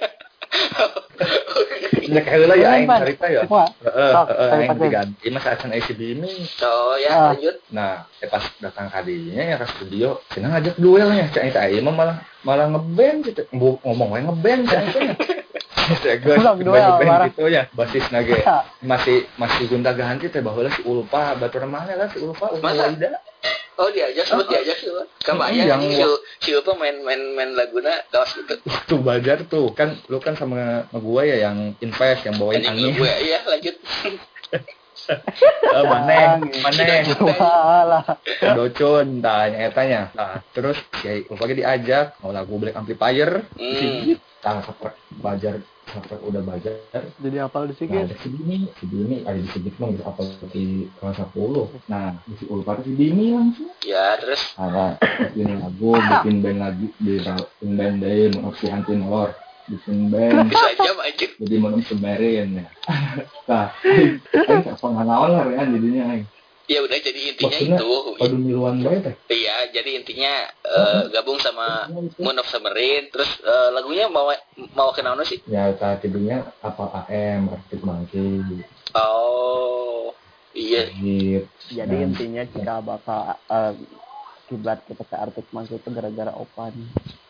ya 2.03 2.21
kayak 2.21 2.45
lah 2.45 2.57
ya 2.57 2.67
aing 2.75 2.85
Pan. 2.85 2.99
cerita 3.05 3.25
ya 3.27 3.41
Wah, 3.47 3.67
Heeh, 3.79 4.11
aing 4.53 4.69
pakai. 4.69 4.83
diganti 4.85 5.25
mas 5.29 5.45
acan 5.45 5.71
si 5.79 5.93
Bimi 5.93 6.33
Oh, 6.61 6.93
ya 6.95 7.09
Ah. 7.09 7.21
lanjut. 7.33 7.55
Nah, 7.69 8.05
eh 8.19 8.27
pas 8.27 8.43
datang 8.59 8.87
kadinya 8.89 9.43
ya 9.43 9.55
ke 9.57 9.67
studio, 9.71 10.19
cina 10.29 10.51
ngajak 10.51 10.75
duelnya, 10.77 11.25
cina 11.31 11.45
itu 11.47 11.59
aja 11.59 11.79
mah 11.81 11.93
malah 11.93 12.17
malah 12.41 12.65
ngeband 12.69 13.17
gitu, 13.23 13.41
ngomong 13.53 14.09
wae 14.11 14.21
ngeband 14.21 14.61
cina 14.67 14.83
ya. 16.03 16.15
Gue 16.15 16.35
duel, 16.59 16.91
gitu 17.27 17.43
ya, 17.47 17.67
basis 17.71 18.05
nage 18.09 18.39
Ya. 18.39 18.63
masih 18.89 19.27
masih 19.35 19.67
gonta 19.67 19.91
ganti 19.91 20.27
teh 20.27 20.39
bahwa 20.39 20.67
si 20.69 20.81
Ulfa 20.83 21.35
batur 21.35 21.65
mana 21.65 21.93
lah 21.95 22.07
si 22.11 22.19
Ulfa 22.19 22.51
Masa? 22.59 22.91
Oh 23.81 23.89
diajak 23.89 24.25
sempat 24.29 24.47
diajak 24.53 24.77
sih 24.77 24.89
Pak. 24.89 25.05
Kebayang 25.25 25.81
Yang 25.81 25.81
si 25.89 26.03
si 26.45 26.49
apa 26.53 26.71
main 26.77 27.01
main 27.01 27.21
main 27.33 27.51
laguna 27.57 27.89
kaos 28.13 28.37
gitu. 28.37 28.53
Tuh 28.85 28.99
Bajar 29.01 29.45
tuh 29.49 29.73
kan 29.73 29.97
lu 30.09 30.21
kan 30.21 30.37
sama, 30.37 30.85
sama 30.89 30.99
gua 31.01 31.21
ya 31.25 31.49
yang 31.49 31.73
invest 31.81 32.25
yang 32.29 32.37
bawain 32.37 32.61
angin. 32.61 32.93
gue 32.93 33.11
iya 33.25 33.41
lanjut. 33.49 33.75
Eh, 35.03 35.83
maneh, 35.91 36.39
maneh. 36.63 37.01
Walah. 37.17 38.05
Docun, 38.55 39.19
tanya 39.19 39.57
etanya. 39.67 40.01
Nah, 40.15 40.39
terus 40.55 40.77
ya 41.03 41.19
pokoknya 41.27 41.55
diajak 41.59 42.05
mau 42.21 42.31
lagu 42.31 42.55
Black 42.61 42.77
Amplifier. 42.77 43.43
Hmm. 43.57 44.15
Seprek 44.43 44.95
Bajar, 45.23 45.63
seprek 45.93 46.21
udah 46.25 46.41
Bajar. 46.41 47.03
Jadi 47.21 47.37
apal 47.37 47.69
di 47.69 47.73
Nah, 47.73 47.77
Sigit. 47.77 48.03
ada 48.09 48.15
si 48.17 48.27
Dini 48.89 49.15
ada 49.23 49.37
di 49.37 49.49
Sigit 49.53 49.75
mah 49.77 49.89
bisa 49.93 50.03
apa 50.09 50.21
di 50.49 50.89
kelas 50.97 51.19
10. 51.31 51.69
Nah, 51.87 52.17
di 52.25 52.33
si 52.41 52.45
Ulfar 52.49 52.81
si 52.81 52.91
Dini 52.97 53.31
langsung. 53.31 53.69
Ya 53.85 54.17
terus 54.17 54.41
Ada 54.57 54.97
bikin 55.29 55.61
lagu, 55.61 55.91
bikin 56.19 56.35
band 56.41 56.59
lagi, 56.59 56.85
bikin 56.99 57.71
band 57.77 57.95
deh, 58.01 58.33
mau 58.41 58.51
si 58.57 58.65
Antin 58.67 59.05
Lor, 59.05 59.31
bikin 59.69 60.09
band. 60.09 60.49
bisa 60.49 60.67
aja 60.73 60.91
jadi 61.39 61.55
mau 61.59 61.75
sebarin 61.83 62.63
ya. 62.63 62.67
Nah, 63.49 63.75
aing 64.49 64.63
pengalaman 64.79 65.29
lah 65.35 65.45
ya 65.51 65.63
jadinya 65.67 66.03
aing. 66.15 66.25
Ya 66.63 66.79
udah 66.79 66.95
jadi 66.95 67.35
intinya 67.35 67.59
Maksudnya, 67.59 67.75
itu. 67.75 67.91
Padu 68.15 68.37
teh. 69.03 69.15
Iya, 69.27 69.55
jadi 69.75 69.89
intinya 69.99 70.33
eh, 70.63 71.01
gabung 71.11 71.35
sama 71.35 71.91
Moon 72.15 72.39
of 72.39 72.47
Submarine 72.47 73.11
terus 73.11 73.27
eh, 73.43 73.69
lagunya 73.75 74.07
mau 74.07 74.31
mau 74.71 74.95
kenal 74.95 75.19
sih? 75.27 75.43
Ya 75.43 75.75
tidurnya 75.99 76.55
apa 76.63 77.03
AM, 77.11 77.51
Arctic 77.51 77.83
Monkey, 77.83 78.63
Oh. 78.95 80.15
Iya. 80.53 80.87
Hit. 80.93 81.49
Jadi 81.67 81.95
Nah. 81.97 82.05
intinya 82.07 82.43
kita 82.45 82.75
bakal 82.79 83.21
eh, 83.43 83.73
kiblat 84.53 84.85
kita 84.85 85.01
ke 85.01 85.15
Arctic 85.15 85.49
Monkey 85.49 85.75
itu 85.75 85.89
gara-gara 85.89 86.29
Opan. 86.31 86.73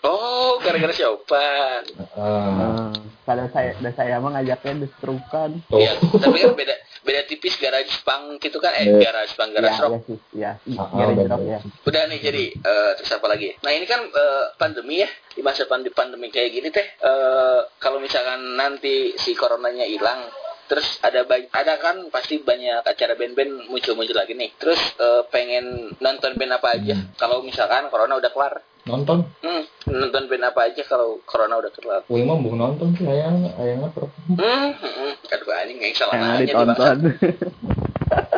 Oh, 0.01 0.59
gara-gara 0.59 0.91
siapa? 0.91 1.43
Eh, 1.87 2.11
Nah, 2.13 2.91
kalau 3.23 3.47
saya 3.49 3.71
dan 3.79 3.93
saya 3.93 4.19
mah 4.19 4.35
ngajaknya 4.35 4.83
destrukan. 4.83 5.63
tuh. 5.65 5.79
Iya, 5.79 5.95
tapi 6.13 6.37
kan 6.37 6.51
beda 6.53 6.75
beda 7.01 7.21
tipis 7.25 7.55
garage 7.57 7.99
punk 8.01 8.39
gitu 8.39 8.57
kan 8.57 8.71
eh 8.73 8.83
Iya. 8.85 8.99
garage 9.01 9.33
punk 9.33 9.49
Ya, 9.49 9.55
garage 9.57 9.79
rock 9.81 9.91
ya 9.91 9.99
sih, 10.03 10.17
ya. 10.33 10.51
Garage 10.71 11.25
rock 11.25 11.43
ya. 11.45 11.59
udah 11.83 12.01
nih 12.05 12.19
jadi 12.21 12.43
eh, 12.53 12.91
terus 12.95 13.11
apa 13.11 13.27
lagi 13.27 13.51
nah 13.59 13.71
ini 13.71 13.83
kan 13.83 13.99
eh, 14.01 14.45
pandemi 14.55 14.99
ya 14.99 15.09
di 15.29 15.41
masa 15.41 15.63
pandemi 15.65 15.91
pandemi 15.91 16.27
kayak 16.29 16.47
gini 16.49 16.67
teh 16.69 16.87
eh, 16.95 17.59
kalau 17.75 17.99
misalkan 17.99 18.55
nanti 18.55 19.15
si 19.17 19.31
coronanya 19.33 19.83
hilang 19.83 20.31
terus 20.67 20.99
ada 21.03 21.27
ada 21.51 21.73
kan 21.79 22.07
pasti 22.09 22.39
banyak 22.39 22.83
acara 22.83 23.13
band-band 23.19 23.67
muncul-muncul 23.67 24.15
lagi 24.15 24.33
nih 24.33 24.51
terus 24.55 24.79
eh, 24.97 25.21
pengen 25.29 25.95
nonton 25.99 26.33
band 26.39 26.55
apa 26.55 26.79
aja 26.79 26.95
kalau 27.19 27.43
misalkan 27.43 27.87
corona 27.91 28.17
udah 28.17 28.31
kelar 28.31 28.55
Nonton. 28.83 29.23
hmm, 29.39 29.63
nonton 29.95 30.27
band 30.27 30.43
apa 30.43 30.67
aja 30.67 30.83
kalau 30.83 31.23
corona 31.23 31.55
udah 31.59 31.71
kelar 31.71 32.01
Wih 32.11 32.23
mah 32.27 32.35
mau 32.35 32.51
nonton 32.55 32.91
sih 32.99 33.07
ayang 33.07 33.47
ayangnya 33.55 33.89
per. 33.95 34.11
hmm, 34.11 34.37
hmm, 34.37 34.93
hmm. 34.99 35.11
aduh 35.31 35.49
anjing 35.55 35.79
yang 35.79 35.95
salah 35.95 36.13
nanya 36.19 36.43
ditonton. 36.43 36.97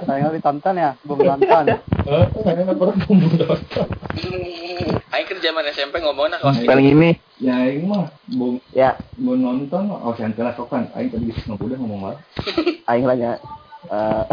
Saya 0.05 0.30
ditonton 0.30 0.76
ya, 0.76 0.91
belum 1.01 1.19
nonton. 1.19 1.65
Eh, 2.05 2.26
ayangnya 2.43 2.65
per 2.69 2.89
mau 2.93 3.15
nonton. 3.15 3.88
Hmm, 4.15 4.89
Aing 5.09 5.26
kan 5.26 5.38
zaman 5.39 5.63
SMP 5.69 5.95
ngomongnya 5.99 6.38
kalau 6.38 6.55
Paling 6.55 6.88
ini 6.91 7.09
Ya 7.36 7.55
aing 7.61 7.84
mah 7.84 8.07
mau 8.30 8.55
ya 8.71 8.95
mau 9.15 9.34
nonton 9.34 9.89
oh 9.89 10.13
sentela 10.13 10.51
sokan 10.51 10.88
aing 10.93 11.09
tadi 11.09 11.28
geus 11.28 11.43
udah 11.45 11.76
ngomong 11.76 12.01
lah. 12.05 12.17
aing 12.91 13.03
lanya 13.03 13.39
eh 13.86 14.23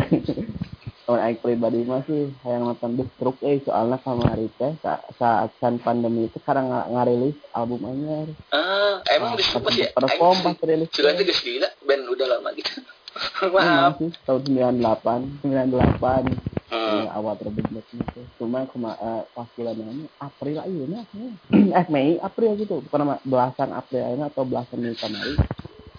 teman 1.02 1.20
aing 1.24 1.38
pribadi 1.38 1.82
mah 1.82 2.02
sih 2.04 2.30
yang 2.42 2.62
nonton 2.64 2.94
destruk 2.94 3.42
eh 3.42 3.58
soalnya 3.60 3.98
kemarin 4.00 4.50
teh 4.52 4.72
sa- 4.78 5.02
saat 5.14 5.50
kan 5.58 5.78
pandemi 5.78 6.26
itu 6.26 6.38
sekarang 6.38 6.70
nga- 6.70 6.86
ngarilis 6.88 7.34
album 7.50 7.82
anyar 7.84 8.30
ah 8.50 9.02
emang 9.10 9.34
di 9.34 9.42
Pas 9.42 9.74
ya 9.74 9.90
perform 9.90 10.36
Aing 10.36 10.46
pas 10.52 10.62
rilis 10.62 10.88
Sudah 10.90 11.10
tuh 11.12 11.24
geus 11.24 11.42
gila, 11.42 11.68
band 11.82 12.06
udah 12.06 12.26
lama 12.28 12.50
gitu. 12.54 12.70
Maaf. 13.54 13.98
sih 13.98 14.10
tahun 14.24 14.42
98 14.78 15.44
98 15.44 16.52
Hmm. 16.72 17.04
Ini 17.04 17.12
awal 17.12 17.36
terbentuk 17.36 17.84
gitu 17.92 18.24
cuma 18.40 18.64
kema 18.64 18.96
eh, 18.96 19.28
pas 19.28 19.44
bulan 19.52 19.76
ini 19.76 20.08
April 20.16 20.56
aja 20.56 20.84
nah 20.88 21.04
eh 21.84 21.86
Mei 21.92 22.16
April 22.16 22.56
gitu 22.56 22.80
bukan 22.80 22.96
nama 22.96 23.16
belasan 23.20 23.76
April 23.76 24.00
ini 24.08 24.24
atau 24.24 24.48
belasan 24.48 24.80
Mei 24.80 24.96
kemarin 24.96 25.36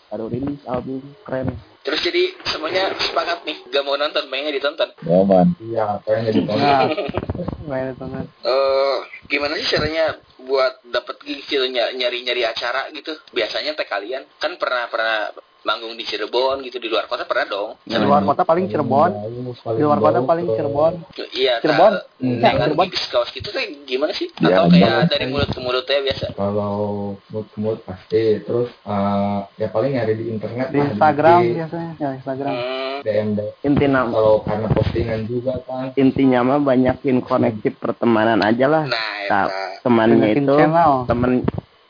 baru 0.09 0.25
rilis 0.33 0.65
album 0.65 1.13
keren 1.21 1.53
Terus 1.83 1.99
jadi 1.99 2.31
semuanya 2.47 2.95
sepakat 2.95 3.43
nih, 3.43 3.59
gak 3.67 3.83
mau 3.83 3.99
nonton, 3.99 4.31
pengennya 4.31 4.55
ditonton. 4.55 4.87
Momen. 5.03 5.51
Iya, 5.59 5.99
kayaknya 6.07 6.31
ditonton. 6.31 6.63
Nah, 6.63 6.87
main 7.67 7.91
ditonton. 7.91 8.23
Eh, 8.39 8.97
gimana 9.27 9.59
sih 9.59 9.67
caranya 9.67 10.15
buat 10.39 10.79
dapat 10.87 11.19
gigs 11.27 11.43
gitu 11.43 11.67
ny- 11.67 11.99
nyari-nyari 11.99 12.47
acara 12.47 12.87
gitu? 12.95 13.19
Biasanya 13.35 13.75
teh 13.75 13.83
kalian 13.83 14.23
kan 14.39 14.55
pernah 14.55 14.87
pernah 14.87 15.35
manggung 15.63 15.93
di 15.93 16.03
Cirebon 16.03 16.59
gitu 16.61 16.77
di 16.77 16.87
luar 16.87 17.07
kota 17.07 17.23
pernah 17.23 17.47
dong. 17.47 17.69
Di 17.81 17.95
luar 17.95 18.21
kota 18.21 18.43
paling 18.43 18.67
Cirebon. 18.67 19.11
Di 19.73 19.81
luar 19.81 19.97
kota 19.97 20.19
paling 20.21 20.47
Cirebon. 20.49 20.93
Iya, 21.31 21.59
Cirebon? 21.59 21.93
nah, 21.93 22.11
Hmm. 22.19 22.39
dengan 22.39 22.67
Cirebon. 22.69 22.85
gigs 22.87 23.05
kaos 23.07 23.29
gitu 23.29 23.47
tuh 23.47 23.59
gimana 23.83 24.11
sih? 24.11 24.27
Ya, 24.37 24.59
Atau 24.59 24.69
kayak 24.69 25.07
dari 25.07 25.25
mulut 25.25 25.47
ke 25.47 25.59
mulut 25.59 25.83
ya 25.83 25.99
biasa? 26.01 26.25
Kalau 26.33 26.73
mood 27.27 27.47
ke 27.47 27.57
mood 27.57 27.79
pasti, 27.81 28.21
terus 28.39 28.69
eh, 28.79 29.39
ya 29.57 29.67
paling 29.67 29.91
nyari 29.93 30.13
di 30.13 30.25
internet 30.29 30.67
Di 30.69 30.79
Instagram 30.79 31.39
IG, 31.39 31.51
biasanya. 31.55 31.91
Ya, 31.97 32.09
Instagram. 32.13 32.53
Hmm, 32.53 32.95
DM 33.01 33.29
inti 33.63 33.85
nama 33.85 34.07
kalau 34.09 34.39
karena 34.41 34.67
postingan 34.69 35.21
juga 35.25 35.59
kan 35.61 35.91
intinya 35.93 36.39
mah 36.45 36.59
banyakin 36.61 37.19
koneksi 37.19 37.75
pertemanan 37.75 38.39
aja 38.39 38.65
lah 38.65 38.83
nah, 38.85 38.95
Ta- 39.25 39.47
eta. 39.47 39.83
temannya 39.83 40.29
itu 40.33 40.55
channel. 40.55 41.03
temen 41.03 41.43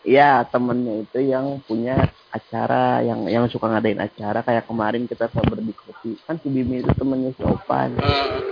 ya 0.03 0.43
temennya 0.45 1.01
itu 1.01 1.19
yang 1.21 1.59
punya 1.61 1.95
acara 2.29 2.99
yang 2.99 3.23
yang 3.25 3.47
suka 3.47 3.67
ngadain 3.67 3.97
acara 3.97 4.39
kayak 4.39 4.63
kemarin 4.63 5.03
kita 5.05 5.27
sabar 5.27 5.57
di 5.57 5.71
kopi 5.71 6.19
kan 6.21 6.35
si 6.37 6.47
Bimi 6.47 6.79
itu 6.79 6.91
temennya 6.91 7.31
si 7.31 7.41
Opan 7.41 7.95
Hmm. 7.95 8.51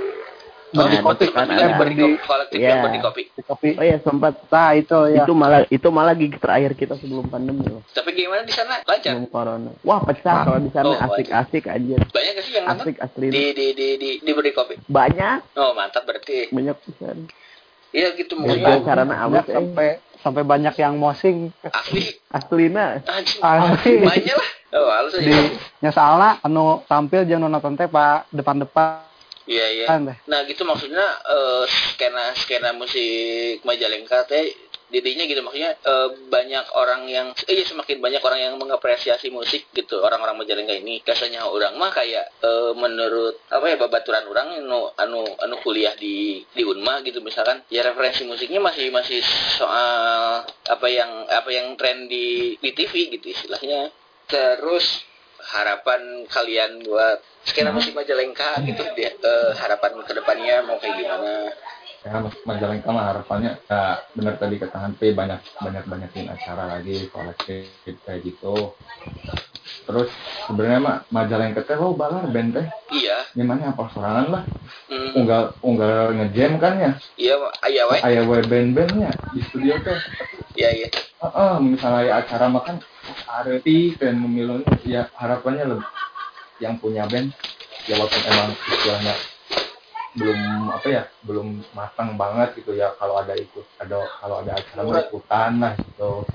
Nah, 0.72 0.88
Oh, 0.88 0.88
di 0.88 1.04
kopi 1.04 1.28
kan 1.28 1.52
kan 1.52 1.60
ada. 1.68 1.76
berdi 1.76 2.00
kolektif 2.18 2.56
Iya. 2.56 2.70
yang 2.70 2.80
berdi 2.82 3.00
kopi. 3.04 3.24
Di 3.30 3.44
kopi. 3.44 3.70
oh 3.76 3.84
ya 3.84 3.98
sempat 4.00 4.34
Nah, 4.48 4.72
itu 4.72 4.98
ya. 5.12 5.20
itu 5.22 5.34
malah 5.34 5.62
itu 5.68 5.88
malah 5.90 6.16
gig 6.16 6.32
terakhir 6.34 6.72
kita 6.74 6.96
sebelum 6.96 7.28
pandemi 7.28 7.68
loh 7.68 7.84
Tapi 7.92 8.08
gimana 8.14 8.40
di 8.42 8.56
sana? 8.56 8.80
Lancar. 8.82 9.12
sebelum 9.12 9.28
corona 9.28 9.72
wah 9.82 10.00
pecah 10.00 10.48
kalau 10.48 10.56
di 10.58 10.72
Oh, 10.72 10.96
sana 10.96 11.12
asik-asik 11.12 11.68
aja 11.68 11.96
Banyak 12.08 12.34
sih 12.40 12.54
yang 12.56 12.66
nonton? 12.66 12.88
asik 12.88 12.98
asli 12.98 13.28
Di 13.28 13.44
di 13.52 13.68
di 13.76 13.88
di 13.98 14.10
di 14.18 14.32
berdi 14.32 14.52
kopi. 14.54 14.80
banyak 14.82 15.60
Oh, 15.60 15.76
mantap 15.76 16.08
berarti. 16.08 16.48
banyak 16.50 16.78
pisan 16.80 17.28
Iya 17.92 18.08
gitu 18.16 18.34
ya, 18.38 18.56
maksudnya. 18.56 18.72
acaranya 18.80 19.12
Banyak 19.12 19.28
awet 19.28 19.44
eh. 19.44 19.52
sampai 19.52 19.88
sampai 20.22 20.46
banyak 20.46 20.74
yang 20.78 20.96
mosing 20.98 21.50
Asli. 21.66 22.16
aslina. 22.30 23.02
Asli. 23.42 24.02
Banyak 24.06 24.38
lah. 24.38 24.50
Oh, 24.72 24.88
halus 24.88 25.20
di 25.20 25.28
aja. 25.28 25.52
nyasalna 25.84 26.40
anu 26.48 26.80
tampil 26.88 27.28
nu 27.36 27.52
nonton 27.52 27.76
teh 27.76 27.92
pak 27.92 28.32
depan-depan 28.32 29.04
Iya, 29.44 29.68
iya. 29.68 29.86
teh. 29.90 30.16
Nah, 30.32 30.48
gitu 30.48 30.64
maksudnya 30.64 31.04
eh, 31.28 31.64
skena 31.68 32.32
skena 32.40 32.72
musik 32.72 33.60
Majalengka 33.68 34.24
teh 34.32 34.71
didinya 34.92 35.24
gitu. 35.26 35.42
Maksudnya 35.42 35.80
eh, 35.80 36.10
banyak 36.28 36.66
orang 36.76 37.08
yang 37.08 37.28
eh 37.48 37.56
ya 37.56 37.66
semakin 37.66 37.98
banyak 38.04 38.22
orang 38.22 38.40
yang 38.44 38.54
mengapresiasi 38.60 39.32
musik 39.32 39.72
gitu. 39.72 40.04
Orang-orang 40.04 40.38
Majalengka 40.38 40.76
ini. 40.76 41.00
Biasanya 41.02 41.48
orang 41.48 41.80
mah 41.80 41.96
kayak 41.96 42.26
eh, 42.44 42.72
menurut 42.76 43.40
apa 43.48 43.66
ya 43.72 43.76
babaturan 43.80 44.28
orang 44.28 44.62
anu 44.62 44.92
anu 45.00 45.24
anu 45.40 45.56
kuliah 45.64 45.96
di 45.96 46.44
di 46.52 46.64
Unma 46.68 47.00
gitu. 47.02 47.24
Misalkan 47.24 47.64
ya 47.72 47.82
referensi 47.88 48.28
musiknya 48.28 48.60
masih 48.60 48.92
masih 48.92 49.24
soal 49.56 50.44
apa 50.46 50.88
yang 50.92 51.26
apa 51.32 51.50
yang 51.50 51.74
tren 51.80 52.06
di 52.12 52.60
di 52.60 52.70
TV 52.76 53.16
gitu 53.16 53.32
istilahnya. 53.32 53.90
Terus 54.28 55.08
harapan 55.42 56.30
kalian 56.30 56.86
buat 56.86 57.18
skena 57.42 57.74
musik 57.74 57.98
Majalengka 57.98 58.62
gitu 58.62 58.86
dia 58.94 59.10
eh, 59.10 59.52
harapan 59.58 59.98
ke 60.06 60.14
depannya 60.14 60.62
mau 60.62 60.78
kayak 60.78 60.96
gimana 61.02 61.50
ya 62.02 62.18
Mas 62.18 62.36
Majalengka 62.50 62.90
mah 62.90 63.06
harapannya 63.14 63.62
ya 63.70 64.02
benar 64.18 64.36
tadi 64.42 64.58
kata 64.58 64.78
Hanpi 64.78 65.14
banyak 65.14 65.38
banyak 65.62 65.86
banyakin 65.86 66.34
acara 66.34 66.78
lagi 66.78 67.06
kolektif 67.14 67.70
kayak 68.06 68.26
gitu. 68.26 68.74
Terus 69.86 70.10
sebenarnya 70.50 70.80
mah 70.82 70.98
Majalengka 71.14 71.62
teh 71.62 71.78
lo 71.78 71.94
balar 71.94 72.26
band 72.34 72.58
teh. 72.58 72.66
Iya. 72.90 73.30
Gimana 73.38 73.74
apa 73.74 73.86
sorangan 73.94 74.28
lah. 74.34 74.44
Hmm, 74.90 75.24
unggal 75.24 75.54
unggal 75.62 76.12
ngejam 76.18 76.58
kan 76.58 76.74
ya? 76.82 76.92
Iya 77.16 77.36
ayah 77.70 77.84
we 77.88 77.98
ayah 78.02 78.24
we 78.26 78.38
band-bandnya 78.50 79.12
di 79.32 79.40
studio 79.48 79.78
tuh 79.86 79.98
iya 80.58 80.70
iya. 80.74 80.90
Heeh, 81.22 81.54
misalnya 81.62 82.02
ya 82.02 82.14
acara 82.26 82.50
makan 82.50 82.82
arti 83.30 83.94
dan 83.96 84.18
memilih 84.18 84.66
ya 84.84 85.06
harapannya 85.16 85.78
lebih 85.78 85.88
yang 86.58 86.82
punya 86.82 87.06
band. 87.06 87.30
Ya 87.90 87.98
walaupun 87.98 88.22
emang 88.30 88.50
istilahnya 88.70 89.14
belum 90.12 90.68
apa 90.76 90.88
ya 90.92 91.04
belum 91.24 91.64
matang 91.72 92.20
banget 92.20 92.60
gitu 92.60 92.76
ya 92.76 92.92
kalau 93.00 93.24
ada 93.24 93.32
ikut 93.32 93.64
ada 93.80 94.04
kalau 94.20 94.44
ada 94.44 94.60
acara 94.60 94.82
mau 94.84 95.00
ikutan 95.00 95.52
lah 95.64 95.74
gitu. 95.80 96.28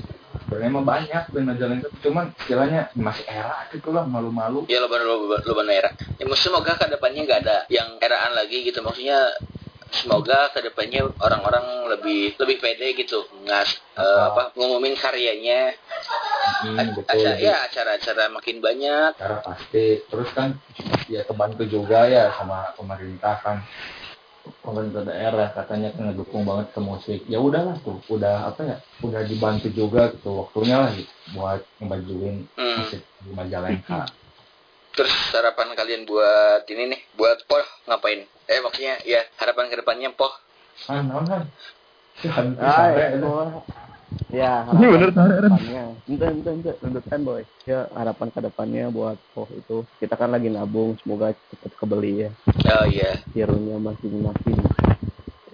Sebenarnya 0.47 0.68
emang 0.68 0.87
banyak 0.87 1.22
band 1.33 1.47
Majalengka 1.49 1.89
cuman 2.05 2.24
istilahnya 2.39 2.81
masih 2.95 3.24
era 3.27 3.66
gitu 3.74 3.91
lah 3.93 4.07
malu-malu. 4.07 4.64
Ya 4.70 4.81
lo 4.81 4.89
lo 4.89 5.29
lo 5.37 5.62
era 5.68 5.91
ya 6.16 6.24
maksudnya 6.24 6.57
semoga 6.57 6.72
ke 6.79 6.87
depannya 6.89 7.20
nggak 7.27 7.41
ada 7.45 7.57
yang 7.68 8.01
eraan 8.01 8.33
lagi 8.33 8.64
gitu. 8.64 8.81
Maksudnya 8.81 9.18
semoga 9.91 10.51
ke 10.51 10.61
depannya 10.61 11.07
orang-orang 11.18 11.62
lebih 11.89 12.34
lebih 12.37 12.57
pede 12.59 12.93
gitu 12.95 13.22
ngas 13.45 13.78
eh, 13.95 14.20
apa 14.22 14.53
ngumumin 14.55 14.95
karyanya 14.95 15.72
Hmm, 16.62 16.78
betul. 16.95 17.11
acara 17.26 17.43
ya 17.43 17.57
acara-acara 17.66 18.30
makin 18.30 18.62
banyak 18.62 19.18
Cara 19.18 19.43
pasti. 19.43 19.99
Terus 20.07 20.30
kan 20.30 20.55
ya 21.11 21.26
kebantu 21.26 21.66
juga 21.66 22.07
ya 22.07 22.30
sama 22.39 22.70
pemerintah 22.78 23.34
kan 23.43 23.66
pemerintah 24.62 25.03
daerah 25.03 25.51
katanya 25.51 25.91
kan 25.91 26.11
ngedukung 26.11 26.47
banget 26.47 26.70
ke 26.70 26.80
musik 26.80 27.20
ya 27.26 27.43
udahlah 27.43 27.74
tuh 27.82 27.99
udah 28.07 28.47
apa 28.47 28.61
ya 28.62 28.76
udah 29.03 29.26
dibantu 29.26 29.68
juga 29.74 30.14
gitu 30.14 30.39
waktunya 30.39 30.76
lah 30.87 30.91
gitu, 30.95 31.12
buat 31.34 31.61
ngebajuin 31.82 32.37
Hmm. 32.55 32.76
musik 32.78 33.03
di 33.20 33.30
Majalengka 33.34 34.07
terus 34.97 35.13
harapan 35.37 35.77
kalian 35.77 36.03
buat 36.09 36.65
ini 36.73 36.97
nih 36.97 37.01
buat 37.15 37.45
poh 37.45 37.63
ngapain? 37.85 38.25
Eh 38.49 38.59
maksudnya 38.65 38.97
ya 39.05 39.21
harapan 39.37 39.69
ke 39.69 39.77
depannya 39.77 40.11
poh. 40.17 40.33
Ah 40.89 41.05
kan 42.25 42.57
Ah, 42.57 42.97
sare, 42.97 43.21
itu. 43.21 43.29
Ya 44.33 44.65
Ini 44.73 44.87
bener, 44.89 45.13
harapan 45.13 45.29
ke 45.29 45.43
depannya 45.45 45.85
ente 46.09 46.25
ente 46.25 46.51
ente 46.51 46.73
lanjutkan 46.81 47.21
boy. 47.21 47.43
Ya 47.69 47.85
harapan 47.93 48.29
ke 48.33 48.41
depannya 48.41 48.85
buat 48.89 49.19
oh 49.37 49.49
itu 49.53 49.85
kita 50.01 50.17
kan 50.17 50.33
lagi 50.33 50.49
nabung 50.49 50.97
semoga 51.05 51.37
cepat 51.53 51.73
kebeli 51.77 52.13
ya. 52.25 52.31
Oh 52.73 52.85
iya. 52.89 53.21
Hero-nya 53.37 53.77
masing-masing 53.77 54.57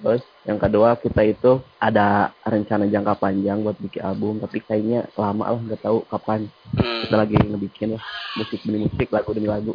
terus 0.03 0.23
yang 0.43 0.59
kedua 0.59 0.99
kita 0.99 1.23
itu 1.23 1.51
ada 1.79 2.07
rencana 2.43 2.85
jangka 2.85 3.15
panjang 3.17 3.63
buat 3.63 3.79
bikin 3.79 4.03
album 4.03 4.43
tapi 4.43 4.59
kayaknya 4.61 5.07
lama 5.15 5.47
lah 5.49 5.61
nggak 5.63 5.81
tahu 5.81 6.03
kapan 6.05 6.51
hmm. 6.75 7.07
kita 7.07 7.15
lagi 7.15 7.35
ngebikin 7.39 7.95
lah 7.95 8.03
musik 8.35 8.59
demi 8.63 8.83
musik 8.83 9.09
lagu 9.09 9.31
demi 9.31 9.47
lagu 9.47 9.73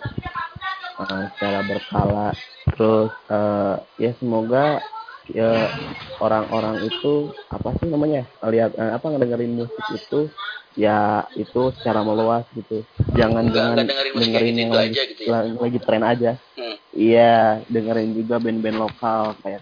Eh, 0.97 1.23
secara 1.37 1.61
berkala 1.61 2.33
terus 2.73 3.13
eh, 3.29 3.75
ya 4.01 4.11
semoga 4.17 4.81
ya 5.29 5.69
orang-orang 6.17 6.89
itu 6.89 7.29
apa 7.53 7.69
sih 7.77 7.85
namanya 7.85 8.25
lihat 8.43 8.73
eh, 8.73 8.97
apa 8.97 9.05
ngedengerin 9.05 9.61
musik 9.61 9.85
itu 9.87 10.25
ya 10.73 11.21
itu 11.37 11.69
secara 11.77 12.01
meluas 12.01 12.49
gitu 12.49 12.81
jangan 13.13 13.45
Nggak- 13.45 13.53
jangan 13.53 13.77
dengerin 13.85 14.13
dengerin 14.17 14.55
yang 14.57 14.71
lagi, 14.73 14.89
aja 14.89 15.01
gitu 15.05 15.21
ya? 15.21 15.29
la- 15.29 15.53
lagi 15.53 15.79
tren 15.85 16.01
aja 16.01 16.31
Hmm. 16.57 16.75
iya 16.89 17.61
dengerin 17.69 18.17
juga 18.17 18.41
band-band 18.41 18.77
lokal 18.81 19.37
kayak 19.45 19.61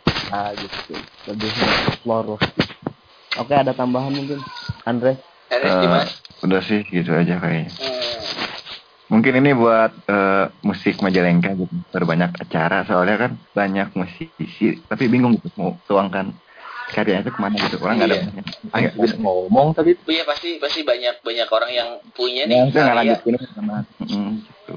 gitu 0.57 0.93
lebih 1.29 1.49
explore 1.89 2.37
lah. 2.37 2.41
oke 3.41 3.53
ada 3.53 3.71
tambahan 3.73 4.11
mungkin 4.13 4.39
Andre 4.85 5.17
Dimas 5.49 6.25
udah 6.43 6.61
sih 6.61 6.83
gitu 6.89 7.15
aja 7.15 7.39
kayaknya. 7.39 7.71
hmm. 7.71 8.21
Mungkin 9.05 9.37
ini 9.37 9.53
buat 9.53 9.93
eh, 10.09 10.45
musik 10.65 10.97
Majalengka 10.99 11.53
gitu. 11.53 11.73
Berbanyak 11.93 12.41
acara 12.41 12.81
soalnya 12.89 13.15
kan 13.21 13.31
banyak 13.53 13.93
musisi 13.93 14.81
tapi 14.89 15.05
bingung 15.07 15.37
gitu 15.37 15.53
mau 15.55 15.77
tuangkan 15.85 16.33
karyanya 16.89 17.29
itu 17.29 17.31
ke 17.33 17.39
mana 17.39 17.55
gitu. 17.61 17.77
Orang 17.81 18.01
nggak 18.01 18.09
ada. 18.09 18.17
Iya. 18.17 18.43
Ayo 18.73 18.89
bisa 18.97 19.15
ngomong 19.21 19.77
tapi 19.77 19.97
Iya 20.09 20.25
pasti 20.25 20.57
pasti 20.57 20.81
banyak 20.81 21.21
banyak 21.21 21.47
orang 21.49 21.71
yang 21.71 21.89
punya 22.17 22.49
Ya, 22.49 22.49
nih 22.49 22.57
nggak 22.69 22.73
karya 22.73 22.93
lanjut 22.97 23.19
ini 23.29 23.37
sama. 23.53 23.75
Mm, 24.01 24.31
gitu. 24.41 24.75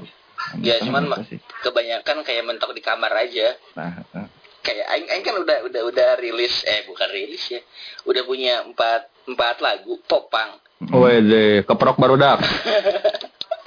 Ya, 0.65 0.81
Sama 0.81 1.03
cuman, 1.05 1.21
gitu 1.25 1.37
kebanyakan 1.61 2.17
kayak 2.25 2.43
mentok 2.47 2.73
di 2.73 2.81
kamar 2.81 3.11
aja 3.13 3.53
Nah, 3.77 4.01
eh, 4.01 4.27
kayak 4.69 4.85
aing 4.87 5.07
aing 5.09 5.23
kan 5.23 5.35
udah 5.35 5.57
udah 5.63 5.81
udah 5.83 6.09
rilis 6.15 6.61
eh 6.63 6.85
bukan 6.85 7.09
rilis 7.09 7.41
ya 7.49 7.61
udah 8.05 8.21
punya 8.23 8.61
empat 8.61 9.01
empat 9.25 9.55
lagu 9.59 9.97
popang. 10.03 10.61
Wede, 10.79 11.61
keprok 11.63 11.97
barudak. 11.97 12.39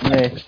nih 0.05 0.30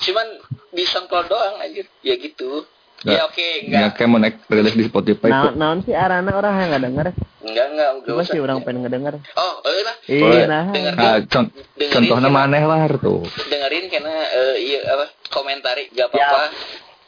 cuman 0.00 0.26
di 0.70 0.84
SoundCloud 0.84 1.26
doang 1.26 1.56
aja 1.58 1.80
ya 2.00 2.14
gitu 2.16 2.64
Nggak. 2.98 3.14
ya 3.14 3.20
oke 3.24 3.38
Ya 3.38 3.56
enggak 3.78 3.90
kayak 3.94 4.08
mau 4.08 4.18
naik 4.18 4.36
rilis 4.44 4.74
di 4.74 4.84
Spotify 4.84 5.28
naon 5.28 5.44
tuh. 5.44 5.54
naon 5.54 5.78
sih 5.82 5.94
arana 5.94 6.30
orang 6.30 6.52
yang 6.56 6.68
nggak 6.68 6.82
denger 6.82 7.06
enggak 7.40 7.66
enggak 7.68 7.88
enggak 7.94 8.14
usah 8.18 8.26
sih 8.28 8.40
orang 8.40 8.58
pengen 8.60 8.80
ngedenger. 8.82 9.14
oh 9.34 9.54
eh 9.62 9.82
lah 9.82 9.96
Iya, 10.04 10.44
nah. 10.44 10.64
dengerin 10.66 10.96
Nah, 10.98 11.16
con- 11.26 11.52
dengerin 11.74 11.92
contohnya 11.94 12.28
maneh 12.28 12.62
lah 12.62 12.80
tuh. 12.96 13.22
dengerin 13.44 13.84
karena 13.86 14.14
eh, 14.28 14.54
iya 14.58 14.78
apa 14.88 15.04
komentari 15.28 15.88
gak 15.90 16.08
apa-apa 16.08 16.42
Eh, 16.42 16.50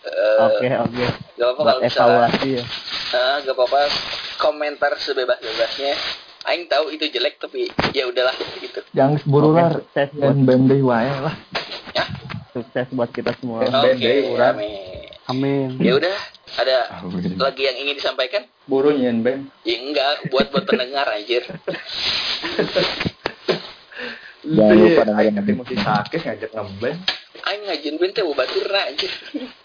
Oke, 0.01 0.67
oke. 0.67 1.05
gak 1.37 1.49
apa-apa 1.51 1.73
misalnya 1.79 1.89
evaluasi 2.27 2.49
ya. 2.57 2.65
Ah, 3.13 3.37
gak 3.41 3.53
apa-apa 3.53 3.81
komentar 4.37 4.93
sebebas-bebasnya 4.97 5.93
aing 6.43 6.65
tahu 6.67 6.89
itu 6.89 7.05
jelek 7.07 7.37
tapi 7.37 7.69
ya 7.93 8.05
udahlah 8.05 8.33
gitu 8.57 8.81
Jangan 8.91 9.21
buru 9.25 9.53
Oke, 9.53 9.61
lah. 9.61 9.71
sukses 9.77 10.09
buat 10.15 10.37
deui 10.41 10.81
wae 10.81 11.05
lah. 11.07 11.35
ya 11.93 12.05
sukses 12.51 12.87
buat 12.91 13.11
kita 13.11 13.37
semua. 13.37 13.61
Urang. 13.63 14.57
amin 14.57 15.05
Amin. 15.29 15.69
ya 15.79 15.95
udah 15.95 16.17
ada 16.57 16.79
Amin. 16.99 17.37
lagi 17.37 17.63
yang 17.63 17.77
ingin 17.79 17.95
disampaikan 17.95 18.43
Buru 18.65 18.91
nyen 18.91 19.21
band. 19.21 19.53
ya 19.63 19.77
enggak 19.79 20.33
buat 20.33 20.49
buat 20.49 20.65
pendengar 20.65 21.07
anjir 21.07 21.45
Jangan 24.41 24.73
lupa 24.73 25.03
dengerin 25.05 25.21
Aing 25.21 25.37
ketemu 25.37 25.63
si 25.63 25.77
Sakis 25.77 26.21
ngajak 26.25 26.51
ngeband. 26.51 26.99
Aing 27.51 27.63
ngajin 27.67 27.95
bente 27.97 28.19
teh 28.19 28.27
baturna 28.31 28.81
anjir 28.87 29.11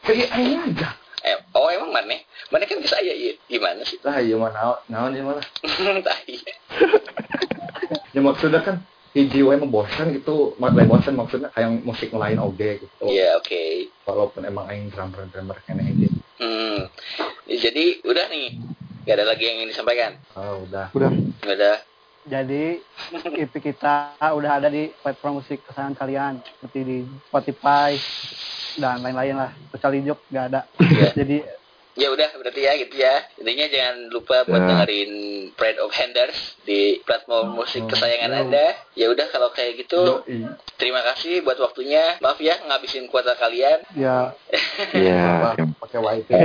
Kayak 0.01 0.29
aing 0.37 0.59
aja. 0.65 0.89
eh, 1.21 1.37
oh 1.53 1.69
emang 1.69 1.89
mana 1.89 2.17
mana 2.49 2.63
kan 2.63 2.77
ke 2.77 2.85
saya 2.85 3.09
ya 3.09 3.33
gimana 3.45 3.81
sih 3.81 3.97
Lah 4.01 4.17
iya 4.17 4.35
mah 4.35 4.51
naon 4.51 4.77
naon 4.87 5.11
ieu 5.13 5.23
mah. 5.23 5.41
tahi 6.09 6.35
Ya 8.15 8.19
maksudnya 8.19 8.61
kan 8.61 8.81
hiji 9.11 9.39
wae 9.41 9.55
mah 9.55 9.67
bosan 9.67 10.11
gitu, 10.11 10.55
mak 10.57 10.75
lain 10.75 10.87
bosan 10.87 11.15
maksudnya 11.15 11.47
kayak 11.49 11.71
musik 11.81 12.11
lain 12.11 12.35
oge 12.37 12.83
gitu. 12.83 13.05
ya 13.07 13.35
oke 13.35 13.87
Walaupun 14.03 14.43
emang 14.43 14.67
aing 14.67 14.91
drummer 14.91 15.23
drummer 15.29 15.55
keneh 15.63 15.87
gitu. 15.95 16.17
hmm 16.37 16.79
jadi 17.47 18.03
udah 18.03 18.25
nih 18.27 18.59
gak 19.05 19.15
ada 19.15 19.25
lagi 19.27 19.43
yang 19.45 19.55
ingin 19.61 19.71
disampaikan 19.71 20.11
Oh, 20.33 20.65
udah. 20.67 20.89
Udah. 20.91 21.11
Ada 21.41 21.79
Jadi 22.25 22.81
EP 23.37 23.53
kita 23.53 24.17
udah 24.19 24.51
ada 24.57 24.67
di 24.67 24.89
platform 24.97 25.39
musik 25.39 25.61
kesayangan 25.63 25.93
kalian 25.95 26.33
seperti 26.41 26.79
di 26.81 26.97
Spotify 27.25 27.93
dan 28.75 28.99
lain-lain 28.99 29.37
lah. 29.37 29.51
Kecuali 29.69 30.01
Jok 30.01 30.19
nggak 30.27 30.45
ada. 30.49 30.61
Iya. 30.81 31.09
Jadi 31.13 31.37
ya 31.95 32.11
udah 32.11 32.27
berarti 32.35 32.59
ya 32.59 32.75
gitu 32.75 32.91
ya 32.99 33.23
intinya 33.39 33.65
jangan 33.71 34.11
lupa 34.11 34.43
buat 34.43 34.59
Ya. 34.59 34.67
dengerin 34.67 35.11
Pride 35.55 35.79
of 35.79 35.95
Handers 35.95 36.35
di 36.67 36.99
platform 36.99 37.55
musik 37.55 37.87
kesayangan 37.87 38.35
anda 38.35 38.75
ya 38.91 39.07
udah 39.07 39.23
kalau 39.31 39.47
kayak 39.55 39.79
gitu 39.79 40.19
Yoi. 40.27 40.43
terima 40.75 40.99
kasih 41.07 41.39
buat 41.39 41.55
waktunya 41.55 42.19
maaf 42.19 42.35
ya 42.43 42.59
ngabisin 42.67 43.07
kuota 43.07 43.39
kalian 43.39 43.79
ya 43.95 44.35
Iya. 44.91 45.55
Pakai 45.79 45.99
wifi. 46.03 46.35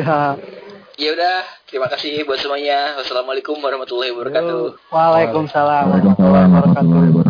Ya 1.01 1.17
udah 1.17 1.37
terima 1.65 1.89
kasih 1.89 2.29
buat 2.29 2.37
semuanya 2.37 3.01
wassalamualaikum 3.01 3.57
warahmatullahi 3.57 4.13
wabarakatuh 4.13 4.93
Waalaikumsalam. 4.93 5.85
Warahmatullahi 5.89 6.47
wabarakatuh. 6.53 7.30